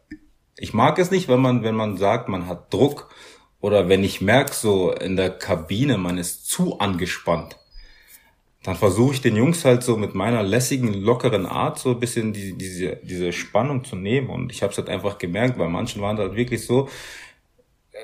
ich 0.57 0.73
mag 0.73 0.99
es 0.99 1.11
nicht, 1.11 1.27
wenn 1.27 1.39
man, 1.39 1.63
wenn 1.63 1.75
man 1.75 1.97
sagt, 1.97 2.29
man 2.29 2.47
hat 2.47 2.73
Druck 2.73 3.09
oder 3.61 3.89
wenn 3.89 4.03
ich 4.03 4.21
merke, 4.21 4.53
so 4.53 4.91
in 4.91 5.15
der 5.15 5.29
Kabine, 5.29 5.97
man 5.97 6.17
ist 6.17 6.49
zu 6.49 6.79
angespannt. 6.79 7.57
Dann 8.63 8.75
versuche 8.75 9.13
ich 9.13 9.21
den 9.21 9.35
Jungs 9.35 9.63
halt 9.63 9.83
so 9.83 9.95
mit 9.95 10.13
meiner 10.13 10.43
lässigen, 10.43 10.93
lockeren 10.93 11.45
Art 11.45 11.79
so 11.79 11.91
ein 11.91 11.99
bisschen 11.99 12.33
die, 12.33 12.57
diese, 12.57 12.97
diese 12.97 13.31
Spannung 13.31 13.85
zu 13.85 13.95
nehmen. 13.95 14.29
Und 14.29 14.51
ich 14.51 14.61
habe 14.61 14.71
es 14.71 14.77
halt 14.77 14.89
einfach 14.89 15.17
gemerkt, 15.19 15.57
bei 15.57 15.69
manchen 15.69 16.01
waren 16.01 16.17
halt 16.17 16.35
wirklich 16.35 16.65
so, 16.65 16.89
äh, 17.91 17.97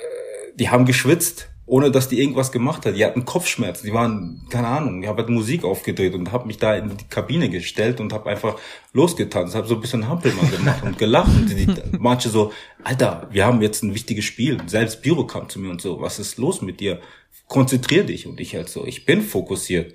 die 0.55 0.69
haben 0.69 0.85
geschwitzt 0.85 1.52
ohne 1.65 1.91
dass 1.91 2.09
die 2.09 2.19
irgendwas 2.19 2.51
gemacht 2.51 2.85
hat. 2.85 2.95
Die 2.95 3.05
hatten 3.05 3.25
Kopfschmerzen, 3.25 3.85
die 3.85 3.93
waren, 3.93 4.45
keine 4.49 4.67
Ahnung, 4.67 5.01
ich 5.01 5.07
habe 5.07 5.21
halt 5.21 5.29
Musik 5.29 5.63
aufgedreht 5.63 6.13
und 6.13 6.31
habe 6.31 6.45
mich 6.45 6.57
da 6.57 6.75
in 6.75 6.97
die 6.97 7.05
Kabine 7.05 7.49
gestellt 7.49 8.01
und 8.01 8.11
habe 8.11 8.29
einfach 8.29 8.57
losgetanzt, 8.91 9.55
habe 9.55 9.67
so 9.67 9.75
ein 9.75 9.81
bisschen 9.81 10.07
Hampelmann 10.07 10.51
gemacht 10.51 10.83
und 10.83 10.97
gelacht. 10.97 11.31
Und 11.35 11.49
die, 11.49 11.67
manche 11.99 12.29
so, 12.29 12.51
Alter, 12.83 13.27
wir 13.31 13.45
haben 13.45 13.61
jetzt 13.61 13.83
ein 13.83 13.93
wichtiges 13.93 14.25
Spiel. 14.25 14.57
Selbst 14.67 15.01
Büro 15.01 15.25
kam 15.25 15.47
zu 15.47 15.59
mir 15.59 15.69
und 15.69 15.81
so, 15.81 16.01
was 16.01 16.19
ist 16.19 16.37
los 16.37 16.61
mit 16.61 16.79
dir? 16.79 16.99
Konzentrier 17.47 18.03
dich. 18.03 18.27
Und 18.27 18.39
ich 18.41 18.55
halt 18.55 18.67
so, 18.67 18.85
ich 18.85 19.05
bin 19.05 19.21
fokussiert. 19.21 19.93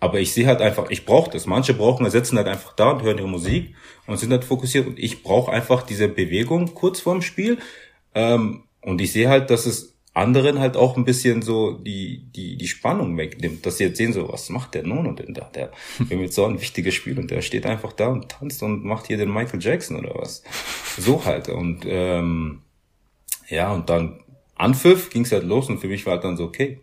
Aber 0.00 0.18
ich 0.18 0.32
sehe 0.32 0.46
halt 0.46 0.60
einfach, 0.60 0.90
ich 0.90 1.04
brauche 1.04 1.30
das. 1.30 1.46
Manche 1.46 1.74
brauchen, 1.74 2.10
sitzen 2.10 2.36
halt 2.36 2.48
einfach 2.48 2.72
da 2.72 2.90
und 2.90 3.02
hören 3.02 3.18
ihre 3.18 3.28
Musik 3.28 3.76
und 4.06 4.16
sind 4.16 4.32
halt 4.32 4.44
fokussiert. 4.44 4.86
Und 4.86 4.98
ich 4.98 5.22
brauche 5.22 5.52
einfach 5.52 5.82
diese 5.82 6.08
Bewegung 6.08 6.74
kurz 6.74 7.00
vorm 7.00 7.22
Spiel. 7.22 7.58
Ähm, 8.14 8.64
und 8.80 9.00
ich 9.00 9.12
sehe 9.12 9.28
halt, 9.28 9.50
dass 9.50 9.64
es 9.64 9.91
anderen 10.14 10.60
halt 10.60 10.76
auch 10.76 10.96
ein 10.96 11.04
bisschen 11.04 11.40
so 11.40 11.72
die, 11.72 12.26
die, 12.36 12.56
die 12.56 12.68
Spannung 12.68 13.16
wegnimmt, 13.16 13.64
dass 13.64 13.78
sie 13.78 13.84
jetzt 13.84 13.96
sehen, 13.96 14.12
so, 14.12 14.30
was 14.30 14.50
macht 14.50 14.74
der 14.74 14.86
Nono 14.86 15.12
denn 15.12 15.32
da? 15.32 15.50
Der, 15.54 15.72
wir 15.98 16.16
haben 16.16 16.22
jetzt 16.22 16.34
so 16.34 16.44
ein 16.44 16.60
wichtiges 16.60 16.94
Spiel 16.94 17.18
und 17.18 17.30
der 17.30 17.40
steht 17.40 17.64
einfach 17.64 17.92
da 17.92 18.08
und 18.08 18.28
tanzt 18.28 18.62
und 18.62 18.84
macht 18.84 19.06
hier 19.06 19.16
den 19.16 19.32
Michael 19.32 19.62
Jackson 19.62 19.98
oder 19.98 20.14
was. 20.14 20.42
So 20.98 21.24
halt. 21.24 21.48
Und 21.48 21.84
ähm, 21.86 22.60
ja, 23.48 23.72
und 23.72 23.88
dann 23.88 24.20
Anpfiff 24.56 25.08
ging's 25.08 25.32
halt 25.32 25.44
los 25.44 25.70
und 25.70 25.78
für 25.78 25.88
mich 25.88 26.04
war 26.04 26.14
halt 26.14 26.24
dann 26.24 26.36
so, 26.36 26.44
okay, 26.44 26.80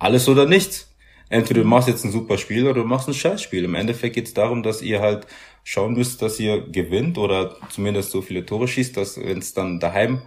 alles 0.00 0.28
oder 0.28 0.44
nichts. 0.44 0.92
Entweder 1.28 1.60
du 1.60 1.68
machst 1.68 1.86
jetzt 1.86 2.04
ein 2.04 2.10
super 2.10 2.36
Spiel 2.36 2.64
oder 2.64 2.80
du 2.80 2.86
machst 2.86 3.06
ein 3.06 3.14
Scheißspiel. 3.14 3.64
Im 3.64 3.76
Endeffekt 3.76 4.16
geht's 4.16 4.34
darum, 4.34 4.64
dass 4.64 4.82
ihr 4.82 5.00
halt 5.00 5.26
schauen 5.62 5.92
müsst, 5.92 6.22
dass 6.22 6.40
ihr 6.40 6.62
gewinnt 6.62 7.18
oder 7.18 7.56
zumindest 7.68 8.10
so 8.10 8.22
viele 8.22 8.44
Tore 8.44 8.66
schießt, 8.66 8.96
dass 8.96 9.18
wenn 9.18 9.38
es 9.38 9.54
dann 9.54 9.78
daheim 9.78 10.22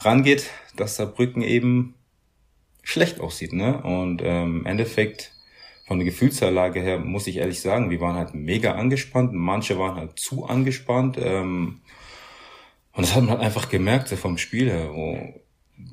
rangeht, 0.00 0.46
dass 0.80 0.96
Saarbrücken 0.96 1.42
eben 1.42 1.94
schlecht 2.82 3.20
aussieht. 3.20 3.52
Ne? 3.52 3.82
Und 3.82 4.22
ähm, 4.22 4.60
im 4.60 4.66
Endeffekt 4.66 5.32
von 5.86 5.98
der 5.98 6.06
Gefühlsanlage 6.06 6.80
her 6.80 6.98
muss 6.98 7.26
ich 7.26 7.36
ehrlich 7.36 7.60
sagen, 7.60 7.90
wir 7.90 8.00
waren 8.00 8.16
halt 8.16 8.34
mega 8.34 8.72
angespannt. 8.72 9.32
Manche 9.32 9.78
waren 9.78 9.96
halt 9.96 10.18
zu 10.18 10.46
angespannt. 10.46 11.18
Ähm, 11.20 11.80
und 12.92 13.02
das 13.02 13.14
hat 13.14 13.22
man 13.22 13.30
halt 13.30 13.40
einfach 13.40 13.68
gemerkt 13.68 14.08
so 14.08 14.16
vom 14.16 14.38
Spiel 14.38 14.70
her, 14.70 14.90
wo 14.92 15.40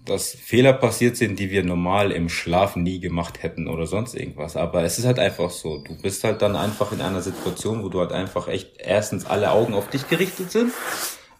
dass 0.05 0.31
Fehler 0.31 0.73
passiert 0.73 1.17
sind, 1.17 1.39
die 1.39 1.49
wir 1.49 1.63
normal 1.63 2.11
im 2.11 2.29
Schlaf 2.29 2.75
nie 2.75 2.99
gemacht 2.99 3.43
hätten 3.43 3.67
oder 3.67 3.87
sonst 3.87 4.15
irgendwas. 4.15 4.55
Aber 4.55 4.83
es 4.83 4.99
ist 4.99 5.05
halt 5.05 5.19
einfach 5.19 5.49
so. 5.49 5.79
Du 5.79 5.95
bist 6.01 6.23
halt 6.23 6.41
dann 6.41 6.55
einfach 6.55 6.91
in 6.91 7.01
einer 7.01 7.21
Situation, 7.21 7.83
wo 7.83 7.89
du 7.89 7.99
halt 7.99 8.11
einfach 8.11 8.47
echt 8.47 8.77
erstens 8.77 9.25
alle 9.25 9.51
Augen 9.51 9.73
auf 9.73 9.89
dich 9.89 10.07
gerichtet 10.07 10.51
sind 10.51 10.71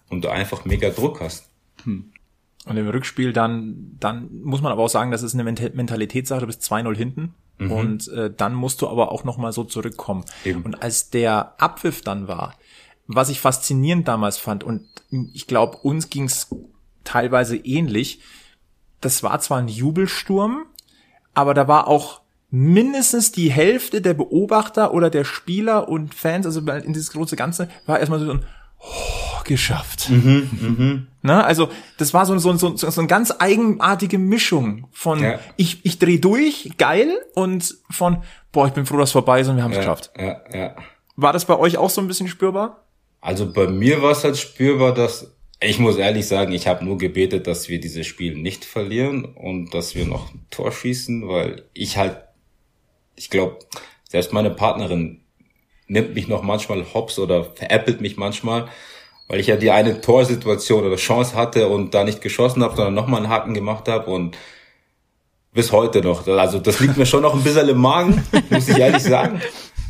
und 0.10 0.24
du 0.24 0.30
einfach 0.30 0.66
mega 0.66 0.90
Druck 0.90 1.22
hast. 1.22 1.50
Hm. 1.84 2.12
Und 2.68 2.78
im 2.78 2.88
Rückspiel 2.90 3.34
dann, 3.34 3.96
dann 4.00 4.30
muss 4.44 4.62
man 4.62 4.72
aber 4.72 4.84
auch 4.84 4.90
sagen, 4.90 5.12
das 5.12 5.24
ist 5.24 5.34
eine 5.34 5.44
Mentalitätssache, 5.44 6.42
du 6.42 6.48
bist 6.48 6.62
2-0 6.64 6.96
hinten. 6.96 7.34
Mhm. 7.58 7.72
Und 7.72 8.08
äh, 8.10 8.32
dann 8.36 8.54
musst 8.54 8.82
du 8.82 8.88
aber 8.88 9.12
auch 9.12 9.24
nochmal 9.24 9.52
so 9.52 9.64
zurückkommen. 9.64 10.26
Eben. 10.44 10.64
Und 10.64 10.84
als 10.84 11.10
der 11.10 11.54
Abpfiff 11.62 12.02
dann 12.02 12.28
war, 12.28 12.56
was 13.08 13.30
ich 13.30 13.40
faszinierend 13.40 14.08
damals 14.08 14.38
fand, 14.38 14.64
und 14.64 14.86
ich 15.10 15.48
glaube, 15.48 15.78
uns 15.78 16.10
ging's 16.10 16.50
teilweise 17.04 17.56
ähnlich, 17.56 18.20
das 19.02 19.24
war 19.24 19.40
zwar 19.40 19.60
ein 19.60 19.70
Jubelsturm, 19.70 20.66
aber 21.34 21.54
da 21.54 21.68
war 21.68 21.88
auch 21.88 22.22
mindestens 22.50 23.32
die 23.32 23.52
Hälfte 23.52 24.02
der 24.02 24.14
Beobachter 24.14 24.94
oder 24.94 25.10
der 25.10 25.24
Spieler 25.24 25.88
und 25.88 26.14
Fans, 26.14 26.46
also 26.46 26.60
in 26.60 26.94
dieses 26.94 27.12
große 27.12 27.36
Ganze, 27.36 27.70
war 27.86 28.00
erstmal 28.00 28.20
so 28.20 28.32
ein 28.32 28.46
oh, 28.80 29.44
geschafft. 29.44 30.10
Mhm, 30.10 30.50
mhm. 30.60 31.08
Na, 31.22 31.44
also 31.44 31.70
das 31.98 32.14
war 32.14 32.26
so, 32.26 32.38
so, 32.38 32.56
so, 32.56 32.76
so 32.76 33.02
eine 33.02 33.08
ganz 33.08 33.34
eigenartige 33.38 34.18
Mischung 34.18 34.88
von 34.92 35.22
ja. 35.22 35.40
ich, 35.56 35.86
ich 35.86 36.00
dreh 36.00 36.18
durch, 36.18 36.72
geil, 36.78 37.12
und 37.36 37.78
von 37.90 38.24
boah, 38.52 38.68
ich 38.68 38.74
bin 38.74 38.86
froh, 38.86 38.98
dass 38.98 39.12
vorbei 39.12 39.42
ist 39.42 39.48
und 39.50 39.58
wir 39.58 39.64
haben 39.64 39.72
es 39.72 39.78
ja, 39.78 39.84
geschafft. 39.84 40.12
Ja, 40.18 40.42
ja. 40.54 40.76
War 41.16 41.34
das 41.34 41.46
bei 41.46 41.58
euch 41.58 41.78
auch 41.78 41.90
so 41.90 42.02
ein 42.02 42.08
bisschen 42.08 42.28
spürbar? 42.28 42.86
Also 43.20 43.52
bei 43.52 43.68
mir 43.68 44.02
war 44.02 44.12
es 44.12 44.24
halt 44.24 44.38
spürbar, 44.38 44.94
dass 44.94 45.34
ich 45.60 45.80
muss 45.80 45.98
ehrlich 45.98 46.28
sagen, 46.28 46.52
ich 46.52 46.68
habe 46.68 46.86
nur 46.86 46.98
gebetet, 46.98 47.48
dass 47.48 47.68
wir 47.68 47.80
dieses 47.80 48.06
Spiel 48.06 48.36
nicht 48.36 48.64
verlieren 48.64 49.26
und 49.26 49.74
dass 49.74 49.96
wir 49.96 50.06
noch 50.06 50.32
ein 50.32 50.46
Tor 50.52 50.72
schießen, 50.72 51.28
weil 51.28 51.64
ich 51.74 51.98
halt, 51.98 52.18
ich 53.16 53.30
glaube, 53.30 53.60
selbst 54.08 54.34
meine 54.34 54.52
Partnerin 54.52 55.22
nimmt 55.88 56.16
mich 56.16 56.28
noch 56.28 56.44
manchmal 56.44 56.86
hops 56.94 57.20
oder 57.20 57.46
veräppelt 57.46 58.02
mich 58.02 58.18
manchmal, 58.18 58.68
weil 59.28 59.40
ich 59.40 59.48
ja 59.48 59.56
die 59.56 59.72
eine 59.72 60.02
Torsituation 60.02 60.86
oder 60.86 60.96
Chance 60.96 61.36
hatte 61.36 61.68
und 61.68 61.94
da 61.94 62.04
nicht 62.04 62.22
geschossen 62.22 62.64
habe, 62.64 62.76
sondern 62.76 62.94
nochmal 62.94 63.22
einen 63.22 63.30
Haken 63.30 63.54
gemacht 63.54 63.88
habe 63.88 64.10
und 64.12 64.38
bis 65.54 65.72
heute 65.72 66.02
noch. 66.02 66.28
Also 66.28 66.60
das 66.60 66.80
liegt 66.80 66.98
mir 66.98 67.06
schon 67.06 67.24
noch 67.24 67.34
ein 67.34 67.44
bisschen 67.44 67.70
im 67.70 67.80
Magen, 67.80 68.24
muss 68.50 68.70
ich 68.70 68.78
ehrlich 68.78 69.04
sagen. 69.04 69.42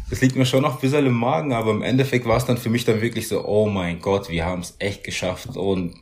Das 0.09 0.21
liegt 0.21 0.37
mir 0.37 0.45
schon 0.45 0.61
noch 0.61 0.75
ein 0.75 0.79
bisschen 0.79 1.05
im 1.05 1.13
Magen, 1.13 1.51
aber 1.51 1.71
im 1.71 1.81
Endeffekt 1.81 2.25
war 2.25 2.37
es 2.37 2.45
dann 2.45 2.57
für 2.57 2.69
mich 2.69 2.85
dann 2.85 3.01
wirklich 3.01 3.27
so, 3.27 3.45
oh 3.45 3.67
mein 3.67 3.99
Gott, 3.99 4.29
wir 4.29 4.45
haben 4.45 4.61
es 4.61 4.75
echt 4.79 5.03
geschafft. 5.03 5.57
Und 5.57 5.95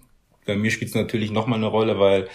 bei 0.46 0.56
mir 0.56 0.70
spielt 0.70 0.90
es 0.90 0.96
natürlich 0.96 1.32
nochmal 1.32 1.58
eine 1.58 1.68
Rolle, 1.68 2.00
weil 2.00 2.28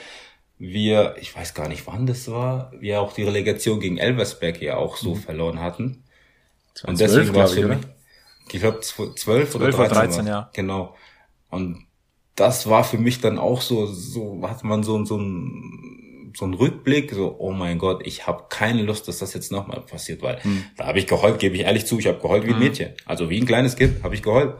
wir, 0.58 1.14
ich 1.20 1.34
weiß 1.34 1.54
gar 1.54 1.68
nicht 1.68 1.86
wann 1.86 2.06
das 2.06 2.30
war, 2.30 2.72
wir 2.78 3.00
auch 3.00 3.14
die 3.14 3.22
Relegation 3.22 3.80
gegen 3.80 3.96
Elversberg 3.96 4.60
ja 4.60 4.76
auch 4.76 4.96
so 4.96 5.14
mhm. 5.14 5.20
verloren 5.20 5.60
hatten. 5.60 6.02
Und 6.84 7.00
deswegen 7.00 7.34
war 7.34 7.44
es 7.44 7.52
für 7.52 7.68
mich, 7.68 7.78
ich 8.52 8.60
glaube, 8.60 8.80
zwölf 8.80 9.54
oder 9.54 9.70
13, 9.70 9.94
13 9.94 10.26
ja. 10.26 10.50
Genau. 10.52 10.94
Und 11.50 11.86
das 12.36 12.68
war 12.68 12.84
für 12.84 12.98
mich 12.98 13.20
dann 13.20 13.38
auch 13.38 13.60
so, 13.60 13.86
so 13.86 14.40
hat 14.48 14.64
man 14.64 14.82
so, 14.82 15.04
so 15.04 15.18
ein, 15.18 16.32
so 16.36 16.46
ein 16.46 16.54
Rückblick, 16.54 17.12
so, 17.12 17.36
oh 17.38 17.52
mein 17.52 17.78
Gott, 17.78 18.06
ich 18.06 18.26
habe 18.26 18.44
keine 18.48 18.82
Lust, 18.82 19.08
dass 19.08 19.18
das 19.18 19.34
jetzt 19.34 19.52
nochmal 19.52 19.80
passiert, 19.80 20.22
weil 20.22 20.42
hm. 20.42 20.64
da 20.76 20.86
habe 20.86 20.98
ich 20.98 21.06
geheult, 21.06 21.38
gebe 21.38 21.56
ich 21.56 21.62
ehrlich 21.62 21.86
zu, 21.86 21.98
ich 21.98 22.06
habe 22.06 22.18
geheult 22.18 22.44
wie 22.44 22.50
ein 22.50 22.54
hm. 22.54 22.60
Mädchen. 22.60 22.92
Also 23.04 23.30
wie 23.30 23.40
ein 23.40 23.46
kleines 23.46 23.76
Kind 23.76 24.02
habe 24.02 24.14
ich 24.14 24.22
geheult. 24.22 24.54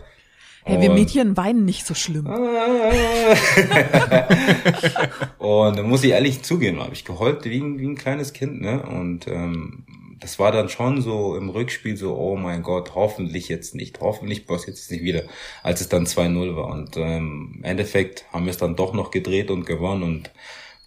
Ja, 0.66 0.80
wir 0.80 0.90
Mädchen 0.90 1.38
weinen 1.38 1.64
nicht 1.64 1.86
so 1.86 1.94
schlimm. 1.94 2.26
und 5.38 5.78
da 5.78 5.82
muss 5.82 6.04
ich 6.04 6.10
ehrlich 6.10 6.42
zugehen, 6.42 6.78
habe 6.80 6.92
ich 6.92 7.06
geheult 7.06 7.46
wie 7.46 7.60
ein, 7.60 7.78
wie 7.78 7.86
ein 7.86 7.96
kleines 7.96 8.34
Kind, 8.34 8.60
ne? 8.60 8.82
Und 8.82 9.26
ähm, 9.26 9.86
das 10.20 10.38
war 10.38 10.52
dann 10.52 10.68
schon 10.68 11.00
so 11.00 11.34
im 11.36 11.48
Rückspiel 11.48 11.96
so, 11.96 12.16
oh 12.16 12.36
mein 12.36 12.62
Gott, 12.62 12.94
hoffentlich 12.94 13.48
jetzt 13.48 13.74
nicht, 13.74 14.00
hoffentlich 14.00 14.46
passiert 14.46 14.76
es 14.76 14.90
nicht 14.90 15.02
wieder, 15.02 15.22
als 15.62 15.80
es 15.80 15.88
dann 15.88 16.06
2-0 16.06 16.56
war. 16.56 16.66
Und 16.68 16.96
ähm, 16.96 17.54
im 17.56 17.64
Endeffekt 17.64 18.26
haben 18.32 18.44
wir 18.44 18.50
es 18.50 18.58
dann 18.58 18.76
doch 18.76 18.92
noch 18.92 19.10
gedreht 19.10 19.50
und 19.50 19.64
gewonnen 19.64 20.02
und 20.02 20.30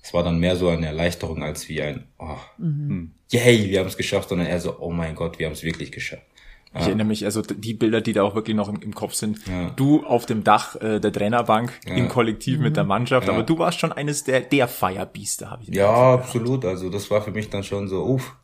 es 0.04 0.14
war 0.14 0.24
dann 0.24 0.40
mehr 0.40 0.56
so 0.56 0.68
eine 0.68 0.86
Erleichterung 0.86 1.44
als 1.44 1.70
wie 1.70 1.82
ein, 1.82 2.06
oh, 2.20 2.38
mhm. 2.58 3.12
yay, 3.32 3.70
wir 3.70 3.80
haben 3.80 3.88
es 3.88 3.98
geschafft, 3.98 4.30
sondern 4.30 4.48
eher 4.48 4.60
so, 4.60 4.78
oh 4.80 4.92
mein 4.92 5.16
Gott, 5.16 5.40
wir 5.40 5.48
haben 5.48 5.54
es 5.54 5.64
wirklich 5.64 5.92
geschafft. 5.92 6.24
Ich 6.76 6.82
ja. 6.82 6.88
erinnere 6.88 7.08
mich, 7.08 7.24
also 7.24 7.42
die 7.44 7.76
Bilder, 7.76 8.02
die 8.02 8.14
da 8.14 8.24
auch 8.24 8.34
wirklich 8.34 8.56
noch 8.56 8.68
im, 8.68 8.82
im 8.82 8.96
Kopf 8.96 9.14
sind. 9.14 9.46
Ja. 9.48 9.70
Du 9.76 10.04
auf 10.06 10.26
dem 10.26 10.44
Dach 10.44 10.76
äh, 10.82 11.00
der 11.00 11.14
Trainerbank 11.14 11.72
ja. 11.86 11.94
im 11.94 12.10
Kollektiv 12.10 12.58
mhm. 12.58 12.64
mit 12.64 12.78
der 12.78 12.84
Mannschaft, 12.84 13.30
aber 13.30 13.44
du 13.44 13.60
warst 13.60 13.80
schon 13.80 13.92
eines 13.92 14.24
der, 14.24 14.42
der 14.42 14.68
Feierbieste, 14.68 15.52
habe 15.52 15.64
ich 15.64 15.70
Ja, 15.70 16.14
absolut. 16.14 16.66
Also 16.66 16.90
das 16.90 17.12
war 17.12 17.22
für 17.22 17.32
mich 17.32 17.50
dann 17.50 17.64
schon 17.64 17.88
so, 17.88 18.04
uff, 18.04 18.36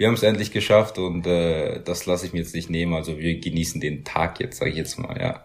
wir 0.00 0.06
haben 0.06 0.14
es 0.14 0.22
endlich 0.22 0.50
geschafft 0.50 0.96
und 0.96 1.26
äh, 1.26 1.82
das 1.84 2.06
lasse 2.06 2.24
ich 2.24 2.32
mir 2.32 2.38
jetzt 2.38 2.54
nicht 2.54 2.70
nehmen. 2.70 2.94
Also 2.94 3.18
wir 3.18 3.38
genießen 3.38 3.82
den 3.82 4.02
Tag 4.02 4.40
jetzt, 4.40 4.56
sage 4.56 4.70
ich 4.70 4.78
jetzt 4.78 4.98
mal, 4.98 5.20
ja. 5.20 5.44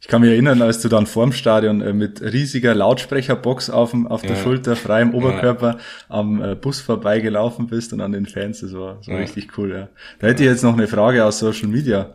Ich 0.00 0.08
kann 0.08 0.22
mich 0.22 0.30
erinnern, 0.30 0.62
als 0.62 0.80
du 0.80 0.88
dann 0.88 1.04
vorm 1.04 1.30
Stadion 1.32 1.82
äh, 1.82 1.92
mit 1.92 2.22
riesiger 2.22 2.74
Lautsprecherbox 2.74 3.68
auf, 3.68 3.90
dem, 3.90 4.06
auf 4.06 4.22
der 4.22 4.36
ja. 4.36 4.42
Schulter, 4.42 4.76
freiem 4.76 5.12
Oberkörper 5.12 5.72
ja. 5.72 5.78
am 6.08 6.42
äh, 6.42 6.54
Bus 6.54 6.80
vorbeigelaufen 6.80 7.66
bist 7.66 7.92
und 7.92 8.00
an 8.00 8.12
den 8.12 8.24
Fans. 8.24 8.60
Das 8.60 8.72
war, 8.72 8.94
das 8.94 9.08
war 9.08 9.16
ja. 9.16 9.20
richtig 9.20 9.58
cool. 9.58 9.72
Ja. 9.72 9.88
Da 10.20 10.28
hätte 10.28 10.42
ich 10.42 10.48
jetzt 10.48 10.64
noch 10.64 10.72
eine 10.72 10.88
Frage 10.88 11.22
aus 11.22 11.38
Social 11.38 11.68
Media. 11.68 12.14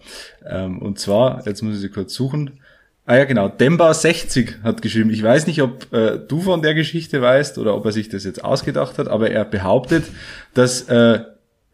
Ähm, 0.50 0.80
und 0.80 0.98
zwar, 0.98 1.46
jetzt 1.46 1.62
muss 1.62 1.76
ich 1.76 1.82
sie 1.82 1.90
kurz 1.90 2.16
suchen. 2.16 2.60
Ah 3.06 3.18
ja, 3.18 3.26
genau. 3.26 3.50
Demba60 3.50 4.64
hat 4.64 4.82
geschrieben. 4.82 5.12
Ich 5.12 5.22
weiß 5.22 5.46
nicht, 5.46 5.62
ob 5.62 5.94
äh, 5.94 6.18
du 6.18 6.42
von 6.42 6.64
der 6.64 6.74
Geschichte 6.74 7.22
weißt 7.22 7.60
oder 7.60 7.76
ob 7.76 7.86
er 7.86 7.92
sich 7.92 8.10
das 8.10 8.24
jetzt 8.24 8.44
ausgedacht 8.44 8.98
hat, 8.98 9.08
aber 9.08 9.30
er 9.30 9.46
behauptet, 9.46 10.06
dass 10.56 10.90
äh, 10.90 11.20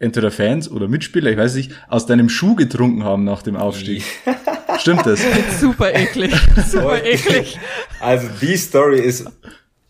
entweder 0.02 0.32
Fans 0.32 0.70
oder 0.70 0.88
Mitspieler, 0.88 1.32
ich 1.32 1.38
weiß 1.38 1.56
nicht, 1.56 1.72
aus 1.88 2.06
deinem 2.06 2.28
Schuh 2.28 2.56
getrunken 2.56 3.04
haben 3.04 3.24
nach 3.24 3.44
dem 3.44 3.56
Aufstieg. 3.56 4.04
Stimmt 4.80 5.06
das? 5.06 5.22
Super 5.60 5.94
eklig. 5.94 6.34
Super 6.68 7.04
eklig. 7.04 7.60
Also 8.00 8.28
die 8.42 8.58
Story 8.58 9.00
ist 9.00 9.30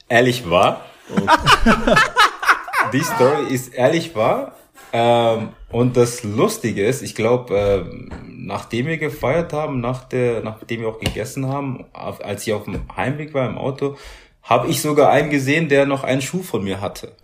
ehrlich 0.10 0.50
wahr. 0.50 0.86
Okay. 1.10 1.96
die 2.94 3.04
Story 3.04 3.54
ist 3.54 3.74
ehrlich 3.74 4.16
wahr. 4.16 4.56
Ähm, 4.94 5.50
und 5.70 5.96
das 5.96 6.24
Lustige 6.24 6.86
ist, 6.86 7.02
ich 7.02 7.16
glaube, 7.16 7.58
äh, 7.58 8.10
nachdem 8.28 8.88
wir 8.88 8.98
gefeiert 8.98 9.54
haben, 9.54 9.80
nach 9.80 10.04
der, 10.04 10.44
nachdem 10.44 10.82
wir 10.82 10.90
auch 10.90 11.00
gegessen 11.00 11.48
haben, 11.48 11.86
auf, 11.94 12.24
als 12.24 12.46
ich 12.46 12.52
auf 12.52 12.66
dem 12.66 12.82
Heimweg 12.98 13.34
war 13.34 13.48
im 13.48 13.58
Auto, 13.58 13.96
habe 14.44 14.68
ich 14.68 14.82
sogar 14.82 15.10
einen 15.12 15.30
gesehen, 15.30 15.70
der 15.70 15.86
noch 15.86 16.04
einen 16.04 16.22
Schuh 16.22 16.44
von 16.44 16.64
mir 16.64 16.82
hatte. 16.82 17.16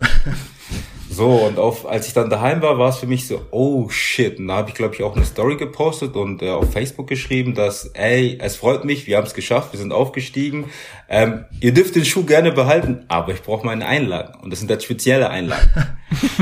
So, 1.18 1.30
und 1.30 1.58
auf, 1.58 1.84
als 1.84 2.06
ich 2.06 2.12
dann 2.12 2.30
daheim 2.30 2.62
war, 2.62 2.78
war 2.78 2.90
es 2.90 2.98
für 2.98 3.08
mich 3.08 3.26
so, 3.26 3.44
oh 3.50 3.88
shit. 3.88 4.38
Und 4.38 4.46
da 4.46 4.58
habe 4.58 4.68
ich, 4.68 4.76
glaube 4.76 4.94
ich, 4.94 5.02
auch 5.02 5.16
eine 5.16 5.24
Story 5.24 5.56
gepostet 5.56 6.14
und 6.14 6.42
äh, 6.42 6.50
auf 6.50 6.72
Facebook 6.72 7.08
geschrieben, 7.08 7.54
dass, 7.54 7.86
ey, 7.86 8.38
es 8.40 8.54
freut 8.54 8.84
mich, 8.84 9.08
wir 9.08 9.16
haben 9.16 9.26
es 9.26 9.34
geschafft, 9.34 9.72
wir 9.72 9.80
sind 9.80 9.92
aufgestiegen. 9.92 10.66
Ähm, 11.08 11.44
ihr 11.58 11.74
dürft 11.74 11.96
den 11.96 12.04
Schuh 12.04 12.22
gerne 12.22 12.52
behalten, 12.52 13.04
aber 13.08 13.32
ich 13.32 13.42
brauche 13.42 13.66
meine 13.66 13.84
Einlagen. 13.84 14.38
Und 14.40 14.52
das 14.52 14.60
sind 14.60 14.70
jetzt 14.70 14.84
spezielle 14.84 15.28
Einlagen. 15.28 15.68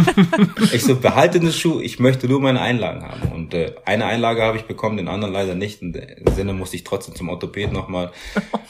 ich 0.75 0.85
so, 0.85 0.97
behalte 0.97 1.41
den 1.41 1.53
Schuh, 1.53 1.81
ich 1.81 1.99
möchte 1.99 2.29
nur 2.29 2.43
meine 2.43 2.61
Einlagen 2.61 3.03
haben. 3.03 3.33
Und 3.33 3.55
äh, 3.55 3.73
eine 3.87 4.05
Einlage 4.05 4.43
habe 4.43 4.59
ich 4.59 4.65
bekommen, 4.65 4.99
den 4.99 5.09
anderen 5.09 5.33
leider 5.33 5.55
nicht. 5.55 5.81
In 5.81 5.95
dem 5.95 6.35
Sinne 6.35 6.53
musste 6.53 6.77
ich 6.77 6.85
trotzdem 6.85 7.15
zum 7.15 7.31
Orthopäden 7.31 7.73
nochmal 7.73 8.13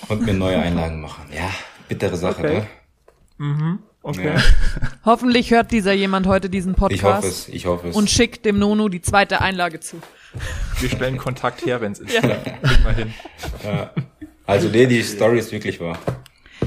und 0.07 0.25
mir 0.25 0.35
neue 0.35 0.61
Einlagen 0.61 1.01
machen. 1.01 1.25
Ja, 1.35 1.51
bittere 1.89 2.17
Sache, 2.17 2.45
okay. 2.45 2.55
ne? 2.61 2.67
Mhm. 3.39 3.79
Okay. 4.07 4.37
Ja. 4.37 4.43
Hoffentlich 5.05 5.51
hört 5.51 5.73
dieser 5.73 5.93
jemand 5.93 6.29
heute 6.29 6.49
diesen 6.49 6.77
Podcast. 6.77 6.95
Ich 6.95 7.03
hoffe 7.03 7.27
es, 7.27 7.49
ich 7.49 7.67
hoffe 7.67 7.89
es. 7.89 7.97
Und 7.97 8.09
schickt 8.09 8.45
dem 8.45 8.57
Nono 8.57 8.89
die 8.89 9.03
zweite 9.03 9.41
Einlage 9.41 9.81
zu. 9.81 9.97
Wir 10.79 10.89
stellen 10.89 11.19
Kontakt 11.19 11.67
her, 11.67 11.81
wenn 11.81 11.91
es 11.91 11.99
ist. 11.99 12.13
Ja. 12.13 12.23
mal 12.85 12.95
hin. 12.95 13.13
Ja. 13.65 13.91
Also 14.47 14.69
nee, 14.69 14.87
die 14.87 15.03
Story 15.03 15.41
ist 15.41 15.51
wirklich 15.51 15.81
wahr. 15.81 15.99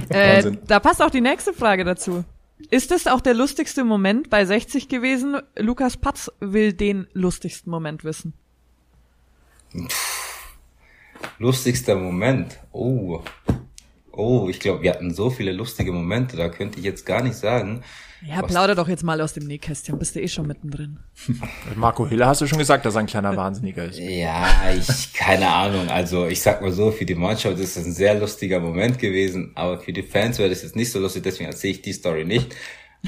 Äh, 0.10 0.52
da 0.68 0.82
passt 0.82 1.02
auch 1.02 1.12
die 1.12 1.22
nächste 1.22 1.54
Frage 1.54 1.86
dazu. 1.86 2.26
Ist 2.72 2.92
es 2.92 3.08
auch 3.08 3.22
der 3.22 3.36
lustigste 3.36 3.86
Moment 3.86 4.30
bei 4.30 4.44
60 4.44 4.90
gewesen? 4.90 5.38
Lukas 5.56 5.96
Patz 5.96 6.30
will 6.42 6.74
den 6.74 7.08
lustigsten 7.14 7.72
Moment 7.72 8.04
wissen. 8.04 8.34
Pff, 9.74 10.58
lustigster 11.38 11.96
Moment. 11.96 12.60
Oh. 12.74 13.24
Oh, 14.12 14.48
ich 14.50 14.60
glaube, 14.60 14.82
wir 14.82 14.92
hatten 14.92 15.14
so 15.14 15.30
viele 15.30 15.52
lustige 15.52 15.92
Momente, 15.92 16.38
da 16.38 16.50
könnte 16.50 16.80
ich 16.80 16.86
jetzt 16.86 17.06
gar 17.06 17.24
nicht 17.24 17.36
sagen. 17.36 17.84
Ja, 18.22 18.42
plauder 18.42 18.76
doch 18.76 18.90
jetzt 18.90 19.04
mal 19.04 19.22
aus 19.22 19.34
dem 19.34 19.46
Nähkästchen, 19.46 19.98
bist 19.98 20.16
du 20.16 20.22
eh 20.22 20.28
schon 20.28 20.46
mittendrin. 20.46 21.00
Marco 21.76 22.06
Hiller 22.06 22.28
hast 22.28 22.42
du 22.42 22.48
schon 22.48 22.58
gesagt, 22.58 22.86
dass 22.86 22.96
er 22.96 23.02
ein 23.02 23.06
kleiner 23.06 23.36
Wahnsinniger 23.38 23.86
ist. 23.86 23.98
Ja, 23.98 24.46
ich, 24.78 25.14
keine 25.14 25.48
Ahnung. 25.48 25.88
Also, 25.90 26.28
ich 26.28 26.42
sag 26.42 26.62
mal 26.62 26.74
so, 26.74 26.92
für 26.92 27.06
die 27.06 27.16
Mannschaft 27.16 27.58
ist 27.60 27.78
es 27.78 27.86
ein 27.86 27.94
sehr 27.94 28.16
lustiger 28.16 28.60
Moment 28.60 29.00
gewesen, 29.00 29.54
aber 29.56 29.80
für 29.80 29.94
die 29.94 30.04
Fans 30.04 30.38
wäre 30.38 30.50
das 30.50 30.64
jetzt 30.64 30.76
nicht 30.76 30.92
so 30.92 31.00
lustig, 31.00 31.24
deswegen 31.24 31.50
erzähle 31.50 31.74
ich 31.74 31.82
die 31.82 31.94
Story 31.94 32.26
nicht. 32.26 32.54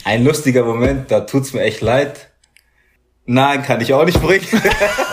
Ein 0.06 0.24
lustiger 0.24 0.64
Moment, 0.64 1.12
da 1.12 1.22
tut's 1.22 1.52
mir 1.52 1.64
echt 1.64 1.82
leid. 1.82 2.30
Nein, 3.26 3.64
kann 3.64 3.82
ich 3.82 3.94
auch 3.94 4.06
nicht 4.06 4.22
bringen. 4.22 4.48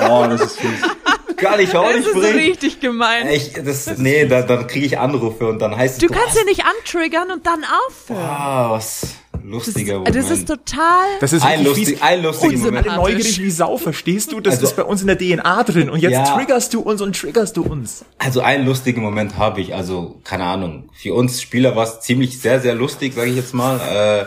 oh, 0.09 0.27
das 0.29 0.41
ist 0.43 0.61
fies 0.61 0.83
kann 1.39 1.61
ich 1.61 1.75
auch 1.77 1.85
das 1.87 1.97
nicht 1.97 2.13
bringen. 2.13 2.23
Das 2.23 2.31
ist 2.31 2.33
so 2.33 2.39
richtig 2.39 2.81
gemein. 2.81 3.29
Ich, 3.29 3.53
das, 3.55 3.85
das 3.87 3.99
nee, 3.99 4.27
da, 4.27 4.43
dann 4.43 4.67
kriege 4.67 4.87
ich 4.87 4.99
Anrufe 4.99 5.47
und 5.49 5.59
dann 5.61 5.77
heißt 5.77 6.03
es. 6.03 6.07
Du 6.09 6.13
kannst 6.13 6.37
ja 6.37 6.45
nicht 6.45 6.63
antriggern 6.65 7.31
und 7.31 7.47
dann 7.47 7.65
aufhören. 7.89 8.21
Wow, 8.21 8.71
was 8.73 9.07
lustiger 9.45 10.01
das 10.01 10.15
ist, 10.15 10.31
das 10.31 10.39
ist 10.41 10.49
total. 10.49 11.07
Das 11.21 11.33
ist 11.33 11.43
ein, 11.45 11.65
lustig, 11.65 12.03
ein 12.03 12.23
lustiger. 12.23 12.59
Moment. 12.59 12.89
alle 12.89 12.97
neugierig 12.97 13.41
wie 13.41 13.51
Sau, 13.51 13.79
verstehst 13.79 14.33
du? 14.33 14.41
Das 14.41 14.55
Also- 14.55 14.67
ist 14.67 14.77
bei 14.77 14.83
uns 14.85 15.01
in 15.01 15.07
der 15.07 15.17
DNA 15.17 15.63
drin. 15.63 15.89
Und 15.89 16.01
jetzt 16.01 16.13
Ja. 16.13 16.25
triggerst 16.37 16.75
du 16.75 16.81
uns 16.81 17.01
und 17.01 17.17
triggerst 17.17 17.57
du 17.57 17.63
uns. 17.63 18.05
Also 18.19 18.41
einen 18.41 18.67
lustigen 18.67 19.01
Moment 19.01 19.37
habe 19.39 19.61
ich, 19.61 19.75
also 19.75 20.21
keine 20.25 20.45
Ahnung. 20.45 20.91
Für 20.93 21.15
uns 21.15 21.41
Spieler 21.41 21.77
war 21.77 21.85
es 21.85 22.01
ziemlich 22.01 22.41
sehr, 22.41 22.61
sehr 22.61 22.75
lustig, 22.75 23.15
sage 23.15 23.31
ich 23.31 23.37
jetzt 23.37 23.55
mal. 23.55 23.81
Äh, 23.81 24.27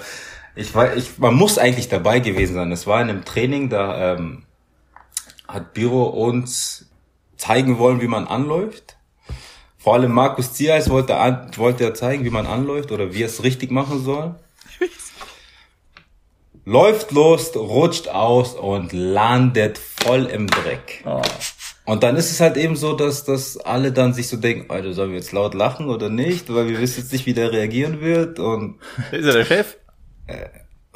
ich 0.60 0.74
war, 0.74 0.96
ich, 0.96 1.18
man 1.18 1.36
muss 1.36 1.58
eigentlich 1.58 1.88
dabei 1.90 2.20
gewesen 2.20 2.56
sein. 2.56 2.72
Es 2.72 2.88
war 2.88 3.02
in 3.02 3.10
einem 3.10 3.24
Training, 3.26 3.70
da 3.70 4.14
ähm, 4.16 4.44
hat 5.48 5.74
Biro 5.74 6.04
uns 6.06 6.90
zeigen 7.42 7.80
wollen, 7.80 8.02
wie 8.02 8.08
man 8.08 8.28
anläuft. 8.28 8.98
Vor 9.78 9.96
allem 9.96 10.12
Markus 10.12 10.54
Ziereis 10.54 10.92
wollte, 10.92 11.18
an, 11.18 11.50
wollte 11.58 11.84
er 11.84 11.96
zeigen, 11.96 12.24
wie 12.24 12.30
man 12.30 12.46
anläuft 12.46 12.92
oder 12.92 13.16
wie 13.16 13.24
er 13.24 13.26
es 13.26 13.44
richtig 13.44 13.72
machen 13.72 14.04
soll. 14.04 14.36
Läuft 16.64 17.12
los, 17.12 17.56
rutscht 17.56 18.08
aus 18.08 18.54
und 18.54 18.94
landet 18.94 19.80
voll 19.80 20.26
im 20.26 20.46
Dreck. 20.46 21.04
Und 21.86 22.04
dann 22.04 22.16
ist 22.16 22.30
es 22.30 22.40
halt 22.40 22.58
eben 22.58 22.76
so, 22.76 22.94
dass, 22.94 23.24
dass 23.24 23.58
alle 23.58 23.92
dann 23.92 24.14
sich 24.14 24.28
so 24.28 24.38
denken, 24.38 24.70
Alter, 24.70 24.94
sollen 24.94 25.10
wir 25.10 25.18
jetzt 25.18 25.32
laut 25.32 25.56
lachen 25.56 25.90
oder 25.90 26.10
nicht? 26.10 26.54
Weil 26.54 26.68
wir 26.68 26.80
wissen 26.80 27.02
jetzt 27.02 27.12
nicht, 27.12 27.26
wie 27.26 27.34
der 27.34 27.52
reagieren 27.52 28.02
wird. 28.02 28.38
Und 28.38 28.80
Ist 29.12 29.26
er 29.26 29.34
der 29.34 29.46
Chef? 29.46 29.78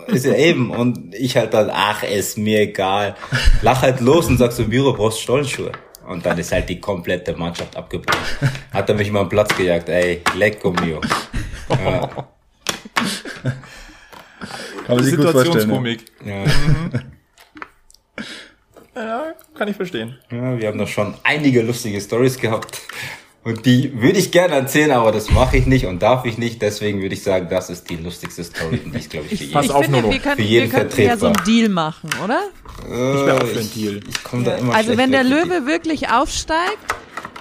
ist 0.08 0.26
ja 0.26 0.36
eben. 0.36 0.70
Und 0.70 1.16
ich 1.16 1.36
halt 1.38 1.56
dann, 1.56 1.72
ach, 1.74 2.04
ist 2.04 2.38
mir 2.38 2.62
egal. 2.62 3.16
Lach 3.64 3.82
halt 3.82 4.00
los 4.00 4.28
und 4.28 4.38
sag 4.38 4.52
so, 4.52 4.66
Büro, 4.66 4.93
brauchst 4.93 5.22
Stollenschuhe. 5.22 5.72
Und 6.08 6.26
dann 6.26 6.38
ist 6.38 6.51
halt 6.51 6.70
die 6.70 6.80
komplette 6.80 7.36
Mannschaft 7.36 7.76
abgebrochen. 7.76 8.49
Hat 8.72 8.89
er 8.89 8.95
mich 8.95 9.12
mal 9.12 9.22
am 9.22 9.30
Platz 9.30 9.56
gejagt, 9.56 9.89
ey, 9.89 10.22
lecco 10.36 10.72
mio. 10.72 11.01
Ja, 11.70 12.10
vorstellen. 14.88 14.88
Ja. 14.88 15.03
Situationskomik. 15.03 16.06
ja, 16.26 16.43
Ja, 18.95 19.34
kann 19.53 19.68
ich 19.68 19.76
verstehen. 19.76 20.18
ja, 20.32 20.58
wir 20.58 20.68
haben 20.68 20.78
doch 20.78 20.88
schon 20.88 21.16
einige 21.24 21.62
lustige 21.62 21.99
Stories 21.99 22.39
gehabt. 22.39 22.82
Und 23.46 23.68
die 23.68 24.02
würde 24.02 24.18
ich 24.18 24.32
gerne 24.32 24.56
erzählen, 24.56 24.89
aber 24.89 25.12
das 25.12 25.30
mache 25.30 25.56
ich 25.58 25.68
nicht 25.68 25.86
und 25.86 26.02
darf 26.02 26.26
ich 26.26 26.39
nicht. 26.39 26.64
Deswegen 26.64 27.00
würde 27.04 27.14
ich 27.14 27.22
sagen, 27.22 27.46
das 27.48 27.70
ist 27.70 27.88
die 27.91 27.96
lustigste 27.98 28.43
Story, 28.43 28.82
die 28.84 28.98
ich 28.98 29.08
glaube 29.08 29.28
ich 29.30 29.39
für 29.39 29.52
Pass 29.54 29.66
jeden. 29.66 29.66
ich 29.66 29.72
auf, 29.72 29.84
finde, 29.86 30.04
wir 30.10 30.20
könnten, 30.20 30.36
Für 30.38 30.41
jeden 30.41 30.72
wir 30.72 30.80
könnten 30.80 31.02
ja 31.04 31.16
so 31.16 31.28
einen. 31.28 31.36
Deal 31.46 31.70
machen, 31.70 32.10
oder? 32.24 32.39
Ich 32.82 32.89
wäre 32.89 33.36
auch 33.38 33.46
für 33.46 33.60
einen 33.60 33.62
Ich, 33.62 33.74
Deal. 33.76 34.00
ich 34.10 34.24
komme 34.24 34.43
da 34.46 34.56
immer 34.56 34.74
Also 34.74 34.98
wenn 34.98 35.12
der 35.12 35.24
Löwe 35.24 35.68
wirklich 35.68 36.10
aufsteigt, 36.10 36.80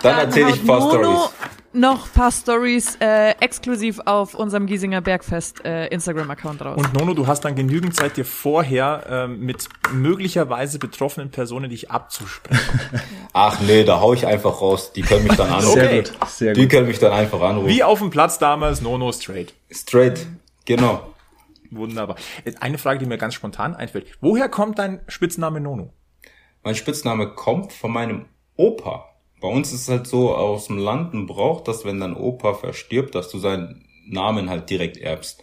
Dann 0.02 0.18
erzähle 0.18 0.50
ich 0.50 0.60
ein 0.60 0.66
paar 0.66 0.82
Stories. 0.90 1.30
Noch 1.74 2.06
ein 2.06 2.12
paar 2.12 2.30
Stories 2.32 2.96
äh, 3.00 3.30
exklusiv 3.40 4.00
auf 4.04 4.34
unserem 4.34 4.66
Giesinger 4.66 5.00
Bergfest 5.00 5.64
äh, 5.64 5.86
Instagram-Account 5.88 6.62
raus. 6.64 6.76
Und 6.76 6.94
Nono, 6.94 7.14
du 7.14 7.26
hast 7.26 7.40
dann 7.44 7.54
genügend 7.54 7.94
Zeit, 7.96 8.16
dir 8.16 8.24
vorher 8.24 9.04
ähm, 9.08 9.40
mit 9.40 9.68
möglicherweise 9.92 10.78
betroffenen 10.78 11.30
Personen 11.30 11.70
dich 11.70 11.90
abzusprechen. 11.90 12.80
Ach 13.32 13.60
nee, 13.60 13.84
da 13.84 14.00
hau 14.00 14.14
ich 14.14 14.26
einfach 14.26 14.60
raus. 14.60 14.92
Die 14.92 15.02
können 15.02 15.24
mich 15.24 15.36
dann 15.36 15.48
anrufen. 15.52 15.72
Sehr 15.74 15.84
Okay. 15.84 16.02
gut, 16.02 16.28
sehr 16.28 16.52
Die 16.54 16.62
gut. 16.62 16.70
können 16.70 16.86
mich 16.86 16.98
dann 16.98 17.12
einfach 17.12 17.40
anrufen. 17.40 17.68
Wie 17.68 17.82
auf 17.82 17.98
dem 17.98 18.10
Platz 18.10 18.38
damals, 18.38 18.80
Nono 18.80 19.12
straight. 19.12 19.52
Straight. 19.70 20.26
Genau. 20.64 21.14
Wunderbar. 21.70 22.16
Eine 22.60 22.78
Frage, 22.78 23.00
die 23.00 23.06
mir 23.06 23.18
ganz 23.18 23.34
spontan 23.34 23.74
einfällt. 23.74 24.06
Woher 24.20 24.48
kommt 24.48 24.78
dein 24.78 25.00
Spitzname 25.08 25.60
Nono? 25.60 25.92
Mein 26.62 26.74
Spitzname 26.76 27.34
kommt 27.34 27.72
von 27.72 27.90
meinem 27.92 28.26
Opa. 28.56 29.06
Bei 29.44 29.50
uns 29.50 29.74
ist 29.74 29.82
es 29.82 29.88
halt 29.90 30.06
so 30.06 30.34
aus 30.34 30.68
dem 30.68 30.78
Land 30.78 31.12
ein 31.12 31.26
Brauch, 31.26 31.60
dass 31.60 31.84
wenn 31.84 32.00
dein 32.00 32.16
Opa 32.16 32.54
verstirbt, 32.54 33.14
dass 33.14 33.28
du 33.28 33.38
seinen 33.38 33.84
Namen 34.06 34.48
halt 34.48 34.70
direkt 34.70 34.96
erbst. 34.96 35.42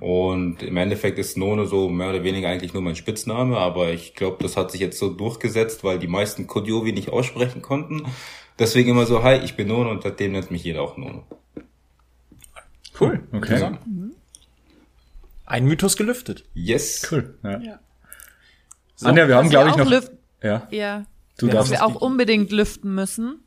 Und 0.00 0.64
im 0.64 0.76
Endeffekt 0.76 1.16
ist 1.20 1.36
Nono 1.36 1.64
so 1.64 1.88
mehr 1.88 2.08
oder 2.10 2.24
weniger 2.24 2.48
eigentlich 2.48 2.74
nur 2.74 2.82
mein 2.82 2.96
Spitzname, 2.96 3.56
aber 3.56 3.92
ich 3.92 4.16
glaube, 4.16 4.38
das 4.42 4.56
hat 4.56 4.72
sich 4.72 4.80
jetzt 4.80 4.98
so 4.98 5.10
durchgesetzt, 5.10 5.84
weil 5.84 6.00
die 6.00 6.08
meisten 6.08 6.48
Kodiovi 6.48 6.90
nicht 6.90 7.10
aussprechen 7.10 7.62
konnten. 7.62 8.02
Deswegen 8.58 8.90
immer 8.90 9.06
so, 9.06 9.22
hi, 9.22 9.36
ich 9.36 9.54
bin 9.54 9.68
Nono 9.68 9.92
und 9.92 10.02
seitdem 10.02 10.32
nennt 10.32 10.50
mich 10.50 10.64
jeder 10.64 10.82
auch 10.82 10.96
Nono. 10.96 11.22
Cool. 12.98 13.28
Okay. 13.32 13.78
Ein 15.44 15.66
Mythos 15.66 15.96
gelüftet. 15.96 16.42
Yes. 16.52 17.06
Cool. 17.12 17.38
Ja. 17.44 17.78
So. 18.96 19.06
Anja, 19.06 19.28
wir 19.28 19.36
haben, 19.36 19.50
glaube 19.50 19.68
ich, 19.68 19.74
auch 19.76 19.88
noch. 19.88 20.10
Ja, 20.42 20.66
ja, 20.72 21.06
du 21.38 21.52
was 21.52 21.70
wir 21.70 21.84
auch 21.84 21.96
unbedingt 21.96 22.50
lüften 22.52 22.94
müssen, 22.94 23.44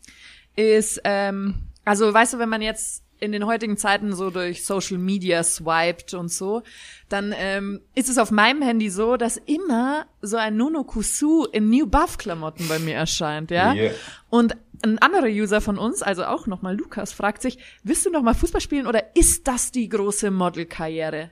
ist, 0.56 1.02
ähm, 1.04 1.56
also 1.86 2.14
weißt 2.14 2.34
du, 2.34 2.40
wenn 2.40 2.50
man 2.50 2.62
jetzt 2.62 3.04
in 3.20 3.32
den 3.32 3.46
heutigen 3.46 3.78
Zeiten 3.78 4.16
so 4.16 4.30
durch 4.30 4.66
Social 4.66 4.98
Media 4.98 5.44
swiped 5.44 6.14
und 6.14 6.32
so, 6.32 6.64
dann 7.10 7.34
ähm, 7.38 7.82
ist 7.96 8.10
es 8.10 8.18
auf 8.18 8.32
meinem 8.32 8.62
Handy 8.62 8.90
so, 8.90 9.18
dass 9.18 9.38
immer 9.38 10.06
so 10.22 10.38
ein 10.38 10.56
Nuno 10.56 10.84
Kusu 10.84 11.46
in 11.52 11.70
New 11.70 11.86
Buff 11.86 12.18
Klamotten 12.18 12.68
bei 12.68 12.80
mir 12.80 12.96
erscheint, 12.96 13.52
ja. 13.52 13.74
Yeah. 13.74 13.92
Und 14.30 14.56
ein 14.82 15.00
anderer 15.00 15.28
User 15.28 15.60
von 15.60 15.78
uns, 15.78 16.02
also 16.02 16.24
auch 16.26 16.48
nochmal 16.48 16.78
Lukas, 16.78 17.12
fragt 17.12 17.42
sich, 17.42 17.58
willst 17.84 18.06
du 18.06 18.10
noch 18.10 18.22
mal 18.22 18.34
Fußball 18.34 18.62
spielen 18.62 18.88
oder 18.88 19.16
ist 19.16 19.48
das 19.48 19.72
die 19.72 19.90
große 19.90 20.32
Modelkarriere? 20.32 21.32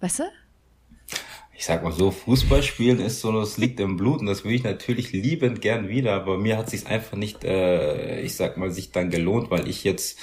Weißt 0.00 0.20
du? 0.20 0.24
Ich 1.62 1.66
sag 1.66 1.84
mal 1.84 1.92
so, 1.92 2.10
Fußball 2.10 2.60
spielen 2.64 2.98
ist 2.98 3.20
so, 3.20 3.30
das 3.30 3.56
liegt 3.56 3.78
im 3.78 3.96
Blut 3.96 4.18
und 4.18 4.26
das 4.26 4.42
würde 4.42 4.56
ich 4.56 4.64
natürlich 4.64 5.12
liebend 5.12 5.60
gern 5.60 5.88
wieder, 5.88 6.12
aber 6.14 6.36
mir 6.36 6.58
hat 6.58 6.68
sich 6.68 6.88
einfach 6.88 7.16
nicht, 7.16 7.44
äh, 7.44 8.20
ich 8.20 8.34
sag 8.34 8.56
mal, 8.56 8.72
sich 8.72 8.90
dann 8.90 9.10
gelohnt, 9.10 9.48
weil 9.52 9.68
ich 9.68 9.84
jetzt 9.84 10.18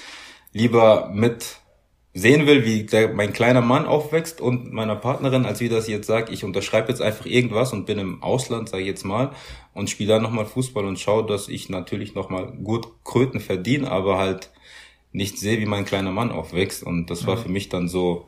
lieber 0.52 1.10
mit 1.14 1.62
sehen 2.14 2.46
will, 2.46 2.66
wie 2.66 2.84
der, 2.84 3.14
mein 3.14 3.32
kleiner 3.32 3.62
Mann 3.62 3.86
aufwächst 3.86 4.42
und 4.42 4.74
meiner 4.74 4.98
Partnerin, 4.98 5.46
als 5.46 5.62
wie 5.62 5.70
das 5.70 5.88
jetzt 5.88 6.08
sagt, 6.08 6.30
ich 6.30 6.44
unterschreibe 6.44 6.90
jetzt 6.90 7.02
einfach 7.02 7.26
irgendwas 7.26 7.72
und 7.72 7.86
bin 7.86 8.00
im 8.00 8.22
Ausland, 8.22 8.68
sage 8.68 8.84
ich 8.84 8.90
jetzt 8.90 9.06
mal, 9.06 9.32
und 9.74 9.90
spiele 9.90 10.16
dann 10.16 10.24
nochmal 10.24 10.46
Fußball 10.46 10.84
und 10.84 11.00
schaue, 11.00 11.26
dass 11.26 11.48
ich 11.48 11.70
natürlich 11.70 12.16
nochmal 12.16 12.52
gut 12.52 12.90
Kröten 13.06 13.40
verdiene, 13.40 13.90
aber 13.90 14.18
halt 14.18 14.50
nicht 15.14 15.38
sehe, 15.38 15.62
wie 15.62 15.66
mein 15.66 15.86
kleiner 15.86 16.12
Mann 16.12 16.32
aufwächst. 16.32 16.84
Und 16.84 17.10
das 17.10 17.26
war 17.26 17.38
für 17.38 17.50
mich 17.50 17.70
dann 17.70 17.88
so, 17.88 18.26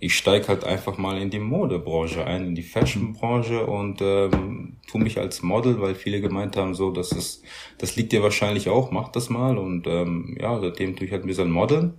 ich 0.00 0.16
steig 0.16 0.48
halt 0.48 0.64
einfach 0.64 0.96
mal 0.96 1.20
in 1.20 1.30
die 1.30 1.40
Modebranche 1.40 2.24
ein, 2.24 2.48
in 2.48 2.54
die 2.54 2.62
Fashionbranche 2.62 3.66
und 3.66 4.00
ähm, 4.00 4.76
tu 4.86 4.98
mich 4.98 5.18
als 5.18 5.42
Model, 5.42 5.80
weil 5.80 5.94
viele 5.94 6.20
gemeint 6.20 6.56
haben, 6.56 6.74
so, 6.74 6.90
das 6.90 7.10
ist, 7.10 7.42
das 7.78 7.96
liegt 7.96 8.12
dir 8.12 8.22
wahrscheinlich 8.22 8.68
auch, 8.68 8.90
mach 8.92 9.08
das 9.08 9.28
mal. 9.28 9.58
Und 9.58 9.86
ähm, 9.86 10.36
ja, 10.40 10.60
seitdem 10.60 10.94
tue 10.94 11.06
ich 11.06 11.12
halt 11.12 11.24
ein 11.24 11.28
bisschen 11.28 11.50
modeln 11.50 11.94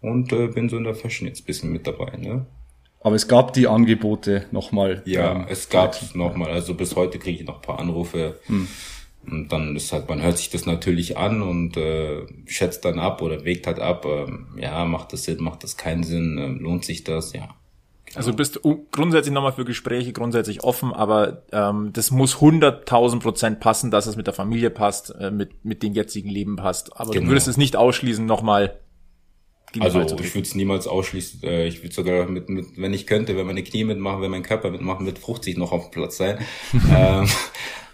und 0.00 0.32
äh, 0.32 0.48
bin 0.48 0.70
so 0.70 0.78
in 0.78 0.84
der 0.84 0.94
Fashion 0.94 1.28
jetzt 1.28 1.42
ein 1.42 1.46
bisschen 1.46 1.70
mit 1.70 1.86
dabei. 1.86 2.16
Ne? 2.16 2.46
Aber 3.00 3.14
es 3.14 3.28
gab 3.28 3.52
die 3.52 3.66
Angebote 3.66 4.46
nochmal. 4.50 5.02
Ja, 5.04 5.32
ähm, 5.32 5.46
es 5.48 5.68
gab 5.68 6.14
nochmal, 6.14 6.50
also 6.50 6.74
bis 6.74 6.96
heute 6.96 7.18
kriege 7.18 7.40
ich 7.40 7.46
noch 7.46 7.56
ein 7.56 7.62
paar 7.62 7.78
Anrufe. 7.78 8.40
Und 9.26 9.52
dann 9.52 9.76
ist 9.76 9.92
halt, 9.92 10.08
man 10.08 10.20
hört 10.20 10.38
sich 10.38 10.50
das 10.50 10.66
natürlich 10.66 11.16
an 11.16 11.42
und 11.42 11.76
äh, 11.76 12.26
schätzt 12.46 12.84
dann 12.84 12.98
ab 12.98 13.22
oder 13.22 13.44
wägt 13.44 13.66
halt 13.66 13.78
ab, 13.78 14.04
ähm, 14.04 14.48
ja, 14.56 14.84
macht 14.84 15.12
das 15.12 15.24
Sinn, 15.24 15.42
macht 15.42 15.62
das 15.62 15.76
keinen 15.76 16.02
Sinn, 16.02 16.38
ähm, 16.38 16.58
lohnt 16.60 16.84
sich 16.84 17.04
das, 17.04 17.32
ja. 17.32 17.48
Also 18.14 18.34
bist 18.34 18.56
du 18.62 18.86
grundsätzlich 18.90 19.32
nochmal 19.32 19.52
für 19.52 19.64
Gespräche 19.64 20.12
grundsätzlich 20.12 20.64
offen, 20.64 20.92
aber 20.92 21.44
ähm, 21.50 21.90
das 21.94 22.10
muss 22.10 22.36
100.000 22.36 23.20
Prozent 23.20 23.60
passen, 23.60 23.90
dass 23.90 24.06
es 24.06 24.16
mit 24.16 24.26
der 24.26 24.34
Familie 24.34 24.68
passt, 24.68 25.14
äh, 25.18 25.30
mit, 25.30 25.64
mit 25.64 25.82
dem 25.82 25.94
jetzigen 25.94 26.28
Leben 26.28 26.56
passt. 26.56 26.94
Aber 27.00 27.12
du 27.12 27.20
Genau. 27.20 27.30
würdest 27.30 27.48
es 27.48 27.56
nicht 27.56 27.74
ausschließen, 27.74 28.26
nochmal 28.26 28.80
Also 29.80 30.00
ich 30.00 30.34
würde 30.34 30.46
es 30.46 30.54
niemals 30.54 30.86
ausschließen. 30.86 31.42
Äh, 31.44 31.66
ich 31.66 31.82
würde 31.82 31.94
sogar 31.94 32.26
mit, 32.26 32.48
mit, 32.48 32.66
wenn 32.76 32.92
ich 32.92 33.06
könnte, 33.06 33.36
wenn 33.36 33.46
meine 33.46 33.62
Knie 33.62 33.84
mitmachen, 33.84 34.20
wenn 34.20 34.30
mein 34.30 34.42
Körper 34.42 34.70
mitmachen, 34.70 35.06
mit 35.06 35.18
50 35.18 35.56
noch 35.56 35.72
auf 35.72 35.84
dem 35.84 35.90
Platz 35.90 36.16
sein. 36.16 36.38
ähm, 36.94 37.28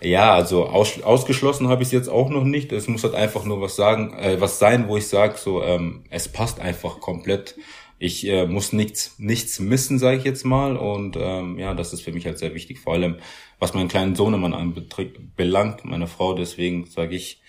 ja, 0.00 0.34
also 0.34 0.66
aus, 0.66 1.02
ausgeschlossen 1.02 1.68
habe 1.68 1.82
ich 1.82 1.88
es 1.88 1.92
jetzt 1.92 2.08
auch 2.08 2.30
noch 2.30 2.44
nicht. 2.44 2.72
Es 2.72 2.88
muss 2.88 3.04
halt 3.04 3.14
einfach 3.14 3.44
nur 3.44 3.60
was 3.60 3.76
sagen, 3.76 4.14
äh, 4.14 4.40
was 4.40 4.58
sein, 4.58 4.88
wo 4.88 4.96
ich 4.96 5.06
sage, 5.06 5.36
so 5.36 5.62
ähm, 5.62 6.04
es 6.10 6.28
passt 6.28 6.60
einfach 6.60 7.00
komplett. 7.00 7.56
Ich 8.00 8.26
äh, 8.28 8.46
muss 8.46 8.72
nichts 8.72 9.16
nichts 9.18 9.58
missen, 9.58 9.98
sage 9.98 10.18
ich 10.18 10.24
jetzt 10.24 10.44
mal. 10.44 10.76
Und 10.76 11.16
ähm, 11.18 11.58
ja, 11.58 11.74
das 11.74 11.92
ist 11.92 12.02
für 12.02 12.12
mich 12.12 12.26
halt 12.26 12.38
sehr 12.38 12.54
wichtig. 12.54 12.78
Vor 12.78 12.94
allem, 12.94 13.16
was 13.58 13.74
meinen 13.74 13.88
kleinen 13.88 14.14
Sohnemann 14.14 14.54
anbelangt, 14.54 15.84
meine 15.84 16.06
Frau. 16.06 16.34
Deswegen 16.34 16.86
sage 16.86 17.16
ich, 17.16 17.40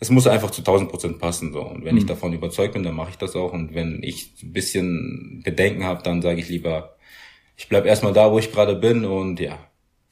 es 0.00 0.10
muss 0.10 0.26
einfach 0.26 0.50
zu 0.50 0.62
1000 0.62 0.90
Prozent 0.90 1.18
passen. 1.18 1.52
So. 1.52 1.60
Und 1.60 1.84
wenn 1.84 1.96
ich 1.96 2.06
davon 2.06 2.32
überzeugt 2.32 2.72
bin, 2.74 2.82
dann 2.82 2.94
mache 2.94 3.10
ich 3.10 3.16
das 3.18 3.36
auch. 3.36 3.52
Und 3.52 3.74
wenn 3.74 4.02
ich 4.02 4.32
ein 4.42 4.52
bisschen 4.52 5.42
Bedenken 5.44 5.84
habe, 5.84 6.02
dann 6.02 6.22
sage 6.22 6.40
ich 6.40 6.48
lieber, 6.48 6.96
ich 7.56 7.68
bleib 7.68 7.84
erstmal 7.86 8.12
da, 8.14 8.32
wo 8.32 8.38
ich 8.38 8.50
gerade 8.50 8.74
bin. 8.76 9.04
Und 9.04 9.38
ja, 9.40 9.58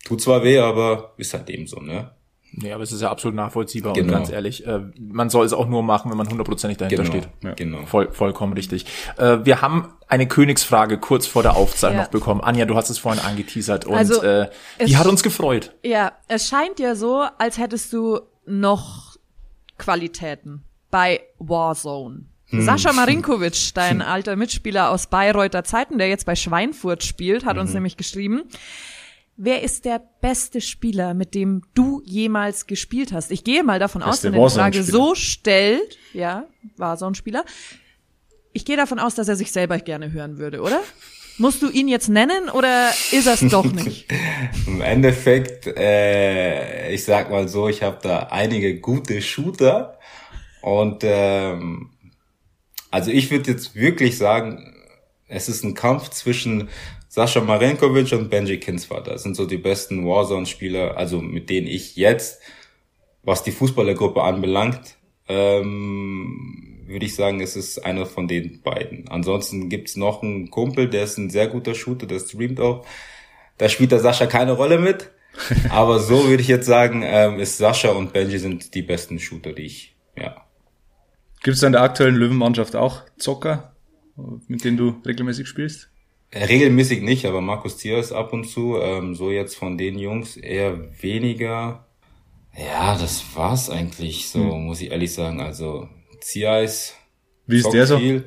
tut 0.05 0.21
zwar 0.21 0.45
weh, 0.45 0.59
aber 0.59 1.15
ist 1.17 1.33
halt 1.35 1.49
eben 1.51 1.67
so, 1.67 1.81
ne? 1.81 2.11
Nee, 2.53 2.73
aber 2.73 2.83
es 2.83 2.93
ist 2.93 3.03
ja 3.03 3.11
absolut 3.11 3.35
nachvollziehbar 3.35 3.93
und 3.93 3.99
Genau. 3.99 4.13
ganz 4.15 4.31
ehrlich, 4.31 4.67
äh, 4.67 4.81
man 4.99 5.29
soll 5.29 5.45
es 5.45 5.53
auch 5.53 5.69
nur 5.69 5.83
machen, 5.83 6.11
wenn 6.11 6.17
man 6.17 6.31
hundertprozentig 6.31 6.79
dahinter 6.79 7.03
Genau, 7.05 7.15
steht. 7.15 7.29
Ja. 7.45 7.53
genau. 7.53 7.85
Voll, 7.85 8.11
vollkommen 8.13 8.55
richtig. 8.55 8.87
Äh, 9.19 9.39
wir 9.45 9.61
haben 9.61 9.93
eine 10.07 10.27
Königsfrage 10.27 10.97
kurz 10.99 11.27
vor 11.27 11.43
der 11.43 11.57
Aufzeichnung 11.57 11.99
Ja. 11.99 12.05
noch 12.05 12.11
bekommen. 12.11 12.41
Anja, 12.41 12.65
du 12.65 12.75
hast 12.75 12.89
es 12.89 12.97
vorhin 12.99 13.23
angeteasert 13.23 13.85
und 13.85 13.95
Also, 13.95 14.23
äh, 14.23 14.49
die 14.87 14.97
hat 14.97 15.07
uns 15.07 15.23
gefreut. 15.23 15.75
Ja, 15.85 16.13
es 16.29 16.49
scheint 16.49 16.79
ja 16.81 16.95
so, 16.95 17.23
als 17.37 17.59
hättest 17.59 17.93
du 17.93 18.21
noch 18.47 19.08
Qualitäten 19.79 20.65
bei 20.91 21.21
Warzone. 21.39 22.27
Hm. 22.47 22.63
Sascha 22.63 22.93
Marinkovic, 22.93 23.71
dein 23.75 24.03
alter 24.03 24.37
Mitspieler 24.37 24.91
aus 24.91 25.07
Bayreuther 25.07 25.65
Zeiten, 25.65 25.99
der 25.99 26.09
jetzt 26.09 26.27
bei 26.27 26.35
Schweinfurt 26.35 27.03
spielt, 27.05 27.45
hat 27.45 27.57
mhm. 27.57 27.63
uns 27.63 27.75
nämlich 27.75 27.97
geschrieben, 27.97 28.45
wer 29.37 29.63
ist 29.63 29.85
der 29.85 30.03
beste 30.21 30.61
Spieler, 30.61 31.15
mit 31.15 31.35
dem 31.35 31.63
du 31.75 32.03
jemals 32.05 32.67
gespielt 32.67 33.13
hast? 33.13 33.31
Ich 33.31 33.45
gehe 33.45 33.63
mal 33.63 33.79
davon 33.79 34.03
aus, 34.03 34.25
wenn 34.25 34.35
er 34.35 34.47
die 34.47 34.55
Frage 34.55 34.83
so 34.83 35.15
stellt, 35.15 35.99
ja, 36.13 36.47
war 36.77 36.97
so 36.97 37.07
ein 37.07 37.15
Spieler. 37.15 37.45
Ich 38.53 38.65
gehe 38.65 38.77
davon 38.77 38.99
aus, 38.99 39.15
dass 39.15 39.29
er 39.29 39.37
sich 39.37 39.53
selber 39.53 39.79
gerne 39.79 40.13
hören 40.13 40.39
würde, 40.39 40.61
oder? 40.61 40.81
Musst 41.39 41.63
du 41.63 41.71
ihn 41.71 41.87
jetzt 41.87 42.09
nennen 42.09 42.51
oder 42.51 42.91
ist 43.13 43.27
er 43.27 43.35
es 43.35 43.49
doch 43.49 43.65
nicht? 43.65 44.07
Im 44.67 44.81
Endeffekt, 44.81 45.69
äh, 45.69 46.91
ich 46.91 47.05
sag 47.05 47.31
mal 47.31 47.47
so, 47.47 47.69
ich 47.69 47.83
habe 47.83 47.99
da 48.03 48.29
einige 48.31 48.81
gute 48.81 49.23
Shooter 49.23 49.99
und 50.63 51.05
ähm, 51.05 51.91
also 52.91 53.13
ich 53.13 53.31
würde 53.31 53.53
jetzt 53.53 53.77
wirklich 53.77 54.19
sagen, 54.19 54.75
es 55.29 55.49
ist 55.49 55.63
ein 55.63 55.75
Kampf 55.75 56.11
zwischen 56.11 56.69
Sascha 57.09 57.41
Marenkovic 57.41 58.13
und 58.13 58.31
Benji 58.31 58.59
Kinsvater. 58.59 59.13
Das 59.13 59.23
sind 59.23 59.37
so 59.37 59.47
die 59.47 59.59
besten 59.59 60.07
Warzone-Spieler, 60.07 60.97
also 60.97 61.21
mit 61.21 61.51
denen 61.51 61.67
ich 61.67 61.97
jetzt, 61.97 62.41
was 63.23 63.43
die 63.45 63.53
Fußballergruppe 63.53 64.23
anbelangt, 64.23 64.97
ähm, 65.29 66.68
würde 66.89 67.07
ich 67.07 67.15
sagen, 67.15 67.41
es 67.41 67.57
ist 67.57 67.85
einer 67.85 68.07
von 68.07 68.29
den 68.29 68.63
beiden. 68.63 69.09
Ansonsten 69.09 69.69
gibt's 69.69 69.97
noch 69.97 70.23
einen 70.23 70.51
Kumpel, 70.51 70.89
der 70.89 71.05
ist 71.05 71.19
ein 71.19 71.31
sehr 71.31 71.49
guter 71.49 71.75
Shooter, 71.75 72.07
der 72.07 72.21
streamt 72.21 72.61
auch. 72.61 72.85
Da 73.59 73.69
spielt 73.69 73.93
der 73.93 74.01
Sascha 74.01 74.27
keine 74.27 74.53
Rolle 74.53 74.79
mit. 74.79 75.11
Aber 75.71 76.01
so 76.01 76.29
würde 76.29 76.43
ich 76.43 76.49
jetzt 76.49 76.67
sagen, 76.67 77.03
ähm, 77.05 77.39
ist 77.39 77.59
Sascha 77.59 77.91
und 77.91 78.13
Benji 78.13 78.39
sind 78.39 78.75
die 78.75 78.83
besten 78.83 79.19
Shooter, 79.19 79.53
die 79.53 79.63
ich, 79.63 79.97
ja. 80.17 80.45
Gibt's 81.43 81.63
in 81.63 81.73
der 81.73 81.83
aktuellen 81.83 82.17
Löwenmannschaft 82.17 82.75
auch 82.75 83.03
Zocker, 83.17 83.77
mit 84.49 84.65
denen 84.65 84.77
du 84.77 85.01
regelmäßig 85.07 85.47
spielst? 85.47 85.91
Äh, 86.31 86.45
regelmäßig 86.45 87.03
nicht, 87.03 87.25
aber 87.25 87.41
Markus 87.41 87.77
Thiers 87.77 88.13
ab 88.13 88.33
und 88.33 88.45
zu. 88.45 88.77
Ähm, 88.79 89.15
so 89.15 89.31
jetzt 89.31 89.57
von 89.57 89.79
den 89.79 89.99
Jungs 89.99 90.37
eher 90.37 90.91
weniger. 91.01 91.87
Ja, 92.57 92.99
das 92.99 93.25
war's 93.37 93.71
eigentlich 93.71 94.29
so, 94.29 94.41
hm. 94.41 94.65
muss 94.65 94.81
ich 94.81 94.91
ehrlich 94.91 95.13
sagen. 95.13 95.41
Also 95.41 95.89
Ziais. 96.21 96.95
Wie 97.47 97.59
ist 97.59 97.71
der 97.71 97.87
so? 97.87 97.99
Viel. 97.99 98.25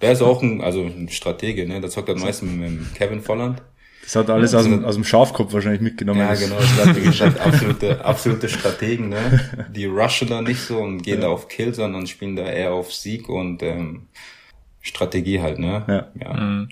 Der 0.00 0.12
ist 0.12 0.22
auch 0.22 0.42
ein, 0.42 0.60
also 0.60 0.82
ein 0.82 1.08
Stratege, 1.08 1.66
ne? 1.66 1.80
Der 1.80 1.90
zockt 1.90 2.10
am 2.10 2.20
meisten 2.20 2.58
mit 2.58 2.94
Kevin 2.94 3.22
Volland. 3.22 3.62
Das 4.02 4.16
hat 4.16 4.30
alles 4.30 4.52
ja, 4.52 4.58
aus, 4.58 4.64
dem, 4.64 4.84
aus 4.84 4.96
dem 4.96 5.04
Schafkopf 5.04 5.52
wahrscheinlich 5.52 5.80
mitgenommen. 5.80 6.20
Ja, 6.20 6.34
genau, 6.34 6.60
Stratege, 6.60 7.40
absolute, 7.40 8.04
absolute 8.04 8.48
Strategen, 8.48 9.10
ne? 9.10 9.68
Die 9.74 9.86
rushen 9.86 10.28
da 10.28 10.42
nicht 10.42 10.60
so 10.60 10.78
und 10.78 11.02
gehen 11.02 11.20
ja. 11.20 11.26
da 11.26 11.28
auf 11.28 11.46
Kill, 11.46 11.72
sondern 11.72 12.08
spielen 12.08 12.34
da 12.34 12.42
eher 12.42 12.72
auf 12.72 12.92
Sieg 12.92 13.28
und 13.28 13.62
ähm, 13.62 14.08
Strategie 14.80 15.40
halt, 15.40 15.60
ne? 15.60 15.84
Ja. 15.86 16.08
ja. 16.20 16.34
Mhm. 16.34 16.68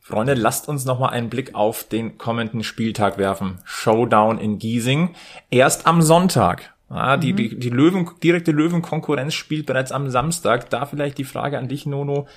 Freunde, 0.00 0.34
lasst 0.34 0.68
uns 0.68 0.84
nochmal 0.84 1.10
einen 1.10 1.30
Blick 1.30 1.54
auf 1.54 1.84
den 1.84 2.18
kommenden 2.18 2.62
Spieltag 2.62 3.18
werfen. 3.18 3.58
Showdown 3.64 4.38
in 4.38 4.58
Giesing. 4.58 5.14
Erst 5.50 5.86
am 5.86 6.02
Sonntag. 6.02 6.73
Ah, 6.94 7.16
die, 7.16 7.32
mhm. 7.32 7.36
die, 7.36 7.58
die 7.58 7.70
Löwen, 7.70 8.08
direkte 8.22 8.52
Löwenkonkurrenz 8.52 9.34
spielt 9.34 9.66
bereits 9.66 9.90
am 9.90 10.10
Samstag. 10.10 10.70
Da 10.70 10.86
vielleicht 10.86 11.18
die 11.18 11.24
Frage 11.24 11.58
an 11.58 11.68
dich, 11.68 11.86
Nono. 11.86 12.28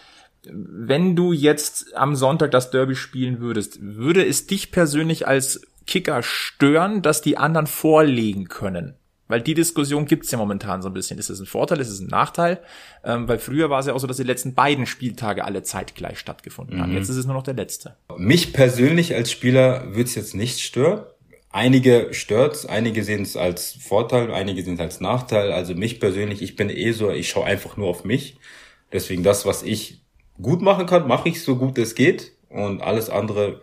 Wenn 0.49 1.15
du 1.15 1.31
jetzt 1.31 1.95
am 1.95 2.15
Sonntag 2.15 2.49
das 2.51 2.71
Derby 2.71 2.95
spielen 2.95 3.39
würdest, 3.39 3.77
würde 3.81 4.25
es 4.25 4.47
dich 4.47 4.71
persönlich 4.71 5.27
als 5.27 5.61
Kicker 5.85 6.23
stören, 6.23 7.03
dass 7.03 7.21
die 7.21 7.37
anderen 7.37 7.67
vorlegen 7.67 8.47
können? 8.47 8.95
Weil 9.27 9.41
die 9.41 9.53
Diskussion 9.53 10.05
gibt's 10.05 10.31
ja 10.31 10.39
momentan 10.39 10.81
so 10.81 10.89
ein 10.89 10.93
bisschen. 10.93 11.19
Ist 11.19 11.29
es 11.29 11.39
ein 11.39 11.45
Vorteil, 11.45 11.79
ist 11.79 11.89
es 11.89 11.99
ein 11.99 12.07
Nachteil? 12.07 12.59
Ähm, 13.03 13.27
weil 13.27 13.37
früher 13.37 13.69
war 13.69 13.79
es 13.79 13.85
ja 13.85 13.93
auch 13.93 13.99
so, 13.99 14.07
dass 14.07 14.17
die 14.17 14.23
letzten 14.23 14.55
beiden 14.55 14.87
Spieltage 14.87 15.45
alle 15.45 15.61
zeitgleich 15.61 16.17
stattgefunden 16.17 16.81
haben. 16.81 16.91
Mhm. 16.91 16.97
Jetzt 16.97 17.09
ist 17.09 17.17
es 17.17 17.25
nur 17.25 17.35
noch 17.35 17.43
der 17.43 17.53
letzte. 17.53 17.95
Mich 18.17 18.53
persönlich 18.53 19.13
als 19.13 19.31
Spieler 19.31 19.89
würde 19.89 20.03
es 20.03 20.15
jetzt 20.15 20.33
nicht 20.33 20.61
stören. 20.61 21.03
Einige 21.49 22.09
stört's, 22.11 22.65
einige 22.65 23.03
sehen 23.03 23.23
es 23.23 23.37
als 23.37 23.71
Vorteil, 23.73 24.31
einige 24.31 24.63
sehen 24.63 24.75
es 24.75 24.79
als 24.79 24.99
Nachteil. 24.99 25.51
Also 25.51 25.75
mich 25.75 25.99
persönlich, 25.99 26.41
ich 26.41 26.55
bin 26.55 26.69
eh 26.69 26.91
so, 26.91 27.09
ich 27.11 27.29
schaue 27.29 27.45
einfach 27.45 27.77
nur 27.77 27.87
auf 27.87 28.03
mich. 28.03 28.37
Deswegen 28.91 29.23
das, 29.23 29.45
was 29.45 29.63
ich 29.63 30.01
gut 30.41 30.61
machen 30.61 30.85
kann, 30.85 31.07
mache 31.07 31.29
ich 31.29 31.41
so 31.41 31.55
gut 31.55 31.77
es 31.77 31.95
geht. 31.95 32.33
Und 32.49 32.81
alles 32.81 33.09
andere 33.09 33.61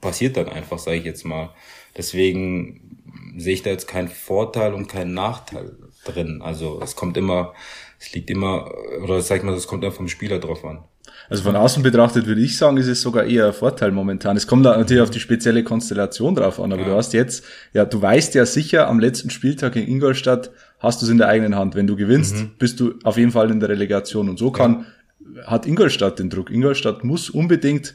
passiert 0.00 0.36
dann 0.36 0.48
einfach, 0.48 0.78
sage 0.78 0.98
ich 0.98 1.04
jetzt 1.04 1.24
mal. 1.24 1.54
Deswegen 1.96 2.94
sehe 3.36 3.54
ich 3.54 3.62
da 3.62 3.70
jetzt 3.70 3.88
keinen 3.88 4.08
Vorteil 4.08 4.74
und 4.74 4.88
keinen 4.88 5.14
Nachteil 5.14 5.76
drin. 6.04 6.40
Also 6.42 6.80
es 6.82 6.96
kommt 6.96 7.16
immer, 7.16 7.54
es 7.98 8.12
liegt 8.12 8.30
immer, 8.30 8.72
oder 9.02 9.20
sag 9.20 9.38
ich 9.38 9.42
mal, 9.44 9.54
es 9.54 9.66
kommt 9.66 9.82
immer 9.84 9.92
vom 9.92 10.08
Spieler 10.08 10.38
drauf 10.38 10.64
an. 10.64 10.84
Also 11.28 11.42
von 11.42 11.56
außen 11.56 11.82
betrachtet 11.82 12.26
würde 12.26 12.40
ich 12.40 12.56
sagen, 12.56 12.76
ist 12.76 12.86
es 12.86 13.00
sogar 13.00 13.24
eher 13.24 13.46
ein 13.46 13.52
Vorteil 13.52 13.92
momentan. 13.92 14.36
Es 14.36 14.46
kommt 14.46 14.66
da 14.66 14.76
natürlich 14.76 15.02
auf 15.02 15.10
die 15.10 15.20
spezielle 15.20 15.64
Konstellation 15.64 16.34
drauf 16.34 16.60
an, 16.60 16.72
aber 16.72 16.82
ja. 16.82 16.88
du 16.88 16.94
hast 16.94 17.12
jetzt, 17.12 17.44
ja, 17.72 17.84
du 17.84 18.00
weißt 18.00 18.34
ja 18.34 18.44
sicher, 18.46 18.88
am 18.88 19.00
letzten 19.00 19.30
Spieltag 19.30 19.76
in 19.76 19.88
Ingolstadt 19.88 20.50
hast 20.78 21.00
du 21.00 21.06
es 21.06 21.10
in 21.10 21.18
der 21.18 21.28
eigenen 21.28 21.56
Hand. 21.56 21.74
Wenn 21.74 21.86
du 21.86 21.96
gewinnst, 21.96 22.36
mhm. 22.36 22.50
bist 22.58 22.78
du 22.80 22.94
auf 23.04 23.16
jeden 23.16 23.32
Fall 23.32 23.50
in 23.50 23.60
der 23.60 23.68
Relegation. 23.70 24.28
Und 24.28 24.38
so 24.38 24.50
kann, 24.50 24.86
ja. 25.34 25.46
hat 25.46 25.66
Ingolstadt 25.66 26.18
den 26.18 26.30
Druck. 26.30 26.50
Ingolstadt 26.50 27.04
muss 27.04 27.30
unbedingt 27.30 27.94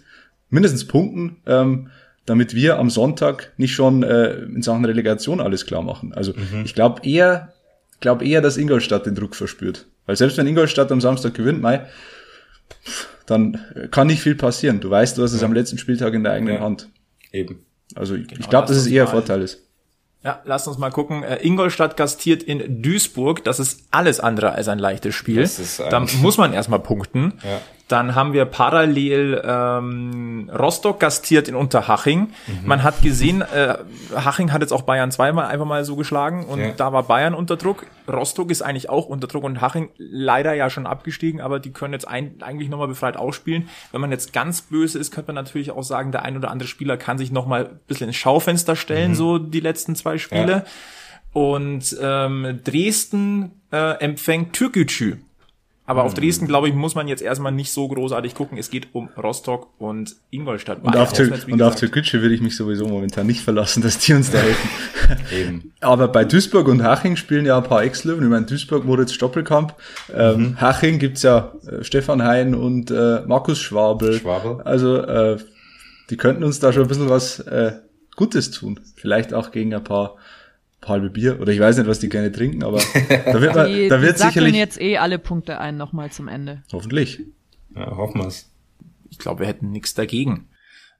mindestens 0.49 0.85
punkten, 0.85 1.37
ähm, 1.45 1.89
damit 2.25 2.55
wir 2.55 2.77
am 2.77 2.89
Sonntag 2.89 3.53
nicht 3.57 3.73
schon 3.73 4.03
äh, 4.03 4.33
in 4.33 4.61
Sachen 4.61 4.85
Relegation 4.85 5.39
alles 5.39 5.65
klar 5.65 5.81
machen. 5.81 6.13
Also 6.13 6.33
mhm. 6.33 6.63
ich 6.65 6.73
glaube 6.73 7.01
eher, 7.07 7.53
glaube 7.99 8.25
eher, 8.25 8.41
dass 8.41 8.57
Ingolstadt 8.57 9.05
den 9.05 9.15
Druck 9.15 9.35
verspürt. 9.35 9.85
Weil 10.05 10.15
selbst 10.15 10.37
wenn 10.37 10.47
Ingolstadt 10.47 10.91
am 10.91 11.01
Samstag 11.01 11.35
gewinnt, 11.35 11.61
Mai, 11.61 11.87
dann 13.29 13.59
kann 13.91 14.07
nicht 14.07 14.21
viel 14.21 14.35
passieren. 14.35 14.79
Du 14.79 14.89
weißt, 14.89 15.17
du 15.17 15.23
hast 15.23 15.33
es 15.33 15.41
ja. 15.41 15.47
am 15.47 15.53
letzten 15.53 15.77
Spieltag 15.77 16.13
in 16.13 16.23
der 16.23 16.33
eigenen 16.33 16.55
ja. 16.55 16.61
Hand. 16.61 16.89
Eben. 17.31 17.65
Also 17.95 18.15
ich, 18.15 18.27
genau, 18.27 18.41
ich 18.41 18.49
glaube, 18.49 18.67
dass 18.67 18.77
es 18.77 18.87
eher 18.87 19.03
ein 19.03 19.09
Vorteil 19.09 19.41
ist. 19.41 19.63
Ja, 20.23 20.41
lasst 20.43 20.67
uns 20.67 20.77
mal 20.77 20.89
gucken. 20.89 21.23
Äh, 21.23 21.37
Ingolstadt 21.45 21.95
gastiert 21.95 22.43
in 22.43 22.81
Duisburg. 22.81 23.43
Das 23.45 23.59
ist 23.59 23.83
alles 23.91 24.19
andere 24.19 24.51
als 24.51 24.67
ein 24.67 24.79
leichtes 24.79 25.15
Spiel. 25.15 25.49
da 25.89 26.05
muss 26.21 26.37
man 26.37 26.53
erstmal 26.53 26.79
punkten. 26.79 27.33
Ja. 27.43 27.61
Dann 27.89 28.13
haben 28.13 28.33
wir 28.33 28.45
parallel 28.45 29.41
ähm, 29.43 30.47
Rostock 30.53 30.99
gastiert 30.99 31.47
in 31.47 31.55
Unterhaching. 31.55 32.19
Mhm. 32.19 32.59
Man 32.63 32.83
hat 32.83 33.01
gesehen, 33.01 33.41
äh, 33.41 33.79
Haching 34.15 34.53
hat 34.53 34.61
jetzt 34.61 34.71
auch 34.71 34.83
Bayern 34.83 35.09
zweimal 35.11 35.47
einfach 35.47 35.65
mal 35.65 35.83
so 35.83 35.95
geschlagen 35.95 36.45
und 36.45 36.59
ja. 36.59 36.71
da 36.77 36.93
war 36.93 37.01
Bayern 37.01 37.33
unter 37.33 37.57
Druck. 37.57 37.87
Rostock 38.07 38.51
ist 38.51 38.61
eigentlich 38.61 38.91
auch 38.91 39.07
unter 39.07 39.25
Druck 39.25 39.43
und 39.43 39.59
Haching 39.59 39.89
leider 39.97 40.53
ja 40.53 40.69
schon 40.69 40.85
abgestiegen, 40.85 41.41
aber 41.41 41.59
die 41.59 41.73
können 41.73 41.93
jetzt 41.93 42.07
ein, 42.07 42.35
eigentlich 42.41 42.69
nochmal 42.69 42.87
befreit 42.89 43.17
ausspielen. 43.17 43.69
Wenn 43.91 44.01
man 44.01 44.11
jetzt 44.11 44.33
ganz 44.33 44.61
böse 44.61 44.99
ist, 44.99 45.11
könnte 45.11 45.33
man 45.33 45.43
natürlich 45.43 45.71
auch 45.71 45.83
sagen, 45.83 46.11
der 46.11 46.21
ein 46.21 46.37
oder 46.37 46.51
andere 46.51 46.69
Spieler 46.69 46.95
kann 46.95 47.17
sich 47.17 47.31
nochmal 47.31 47.65
ein 47.65 47.79
bisschen 47.87 48.09
ins 48.09 48.17
Schaufenster 48.17 48.75
stellen, 48.75 49.11
mhm. 49.11 49.15
so 49.15 49.39
die 49.39 49.61
letzten 49.61 49.95
zwei 49.95 50.19
Spiele. 50.19 50.51
Ja. 50.51 50.63
Und 51.33 51.97
ähm, 51.99 52.59
Dresden 52.63 53.61
äh, 53.71 53.97
empfängt 53.99 54.53
Türkgücü. 54.53 55.17
Aber 55.89 56.03
auf 56.03 56.13
Dresden, 56.13 56.45
glaube 56.45 56.69
ich, 56.69 56.75
muss 56.75 56.93
man 56.93 57.07
jetzt 57.07 57.23
erstmal 57.23 57.51
nicht 57.51 57.71
so 57.71 57.87
großartig 57.87 58.35
gucken. 58.35 58.59
Es 58.59 58.69
geht 58.69 58.89
um 58.93 59.09
Rostock 59.17 59.69
und 59.79 60.17
Ingolstadt. 60.29 60.83
Und 60.83 60.95
auf, 60.95 61.13
Tür 61.13 61.35
und 61.49 61.63
auf 61.63 61.73
Türkgücü 61.77 62.21
würde 62.21 62.35
ich 62.35 62.41
mich 62.41 62.55
sowieso 62.55 62.87
momentan 62.87 63.25
nicht 63.25 63.41
verlassen, 63.41 63.81
dass 63.81 63.97
die 63.97 64.13
uns 64.13 64.29
da 64.29 64.37
helfen. 64.37 64.69
Eben. 65.35 65.73
Aber 65.79 66.07
bei 66.07 66.25
Duisburg 66.25 66.67
und 66.67 66.83
Haching 66.83 67.15
spielen 67.15 67.43
ja 67.47 67.57
ein 67.57 67.63
paar 67.63 67.81
Ex-Löwen. 67.81 68.23
Ich 68.23 68.29
meine, 68.29 68.45
Duisburg, 68.45 68.85
Moritz 68.85 69.13
Stoppelkamp. 69.13 69.73
Ähm, 70.13 70.41
mhm. 70.41 70.61
Haching 70.61 70.99
gibt's 70.99 71.23
ja 71.23 71.53
äh, 71.65 71.83
Stefan 71.83 72.21
Hein 72.21 72.53
und 72.53 72.91
äh, 72.91 73.21
Markus 73.25 73.57
Schwabel. 73.57 74.19
Schwabel. 74.19 74.61
Also 74.65 74.97
äh, 74.97 75.37
die 76.11 76.17
könnten 76.17 76.43
uns 76.43 76.59
da 76.59 76.71
schon 76.71 76.83
ein 76.83 76.87
bisschen 76.87 77.09
was 77.09 77.39
äh, 77.39 77.71
Gutes 78.15 78.51
tun. 78.51 78.79
Vielleicht 78.93 79.33
auch 79.33 79.49
gegen 79.49 79.73
ein 79.73 79.83
paar 79.83 80.17
halbe 80.85 81.09
Bier 81.09 81.39
oder 81.41 81.51
ich 81.51 81.59
weiß 81.59 81.77
nicht, 81.77 81.87
was 81.87 81.99
die 81.99 82.09
gerne 82.09 82.31
trinken, 82.31 82.63
aber 82.63 82.79
da 83.25 83.41
wird, 83.41 83.55
man, 83.55 83.67
die, 83.67 83.87
da 83.87 84.01
wird 84.01 84.17
die 84.17 84.23
sicherlich 84.23 84.55
jetzt 84.55 84.79
eh 84.79 84.97
alle 84.97 85.19
Punkte 85.19 85.59
ein 85.59 85.77
nochmal 85.77 86.11
zum 86.11 86.27
Ende. 86.27 86.63
Hoffentlich. 86.71 87.21
Ja, 87.75 87.95
hoffen 87.97 88.21
wir's. 88.21 88.51
Ich 89.09 89.17
glaube, 89.17 89.41
wir 89.41 89.47
hätten 89.47 89.71
nichts 89.71 89.93
dagegen. 89.93 90.49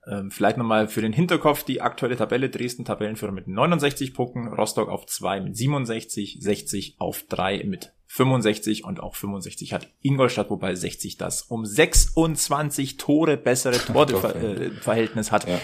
Ähm, 0.08 0.32
vielleicht 0.32 0.58
nochmal 0.58 0.88
für 0.88 1.02
den 1.02 1.14
Hinterkopf 1.14 1.64
die 1.64 1.82
aktuelle 1.82 2.16
Tabelle. 2.16 2.50
Dresden 2.50 2.86
Tabellenführer 2.86 3.32
mit 3.32 3.48
69 3.48 4.14
Punkten, 4.14 4.48
Rostock 4.48 4.90
auf 4.90 5.06
2 5.06 5.42
mit 5.42 5.58
67, 5.58 6.38
60 6.40 6.96
auf 7.00 7.24
3 7.30 7.64
mit 7.66 7.94
65 8.08 8.86
und 8.86 9.02
auch 9.02 9.16
65 9.16 9.74
hat 9.74 9.88
Ingolstadt, 10.02 10.50
wobei 10.50 10.74
60 10.74 11.18
das 11.18 11.44
um 11.44 11.66
26 11.66 12.98
Tore 12.98 13.38
bessere 13.38 13.78
Torverhältnis 13.86 15.32
hat. 15.32 15.48
Ja. 15.48 15.60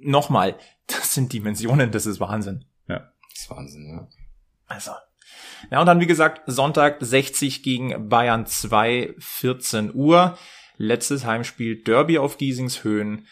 Nochmal, 0.00 0.56
das 0.86 1.14
sind 1.14 1.32
Dimensionen, 1.32 1.90
das 1.90 2.06
ist 2.06 2.20
Wahnsinn. 2.20 2.64
Das 3.38 3.44
ist 3.44 3.50
Wahnsinn, 3.50 3.88
ja. 3.88 4.08
Also. 4.66 4.90
Ja, 5.70 5.78
und 5.80 5.86
dann, 5.86 6.00
wie 6.00 6.06
gesagt, 6.06 6.42
Sonntag 6.46 6.96
60 6.98 7.62
gegen 7.62 8.08
Bayern 8.08 8.46
2, 8.46 9.14
14 9.16 9.94
Uhr. 9.94 10.36
Letztes 10.76 11.24
Heimspiel 11.24 11.82
Derby 11.84 12.18
auf 12.18 12.36
Giesingshöhen. 12.36 13.26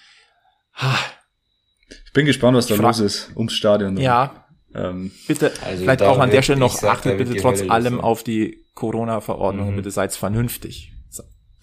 Ich 2.06 2.12
bin 2.12 2.24
gespannt, 2.24 2.56
was 2.56 2.68
da 2.68 2.76
los 2.76 3.00
ist 3.00 3.32
ums 3.34 3.52
Stadion. 3.52 3.96
Ja. 3.96 4.46
Ähm, 4.74 5.10
bitte, 5.26 5.52
also 5.64 5.82
vielleicht 5.82 6.02
auch 6.02 6.18
an 6.18 6.30
der 6.30 6.42
Stelle 6.42 6.60
noch, 6.60 6.80
achtet 6.84 7.18
bitte 7.18 7.34
trotz 7.36 7.68
allem 7.68 8.00
auf 8.00 8.22
die 8.22 8.64
Corona-Verordnung. 8.74 9.72
Mhm. 9.72 9.76
Bitte 9.76 9.90
seid 9.90 10.14
vernünftig 10.14 10.92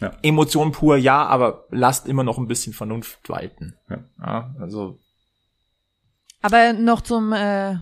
ja. 0.02 0.12
Emotion 0.22 0.74
pur, 0.74 0.98
ja, 0.98 1.26
aber 1.26 1.66
lasst 1.70 2.08
immer 2.08 2.24
noch 2.24 2.38
ein 2.38 2.48
bisschen 2.48 2.74
Vernunft 2.74 3.30
walten. 3.30 3.78
Ja. 3.90 4.04
ja 4.20 4.56
also. 4.60 5.00
Aber 6.42 6.74
noch 6.74 7.02
zum, 7.02 7.32
äh, 7.32 7.76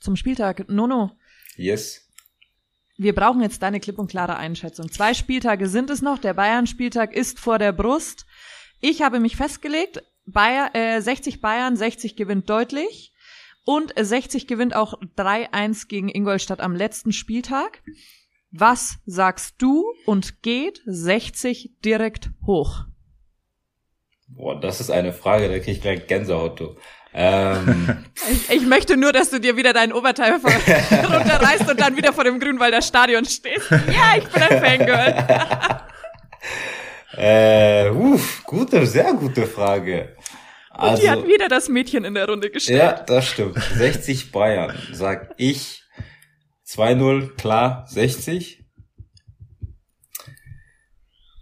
zum 0.00 0.16
Spieltag. 0.16 0.68
Nono. 0.68 1.12
Yes. 1.56 2.08
Wir 2.96 3.14
brauchen 3.14 3.40
jetzt 3.40 3.62
deine 3.62 3.80
klipp 3.80 3.98
und 3.98 4.10
klare 4.10 4.36
Einschätzung. 4.36 4.90
Zwei 4.90 5.14
Spieltage 5.14 5.68
sind 5.68 5.88
es 5.88 6.02
noch. 6.02 6.18
Der 6.18 6.34
Bayern-Spieltag 6.34 7.14
ist 7.14 7.40
vor 7.40 7.58
der 7.58 7.72
Brust. 7.72 8.26
Ich 8.80 9.02
habe 9.02 9.20
mich 9.20 9.36
festgelegt, 9.36 10.02
Bayer, 10.26 10.74
äh, 10.74 11.00
60 11.00 11.40
Bayern, 11.40 11.76
60 11.76 12.16
gewinnt 12.16 12.50
deutlich. 12.50 13.12
Und 13.64 13.92
60 13.98 14.46
gewinnt 14.46 14.74
auch 14.74 14.94
3-1 15.16 15.88
gegen 15.88 16.08
Ingolstadt 16.08 16.60
am 16.60 16.74
letzten 16.74 17.12
Spieltag. 17.12 17.82
Was 18.50 18.98
sagst 19.06 19.56
du 19.58 19.84
und 20.06 20.42
geht 20.42 20.82
60 20.86 21.76
direkt 21.84 22.30
hoch? 22.44 22.84
Boah, 24.28 24.58
das 24.58 24.80
ist 24.80 24.90
eine 24.90 25.12
Frage, 25.12 25.48
da 25.48 25.58
krieg 25.58 25.76
ich 25.76 25.80
gleich 25.80 26.06
Gänsehaut, 26.06 26.60
du. 26.60 26.76
Ähm. 27.12 28.04
Ich, 28.30 28.50
ich, 28.50 28.66
möchte 28.66 28.96
nur, 28.96 29.12
dass 29.12 29.30
du 29.30 29.40
dir 29.40 29.56
wieder 29.56 29.72
deinen 29.72 29.92
Oberteil 29.92 30.32
runterreißt 30.34 31.68
und 31.68 31.80
dann 31.80 31.96
wieder 31.96 32.12
vor 32.12 32.24
dem 32.24 32.38
Grünwalder 32.38 32.82
Stadion 32.82 33.24
stehst. 33.24 33.70
Ja, 33.70 34.16
ich 34.16 34.28
bin 34.28 34.42
ein 34.42 34.64
Fangirl. 34.64 35.26
äh, 37.16 37.90
uff, 37.90 38.44
gute, 38.44 38.86
sehr 38.86 39.12
gute 39.14 39.46
Frage. 39.46 40.16
Also, 40.70 40.94
und 40.94 41.02
die 41.02 41.10
hat 41.10 41.26
wieder 41.26 41.48
das 41.48 41.68
Mädchen 41.68 42.04
in 42.04 42.14
der 42.14 42.28
Runde 42.28 42.50
gestellt. 42.50 42.78
Ja, 42.78 42.92
das 42.92 43.26
stimmt. 43.26 43.58
60 43.74 44.30
Bayern, 44.30 44.78
sag 44.92 45.34
ich. 45.36 45.82
2-0, 46.66 47.34
klar, 47.34 47.86
60. 47.88 48.64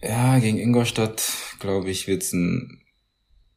Ja, 0.00 0.38
gegen 0.38 0.58
Ingolstadt, 0.58 1.22
glaube 1.60 1.90
ich, 1.90 2.06
wird's 2.06 2.32
ein, 2.32 2.82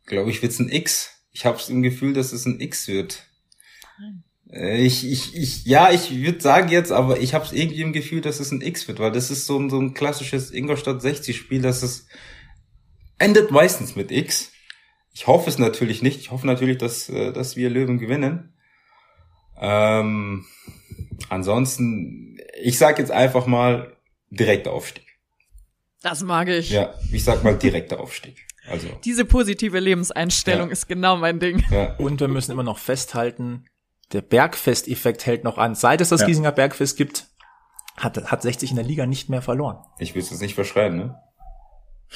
glaube 0.05 0.29
ich, 0.29 0.41
wird's 0.41 0.59
ein 0.59 0.69
X. 0.69 1.20
Ich 1.31 1.45
habe 1.45 1.59
im 1.69 1.81
Gefühl, 1.81 2.13
dass 2.13 2.33
es 2.33 2.45
ein 2.45 2.59
X 2.59 2.87
wird. 2.87 3.25
Äh, 4.51 4.81
ich, 4.85 5.09
ich, 5.09 5.35
ich, 5.35 5.65
ja, 5.65 5.91
ich 5.91 6.11
würde 6.11 6.41
sagen 6.41 6.69
jetzt, 6.69 6.91
aber 6.91 7.19
ich 7.19 7.33
habe 7.33 7.47
irgendwie 7.55 7.81
im 7.81 7.93
Gefühl, 7.93 8.21
dass 8.21 8.39
es 8.39 8.51
ein 8.51 8.61
X 8.61 8.87
wird, 8.87 8.99
weil 8.99 9.11
das 9.11 9.31
ist 9.31 9.45
so 9.45 9.57
ein, 9.57 9.69
so 9.69 9.79
ein 9.79 9.93
klassisches 9.93 10.51
Ingolstadt 10.51 11.01
60 11.01 11.37
Spiel, 11.37 11.61
dass 11.61 11.83
es 11.83 12.07
endet 13.17 13.51
meistens 13.51 13.95
mit 13.95 14.11
X. 14.11 14.51
Ich 15.13 15.27
hoffe 15.27 15.49
es 15.49 15.57
natürlich 15.57 16.01
nicht. 16.01 16.19
Ich 16.19 16.31
hoffe 16.31 16.47
natürlich, 16.47 16.77
dass, 16.77 17.09
äh, 17.09 17.31
dass 17.31 17.55
wir 17.55 17.69
Löwen 17.69 17.97
gewinnen. 17.97 18.53
Ähm, 19.59 20.45
ansonsten, 21.29 22.37
ich 22.61 22.77
sag 22.77 22.97
jetzt 22.97 23.11
einfach 23.11 23.45
mal 23.45 23.95
direkter 24.29 24.71
Aufstieg. 24.71 25.05
Das 26.01 26.23
mag 26.23 26.47
ich. 26.47 26.71
Ja, 26.71 26.95
ich 27.11 27.23
sag 27.23 27.43
mal 27.43 27.57
direkter 27.57 27.99
Aufstieg. 27.99 28.47
Also. 28.67 28.87
Diese 29.03 29.25
positive 29.25 29.79
Lebenseinstellung 29.79 30.67
ja. 30.67 30.71
ist 30.71 30.87
genau 30.87 31.17
mein 31.17 31.39
Ding. 31.39 31.63
Ja. 31.71 31.95
Und 31.97 32.19
wir 32.19 32.27
müssen 32.27 32.51
immer 32.51 32.63
noch 32.63 32.77
festhalten, 32.77 33.65
der 34.13 34.21
Bergfest-Effekt 34.21 35.25
hält 35.25 35.43
noch 35.43 35.57
an. 35.57 35.75
Seit 35.75 36.01
es 36.01 36.09
das 36.09 36.21
ja. 36.21 36.27
Giesinger 36.27 36.51
Bergfest 36.51 36.97
gibt, 36.97 37.27
hat, 37.97 38.17
hat 38.29 38.41
60 38.41 38.71
in 38.71 38.75
der 38.75 38.85
Liga 38.85 39.05
nicht 39.05 39.29
mehr 39.29 39.41
verloren. 39.41 39.77
Ich 39.99 40.15
will 40.15 40.21
es 40.21 40.29
jetzt 40.29 40.41
nicht 40.41 40.55
verschreiben, 40.55 40.97
ne? 40.97 41.15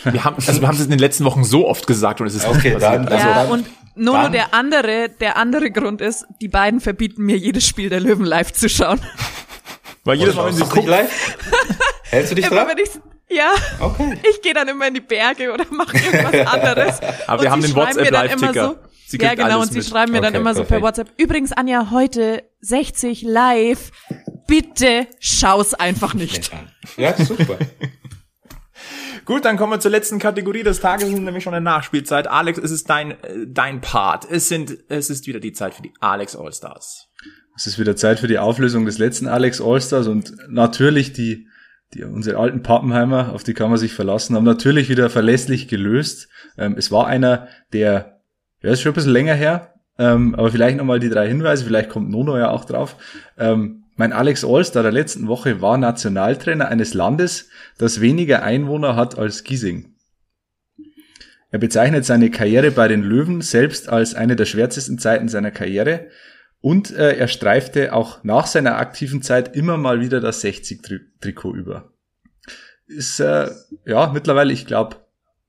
Wir 0.04 0.26
haben, 0.26 0.36
also 0.46 0.60
wir 0.60 0.68
haben 0.68 0.76
es 0.76 0.84
in 0.84 0.90
den 0.90 1.00
letzten 1.00 1.24
Wochen 1.24 1.46
so 1.46 1.66
oft 1.70 1.88
gesagt 1.88 2.20
und 2.20 2.28
es 2.28 2.36
ist 2.36 2.46
okay, 2.46 2.76
dann, 2.78 3.08
also, 3.08 3.28
ja, 3.28 3.44
und 3.46 3.66
Nono, 3.96 4.24
dann, 4.24 4.32
der 4.34 4.54
andere, 4.54 5.08
der 5.08 5.38
andere 5.38 5.72
Grund 5.72 6.02
ist, 6.02 6.26
die 6.42 6.50
beiden 6.50 6.82
verbieten 6.82 7.24
mir 7.24 7.38
jedes 7.38 7.66
Spiel 7.66 7.88
der 7.88 8.02
Löwen 8.02 8.26
live 8.26 8.52
zu 8.52 8.68
schauen. 8.68 9.00
Weil 10.04 10.18
jedes 10.18 10.36
Mal, 10.36 10.48
wenn 10.48 10.54
sie 10.54 10.64
gucken, 10.64 10.90
live, 10.90 11.38
hältst 12.04 12.32
du 12.32 12.36
dich 12.36 12.46
dran? 12.46 12.68
Ja. 13.30 13.54
Okay. 13.80 14.20
Ich 14.30 14.42
gehe 14.42 14.54
dann 14.54 14.68
immer 14.68 14.88
in 14.88 14.94
die 14.94 15.02
Berge 15.02 15.52
oder 15.52 15.66
mache 15.72 15.98
irgendwas 15.98 16.48
anderes. 16.48 17.00
Aber 17.28 17.44
wir 17.44 17.52
haben 17.52 17.62
den 17.62 17.76
WhatsApp-Live-Ticker. 17.76 18.76
So, 19.08 19.18
ja, 19.18 19.36
genau, 19.36 19.62
und 19.62 19.72
sie 19.72 19.80
mit. 19.80 19.88
schreiben 19.88 20.12
mir 20.12 20.20
okay, 20.20 20.28
dann 20.28 20.42
immer 20.42 20.54
perfekt. 20.54 20.70
so 20.70 20.74
per 20.76 20.82
WhatsApp. 20.82 21.12
Übrigens, 21.18 21.52
Anja, 21.52 21.92
heute 21.92 22.44
60 22.62 23.22
live. 23.24 23.92
Bitte 24.48 25.08
schau's 25.20 25.74
einfach 25.74 26.14
nicht. 26.14 26.52
Ja, 26.98 27.16
super. 27.16 27.58
Gut, 29.26 29.44
dann 29.44 29.58
kommen 29.58 29.74
wir 29.74 29.80
zur 29.80 29.90
letzten 29.90 30.20
Kategorie 30.20 30.62
des 30.62 30.82
Tages, 30.82 31.10
nämlich 31.10 31.44
schon 31.44 31.56
eine 31.56 31.64
Nachspielzeit. 31.64 32.28
Alex, 32.28 32.60
es 32.60 32.70
ist 32.70 32.90
dein, 32.90 33.12
äh, 33.12 33.48
dein 33.48 33.82
Part. 33.82 34.30
Es 34.30 34.48
sind, 34.50 34.78
es 34.88 35.10
ist 35.10 35.26
wieder 35.26 35.40
die 35.40 35.52
Zeit 35.52 35.74
für 35.74 35.82
die 35.82 35.94
Alex 36.00 36.36
Allstars. 36.36 37.08
Es 37.56 37.66
ist 37.66 37.80
wieder 37.80 37.96
Zeit 37.96 38.20
für 38.20 38.28
die 38.28 38.38
Auflösung 38.38 38.86
des 38.86 39.00
letzten 39.00 39.28
Alex 39.28 39.62
Allstars 39.62 40.08
und 40.08 40.36
natürlich 40.48 41.14
die, 41.14 41.48
die, 41.96 42.04
unsere 42.04 42.38
alten 42.38 42.62
Pappenheimer, 42.62 43.34
auf 43.34 43.44
die 43.44 43.54
kann 43.54 43.70
man 43.70 43.80
sich 43.80 43.94
verlassen, 43.94 44.36
haben 44.36 44.44
natürlich 44.44 44.90
wieder 44.90 45.10
verlässlich 45.10 45.68
gelöst. 45.68 46.28
Ähm, 46.58 46.76
es 46.78 46.92
war 46.92 47.08
einer, 47.08 47.48
der, 47.74 48.20
ja, 48.62 48.72
ist 48.72 48.82
schon 48.82 48.92
ein 48.92 48.96
bisschen 48.96 49.12
länger 49.12 49.34
her, 49.34 49.74
ähm, 49.98 50.36
aber 50.36 50.52
vielleicht 50.52 50.78
nochmal 50.78 51.00
die 51.00 51.10
drei 51.10 51.28
Hinweise, 51.28 51.64
vielleicht 51.66 51.90
kommt 51.90 52.10
Nono 52.10 52.38
ja 52.38 52.50
auch 52.50 52.66
drauf. 52.66 52.98
Ähm, 53.38 53.86
mein 53.96 54.12
Alex 54.12 54.44
Allstar 54.44 54.84
der 54.84 54.92
letzten 54.92 55.28
Woche 55.28 55.62
war 55.62 55.78
Nationaltrainer 55.78 56.68
eines 56.68 56.94
Landes, 56.94 57.50
das 57.78 58.02
weniger 58.02 58.44
Einwohner 58.44 58.96
hat 58.98 59.18
als 59.18 59.44
Giesing. 59.44 59.94
Er 61.50 61.60
bezeichnet 61.60 62.04
seine 62.04 62.30
Karriere 62.30 62.72
bei 62.72 62.90
den 62.90 63.02
Löwen 63.02 63.40
selbst 63.40 63.88
als 63.88 64.14
eine 64.14 64.36
der 64.36 64.44
schwärzesten 64.44 65.00
Zeiten 65.00 65.30
seiner 65.30 65.52
Karriere 65.52 66.08
und 66.62 66.92
äh, 66.92 67.16
er 67.16 67.28
streifte 67.28 67.94
auch 67.94 68.24
nach 68.24 68.48
seiner 68.48 68.78
aktiven 68.78 69.22
Zeit 69.22 69.56
immer 69.56 69.78
mal 69.78 70.02
wieder 70.02 70.20
das 70.20 70.44
60-Trikot 70.44 71.54
über. 71.54 71.94
Ist 72.88 73.20
äh, 73.20 73.50
ja 73.86 74.12
mittlerweile, 74.14 74.54
ich 74.54 74.66
glaube, 74.66 74.98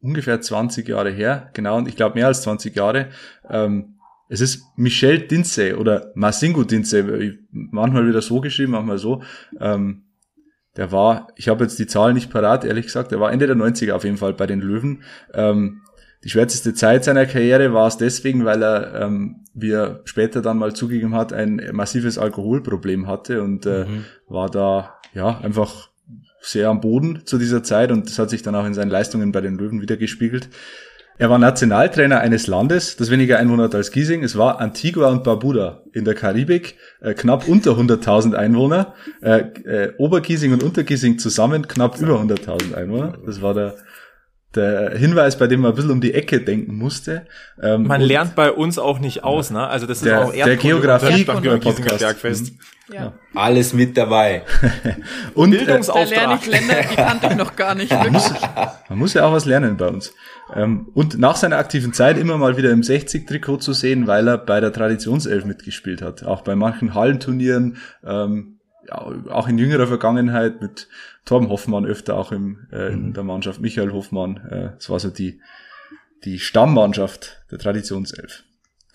ungefähr 0.01 0.41
20 0.41 0.89
Jahre 0.89 1.11
her, 1.11 1.51
genau, 1.55 1.79
und 1.79 1.89
ich 1.89 1.97
glaube 1.97 2.17
mehr 2.17 2.27
als 2.27 2.43
20 2.43 2.75
Jahre. 2.77 3.09
Ähm, 3.49 3.97
es 4.29 4.41
ist 4.41 4.65
Michel 4.77 5.21
Dinze 5.21 5.79
oder 5.79 6.13
Masingo 6.15 6.65
Dinze, 6.65 7.39
manchmal 7.51 8.09
wieder 8.09 8.23
so 8.23 8.41
geschrieben, 8.41 8.73
manchmal 8.73 8.99
so. 8.99 9.23
Ähm, 9.61 10.05
der 10.77 10.93
war, 10.93 11.29
ich 11.37 11.49
habe 11.49 11.65
jetzt 11.65 11.79
die 11.79 11.87
Zahl 11.87 12.13
nicht 12.13 12.31
parat, 12.31 12.65
ehrlich 12.65 12.87
gesagt, 12.87 13.11
der 13.11 13.21
war 13.21 13.33
Ende 13.33 13.47
der 13.47 13.57
90er 13.57 13.93
auf 13.93 14.05
jeden 14.05 14.19
Fall 14.19 14.35
bei 14.35 14.47
den 14.47 14.61
Löwen. 14.61 15.03
Ähm, 15.33 15.83
die 16.27 16.31
schwärzeste 16.31 16.75
Zeit 16.75 17.05
seiner 17.05 17.25
Karriere 17.25 17.73
war 17.73 17.87
es 17.87 17.99
deswegen, 17.99 18.45
weil 18.45 18.61
er, 18.61 19.01
ähm, 19.01 19.45
wie 19.55 19.71
er 19.71 20.01
später 20.07 20.43
dann 20.43 20.59
mal 20.59 20.75
zugegeben 20.75 21.15
hat, 21.15 21.33
ein 21.33 21.63
massives 21.73 22.19
Alkoholproblem 22.19 23.07
hatte 23.07 23.45
und 23.45 23.65
äh, 23.65 23.85
mhm. 23.85 24.05
war 24.27 24.51
da 24.51 24.97
ja 25.15 25.39
einfach 25.39 25.89
sehr 26.41 26.69
am 26.69 26.81
Boden 26.81 27.23
zu 27.27 27.39
dieser 27.39 27.63
Zeit 27.63 27.93
und 27.93 28.09
das 28.11 28.19
hat 28.19 28.31
sich 28.31 28.43
dann 28.43 28.57
auch 28.57 28.67
in 28.67 28.75
seinen 28.75 28.91
Leistungen 28.91 29.31
bei 29.31 29.41
den 29.41 29.57
Löwen 29.57 29.81
wieder 29.81 29.97
gespiegelt. 29.97 30.49
Er 31.17 31.31
war 31.31 31.39
Nationaltrainer 31.39 32.19
eines 32.19 32.49
Landes, 32.49 32.97
das 32.97 33.09
weniger 33.09 33.39
Einwohner 33.39 33.65
hat 33.65 33.77
als 33.77 33.93
Giesing. 33.93 34.25
Es 34.25 34.37
war 34.37 34.59
Antigua 34.61 35.11
und 35.11 35.23
Barbuda 35.23 35.85
in 35.93 36.05
der 36.05 36.15
Karibik, 36.15 36.75
äh, 37.01 37.15
knapp 37.15 37.47
unter 37.47 37.77
100.000 37.79 38.35
Einwohner. 38.35 38.95
Äh, 39.23 39.43
äh, 39.63 39.93
Obergiesing 39.97 40.53
und 40.53 40.65
Untergiesing 40.65 41.21
zusammen 41.21 41.69
knapp 41.69 42.01
über 42.01 42.21
100.000 42.21 42.75
Einwohner. 42.75 43.17
Das 43.25 43.41
war 43.41 43.55
der 43.55 43.77
der 44.57 44.97
Hinweis, 44.97 45.39
bei 45.39 45.47
dem 45.47 45.61
man 45.61 45.73
ein 45.73 45.75
bisschen 45.77 45.91
um 45.91 46.01
die 46.01 46.15
Ecke 46.15 46.41
denken 46.41 46.77
musste. 46.77 47.27
Ähm, 47.63 47.85
man 47.85 48.01
lernt 48.01 48.35
bei 48.35 48.51
uns 48.51 48.79
auch 48.79 48.99
nicht 48.99 49.25
aus, 49.25 49.51
ne? 49.51 49.67
Also 49.67 49.87
das 49.87 49.99
ist 49.99 50.07
der, 50.07 50.27
auch 50.27 50.33
der 50.33 50.57
Geografie 50.57 51.25
Podcast. 51.25 52.01
Bergfest. 52.01 52.53
Mhm. 52.53 52.59
Ja. 52.93 53.15
Alles 53.35 53.73
mit 53.73 53.97
dabei. 53.97 54.43
und 55.35 55.51
Bildungsauftrag. 55.51 56.13
Äh, 56.13 56.15
da 56.15 56.21
lerne 56.21 56.41
ich 56.41 56.47
Länder, 56.47 56.75
die 56.89 56.95
kannte 56.95 57.27
ich 57.31 57.37
noch 57.37 57.57
gar 57.57 57.75
nicht. 57.75 57.91
man, 57.91 58.13
muss, 58.13 58.33
man 58.89 58.99
muss 58.99 59.15
ja 59.15 59.27
auch 59.27 59.33
was 59.33 59.45
lernen 59.45 59.77
bei 59.77 59.89
uns. 59.89 60.15
Ähm, 60.55 60.89
und 60.95 61.19
nach 61.19 61.35
seiner 61.35 61.59
aktiven 61.59 61.93
Zeit 61.93 62.17
immer 62.17 62.39
mal 62.39 62.57
wieder 62.57 62.71
im 62.71 62.83
60-Trikot 62.83 63.59
zu 63.59 63.73
sehen, 63.73 64.07
weil 64.07 64.29
er 64.29 64.39
bei 64.39 64.61
der 64.61 64.73
Traditionself 64.73 65.45
mitgespielt 65.45 66.01
hat. 66.01 66.23
Auch 66.23 66.43
bei 66.43 66.55
manchen 66.55 66.95
Hallenturnieren, 66.95 67.79
ähm, 68.07 68.56
ja, 68.56 68.56
auch 68.91 69.49
in 69.49 69.59
jüngerer 69.59 69.87
Vergangenheit 69.87 70.61
mit 70.61 70.89
Torben 71.25 71.49
Hoffmann 71.49 71.85
öfter 71.85 72.17
auch 72.17 72.33
im, 72.33 72.67
äh, 72.73 72.93
in 72.93 73.09
mhm. 73.09 73.13
der 73.15 73.25
Mannschaft, 73.25 73.61
Michael 73.61 73.93
Hoffmann. 73.93 74.37
Äh, 74.49 74.71
das 74.77 74.91
war 74.91 75.01
so 75.01 75.11
die, 75.11 75.41
die 76.25 76.39
Stammmannschaft 76.39 77.43
der 77.51 77.59
Traditionself. 77.59 78.45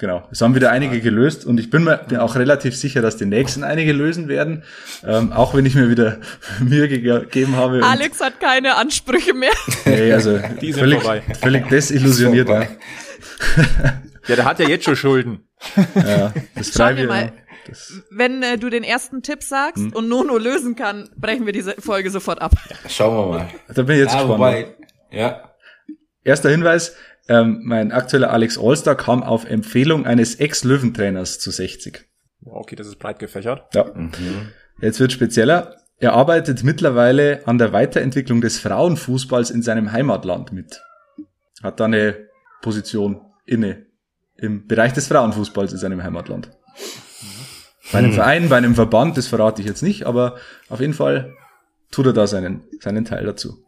Genau. 0.01 0.27
Es 0.31 0.41
haben 0.41 0.55
wieder 0.55 0.71
einige 0.71 0.99
gelöst 0.99 1.45
und 1.45 1.59
ich 1.59 1.69
bin 1.69 1.83
mir 1.83 1.97
bin 1.97 2.17
auch 2.17 2.35
relativ 2.35 2.75
sicher, 2.75 3.03
dass 3.03 3.17
die 3.17 3.27
nächsten 3.27 3.63
einige 3.63 3.93
lösen 3.93 4.27
werden. 4.27 4.63
Ähm, 5.05 5.31
auch 5.31 5.53
wenn 5.53 5.63
ich 5.67 5.75
mir 5.75 5.91
wieder 5.91 6.17
Mühe 6.59 6.89
gegeben 6.89 7.55
habe. 7.55 7.83
Alex 7.83 8.19
hat 8.19 8.39
keine 8.39 8.77
Ansprüche 8.77 9.35
mehr. 9.35 9.51
Nee, 9.85 10.11
also 10.11 10.39
die 10.61 10.71
sind 10.71 10.79
völlig, 10.79 11.01
vorbei. 11.03 11.21
völlig 11.39 11.67
desillusioniert. 11.69 12.49
Ja. 12.49 12.61
ja, 14.27 14.35
der 14.35 14.45
hat 14.45 14.59
ja 14.59 14.67
jetzt 14.67 14.85
schon 14.85 14.95
Schulden. 14.95 15.47
Ja, 15.93 16.33
das 16.55 16.73
Schauen 16.73 16.97
wir 16.97 17.07
mal. 17.07 17.31
Das 17.67 18.01
Wenn 18.09 18.43
äh, 18.43 18.57
du 18.57 18.69
den 18.69 18.83
ersten 18.83 19.21
Tipp 19.21 19.43
sagst 19.43 19.83
hm. 19.83 19.93
und 19.93 20.09
Nono 20.09 20.37
lösen 20.37 20.75
kann, 20.75 21.09
brechen 21.15 21.45
wir 21.45 21.53
diese 21.53 21.73
Folge 21.79 22.09
sofort 22.09 22.41
ab. 22.41 22.51
Ja, 22.69 22.89
schauen 22.89 23.15
wir 23.15 23.37
mal. 23.37 23.47
Da 23.73 23.83
bin 23.83 23.95
ich 23.95 24.01
jetzt 24.01 24.13
ja, 24.13 24.19
gespannt. 24.19 24.39
Wobei, 24.39 24.75
ja. 25.11 25.53
Erster 26.23 26.49
Hinweis, 26.49 26.95
ähm, 27.27 27.61
mein 27.63 27.91
aktueller 27.91 28.31
Alex 28.31 28.57
Allstar 28.57 28.95
kam 28.95 29.23
auf 29.23 29.45
Empfehlung 29.45 30.05
eines 30.05 30.35
Ex-Löwentrainers 30.35 31.39
zu 31.39 31.51
60. 31.51 32.05
Okay, 32.45 32.75
das 32.75 32.87
ist 32.87 32.99
breit 32.99 33.19
gefächert. 33.19 33.73
Ja. 33.73 33.85
Mhm. 33.93 34.49
Jetzt 34.81 34.99
wird 34.99 35.11
spezieller. 35.11 35.77
Er 35.97 36.13
arbeitet 36.13 36.63
mittlerweile 36.63 37.45
an 37.45 37.59
der 37.59 37.73
Weiterentwicklung 37.73 38.41
des 38.41 38.59
Frauenfußballs 38.59 39.51
in 39.51 39.61
seinem 39.61 39.91
Heimatland 39.91 40.51
mit. 40.51 40.81
Hat 41.61 41.79
da 41.79 41.85
eine 41.85 42.27
Position 42.61 43.21
inne 43.45 43.85
im 44.35 44.65
Bereich 44.67 44.93
des 44.93 45.07
Frauenfußballs 45.07 45.73
in 45.73 45.77
seinem 45.77 46.01
Heimatland. 46.01 46.49
Bei 47.91 47.99
einem 47.99 48.09
hm. 48.09 48.15
Verein, 48.15 48.49
bei 48.49 48.57
einem 48.57 48.75
Verband, 48.75 49.17
das 49.17 49.27
verrate 49.27 49.61
ich 49.61 49.67
jetzt 49.67 49.83
nicht, 49.83 50.05
aber 50.05 50.37
auf 50.69 50.79
jeden 50.79 50.93
Fall 50.93 51.33
tut 51.91 52.05
er 52.05 52.13
da 52.13 52.27
seinen, 52.27 52.63
seinen 52.79 53.05
Teil 53.05 53.25
dazu. 53.25 53.63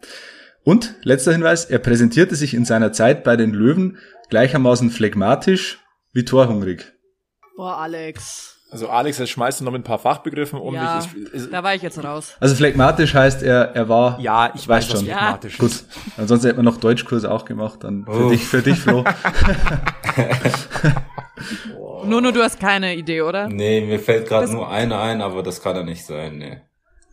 Und 0.64 0.96
letzter 1.04 1.34
Hinweis, 1.34 1.66
er 1.66 1.80
präsentierte 1.80 2.36
sich 2.36 2.54
in 2.54 2.66
seiner 2.66 2.94
Zeit 2.94 3.24
bei 3.24 3.36
den 3.36 3.52
Löwen 3.54 3.98
gleichermaßen 4.30 4.90
phlegmatisch 4.92 5.80
wie 6.14 6.24
torhungrig. 6.24 6.94
Boah, 7.58 7.78
Alex. 7.78 8.53
Also 8.74 8.90
Alex, 8.90 9.20
jetzt 9.20 9.30
schmeißt 9.30 9.62
du 9.62 9.66
noch 9.66 9.72
mit 9.72 9.82
ein 9.82 9.84
paar 9.84 10.00
Fachbegriffen 10.00 10.60
um 10.60 10.74
ja, 10.74 11.00
dich. 11.00 11.10
Ich, 11.16 11.44
ich, 11.44 11.50
da 11.52 11.62
war 11.64 11.76
ich 11.76 11.84
jetzt 11.84 12.04
raus. 12.04 12.34
Also 12.40 12.56
phlegmatisch 12.56 13.14
heißt 13.14 13.44
er, 13.44 13.76
er 13.76 13.88
war. 13.88 14.20
Ja, 14.20 14.52
ich 14.56 14.68
weiß 14.68 14.88
schon. 14.88 15.02
Phlegmatisch 15.02 15.60
ja. 15.60 15.60
Gut. 15.60 15.84
Ansonsten 16.18 16.48
hätte 16.48 16.58
man 16.58 16.66
noch 16.66 16.78
Deutschkurse 16.78 17.32
auch 17.32 17.46
gemacht, 17.46 17.84
dann 17.84 18.04
für 18.06 18.26
oh. 18.26 18.30
dich, 18.32 18.44
für 18.44 18.64
dich, 18.64 18.80
Flo. 18.80 19.04
oh. 21.78 22.04
Nuno, 22.04 22.32
du 22.32 22.42
hast 22.42 22.60
keine 22.60 22.96
Idee, 22.96 23.22
oder? 23.22 23.48
Nee, 23.48 23.82
mir 23.82 24.00
fällt 24.00 24.28
gerade 24.28 24.52
nur 24.52 24.68
einer 24.68 25.00
ein, 25.00 25.22
aber 25.22 25.44
das 25.44 25.62
kann 25.62 25.76
er 25.76 25.84
nicht 25.84 26.04
sein, 26.04 26.40
nee. 26.40 26.60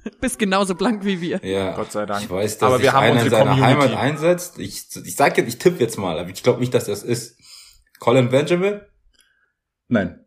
Bist 0.23 0.39
genauso 0.39 0.75
blank 0.75 1.05
wie 1.05 1.21
wir. 1.21 1.45
Ja, 1.45 1.73
Gott 1.73 1.93
sei 1.93 2.07
Dank. 2.07 2.23
Ich 2.23 2.31
weiß, 2.31 2.57
dass 2.57 2.67
aber 2.67 2.79
sich 2.79 2.91
einer 2.91 3.23
in 3.23 3.29
seiner 3.29 3.51
Community. 3.51 3.83
Heimat 3.83 3.95
einsetzt. 3.95 4.59
Ich, 4.59 4.87
ich 5.05 5.15
sag 5.15 5.37
jetzt, 5.37 5.49
ich 5.49 5.59
tippe 5.59 5.79
jetzt 5.79 5.99
mal, 5.99 6.19
aber 6.19 6.31
ich 6.31 6.43
glaube 6.43 6.61
nicht, 6.61 6.73
dass 6.73 6.87
das 6.87 7.03
ist. 7.03 7.39
Colin 7.99 8.31
Benjamin? 8.31 8.81
Nein. 9.89 10.25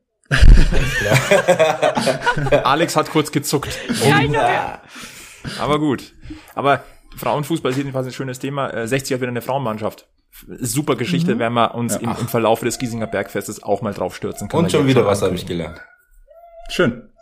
Alex 2.63 2.95
hat 2.95 3.11
kurz 3.11 3.31
gezuckt. 3.31 3.77
Ja. 4.31 4.81
Aber 5.59 5.79
gut. 5.79 6.13
Aber 6.55 6.83
Frauenfußball 7.17 7.71
ist 7.71 7.77
jedenfalls 7.77 8.07
ein 8.07 8.13
schönes 8.13 8.39
Thema. 8.39 8.87
60 8.87 9.11
äh, 9.11 9.15
hat 9.15 9.21
wieder 9.21 9.29
eine 9.29 9.41
Frauenmannschaft. 9.41 10.07
Super 10.59 10.95
Geschichte, 10.95 11.35
mhm. 11.35 11.39
wenn 11.39 11.53
wir 11.53 11.75
uns 11.75 11.93
ja, 11.95 11.99
im, 11.99 12.09
im 12.19 12.27
Verlauf 12.27 12.61
des 12.61 12.79
Giesinger 12.79 13.07
Bergfestes 13.07 13.61
auch 13.61 13.81
mal 13.81 13.93
drauf 13.93 14.15
stürzen 14.15 14.49
können. 14.49 14.63
Und 14.63 14.71
schon 14.71 14.87
wieder 14.87 15.05
was 15.05 15.21
habe 15.21 15.35
ich 15.35 15.45
gelernt. 15.45 15.79
Schön. 16.69 17.12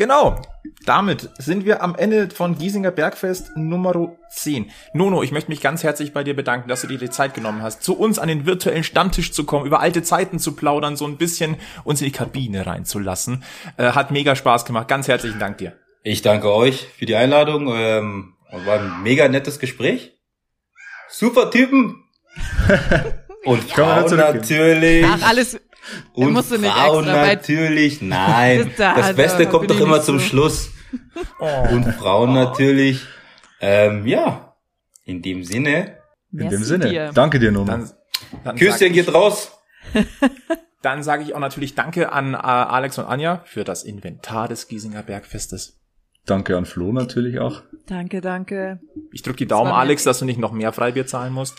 Genau. 0.00 0.40
Damit 0.86 1.28
sind 1.36 1.66
wir 1.66 1.82
am 1.82 1.94
Ende 1.94 2.30
von 2.30 2.56
Giesinger 2.56 2.90
Bergfest 2.90 3.54
Nummer 3.54 4.16
10. 4.30 4.70
Nono, 4.94 5.22
ich 5.22 5.30
möchte 5.30 5.50
mich 5.50 5.60
ganz 5.60 5.82
herzlich 5.82 6.14
bei 6.14 6.24
dir 6.24 6.34
bedanken, 6.34 6.70
dass 6.70 6.80
du 6.80 6.86
dir 6.86 6.96
die 6.96 7.10
Zeit 7.10 7.34
genommen 7.34 7.60
hast, 7.60 7.82
zu 7.82 7.98
uns 7.98 8.18
an 8.18 8.28
den 8.28 8.46
virtuellen 8.46 8.82
Stammtisch 8.82 9.30
zu 9.30 9.44
kommen, 9.44 9.66
über 9.66 9.80
alte 9.80 10.02
Zeiten 10.02 10.38
zu 10.38 10.56
plaudern, 10.56 10.96
so 10.96 11.06
ein 11.06 11.18
bisschen 11.18 11.56
uns 11.84 12.00
in 12.00 12.06
die 12.06 12.12
Kabine 12.12 12.66
reinzulassen. 12.66 13.44
Äh, 13.76 13.92
hat 13.92 14.10
mega 14.10 14.34
Spaß 14.34 14.64
gemacht. 14.64 14.88
Ganz 14.88 15.06
herzlichen 15.06 15.38
Dank 15.38 15.58
dir. 15.58 15.76
Ich 16.02 16.22
danke 16.22 16.50
euch 16.50 16.86
für 16.96 17.04
die 17.04 17.16
Einladung. 17.16 17.70
Ähm, 17.70 18.36
war 18.50 18.80
ein 18.80 19.02
mega 19.02 19.28
nettes 19.28 19.58
Gespräch. 19.58 20.18
Super 21.10 21.50
Typen. 21.50 22.04
Und 23.44 23.64
Frauen 23.64 24.16
natürlich. 24.16 25.04
Ach, 25.06 25.28
alles, 25.28 25.60
und 26.12 26.32
musst 26.32 26.50
du 26.50 26.58
nicht 26.58 26.72
Frauen 26.72 27.06
natürlich, 27.06 28.02
nein. 28.02 28.70
das 28.76 29.14
Beste 29.14 29.46
kommt 29.46 29.70
doch 29.70 29.80
immer 29.80 30.02
zum 30.02 30.18
so. 30.18 30.24
Schluss. 30.26 30.70
Oh. 31.38 31.68
Und 31.70 31.84
Frauen 31.94 32.32
natürlich. 32.32 33.06
Ähm, 33.60 34.08
ja, 34.08 34.56
in 35.04 35.22
dem 35.22 35.44
Sinne. 35.44 35.98
In 36.32 36.48
dem 36.48 36.64
Sinne. 36.64 36.88
Dir. 36.88 37.10
Danke 37.14 37.38
dir, 37.38 37.52
dann 37.52 38.56
Küsschen 38.56 38.92
geht 38.92 39.14
raus. 39.14 39.52
dann 40.82 41.04
sage 41.04 41.22
ich 41.22 41.34
auch 41.34 41.38
natürlich 41.38 41.76
Danke 41.76 42.10
an 42.10 42.34
äh, 42.34 42.38
Alex 42.38 42.98
und 42.98 43.04
Anja 43.04 43.42
für 43.44 43.62
das 43.62 43.84
Inventar 43.84 44.48
des 44.48 44.66
Giesinger 44.66 45.04
Bergfestes. 45.04 45.80
Danke 46.26 46.56
an 46.56 46.64
Flo 46.64 46.92
natürlich 46.92 47.38
auch. 47.38 47.62
Danke, 47.86 48.20
danke. 48.20 48.78
Ich 49.12 49.22
drücke 49.22 49.38
die 49.38 49.46
Daumen, 49.46 49.72
Alex, 49.72 50.04
dass 50.04 50.20
du 50.20 50.24
nicht 50.24 50.38
noch 50.38 50.52
mehr 50.52 50.72
Freibier 50.72 51.06
zahlen 51.06 51.32
musst. 51.32 51.56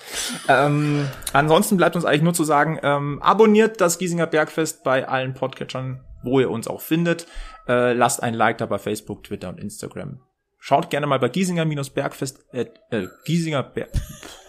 Ähm, 0.48 1.06
ansonsten 1.34 1.76
bleibt 1.76 1.98
uns 1.98 2.06
eigentlich 2.06 2.22
nur 2.22 2.34
zu 2.34 2.46
sagen, 2.46 2.80
ähm, 2.84 3.22
abonniert 3.22 3.82
das 3.82 4.00
Giesinger 4.00 4.28
Bergfest 4.28 4.84
bei 4.84 5.08
allen 5.08 5.34
Podcatchern, 5.34 6.00
wo 6.24 6.40
ihr 6.40 6.50
uns 6.50 6.70
auch 6.70 6.80
findet. 6.80 7.28
Äh, 7.68 7.94
lasst 7.94 8.24
ein 8.24 8.34
Like 8.34 8.60
da 8.60 8.66
bei 8.66 8.78
Facebook, 8.78 9.26
Twitter 9.26 9.50
und 9.50 9.60
Instagram. 9.60 10.22
Schaut 10.64 10.92
gerne 10.92 11.08
mal 11.08 11.18
bei 11.18 11.28
Giesinger-Bergfest, 11.28 12.46
äh, 12.54 12.68
äh, 12.92 13.08
Giesinger, 13.26 13.64
Ber 13.64 13.88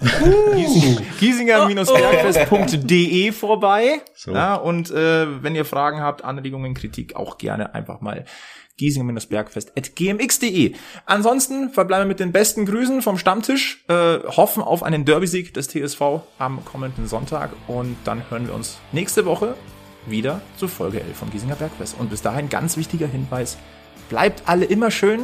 Giesinger-bergfest.de 1.21 3.33
vorbei. 3.33 4.03
So. 4.15 4.35
Ja, 4.35 4.57
und 4.57 4.91
äh, 4.91 5.43
wenn 5.43 5.55
ihr 5.55 5.65
Fragen 5.65 6.03
habt, 6.03 6.23
Anregungen, 6.23 6.75
Kritik, 6.75 7.17
auch 7.17 7.39
gerne 7.39 7.75
einfach 7.75 8.03
mal 8.03 8.27
giesinger-bergfest.gmx.de. 8.83 10.74
Ansonsten 11.07 11.70
verbleiben 11.70 12.05
wir 12.05 12.09
mit 12.09 12.20
den 12.20 12.33
besten 12.33 12.66
Grüßen 12.66 13.03
vom 13.03 13.16
Stammtisch, 13.18 13.85
äh, 13.89 14.18
hoffen 14.18 14.62
auf 14.62 14.83
einen 14.83 15.05
Derby-Sieg 15.05 15.55
des 15.55 15.68
TSV 15.68 16.22
am 16.39 16.64
kommenden 16.64 17.07
Sonntag 17.07 17.51
und 17.68 17.97
dann 18.05 18.28
hören 18.30 18.47
wir 18.47 18.55
uns 18.55 18.78
nächste 18.93 19.24
Woche 19.24 19.55
wieder 20.07 20.41
zu 20.57 20.66
Folge 20.66 21.01
11 21.01 21.16
vom 21.16 21.30
Giesinger 21.30 21.55
Bergfest. 21.55 21.95
Und 21.99 22.11
bis 22.11 22.22
dahin 22.22 22.49
ganz 22.49 22.76
wichtiger 22.76 23.07
Hinweis, 23.07 23.57
bleibt 24.09 24.43
alle 24.47 24.64
immer 24.64 24.91
schön 24.91 25.20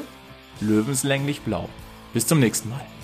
löwenslänglich 0.60 1.40
blau. 1.40 1.68
Bis 2.12 2.26
zum 2.26 2.40
nächsten 2.40 2.70
Mal. 2.70 2.97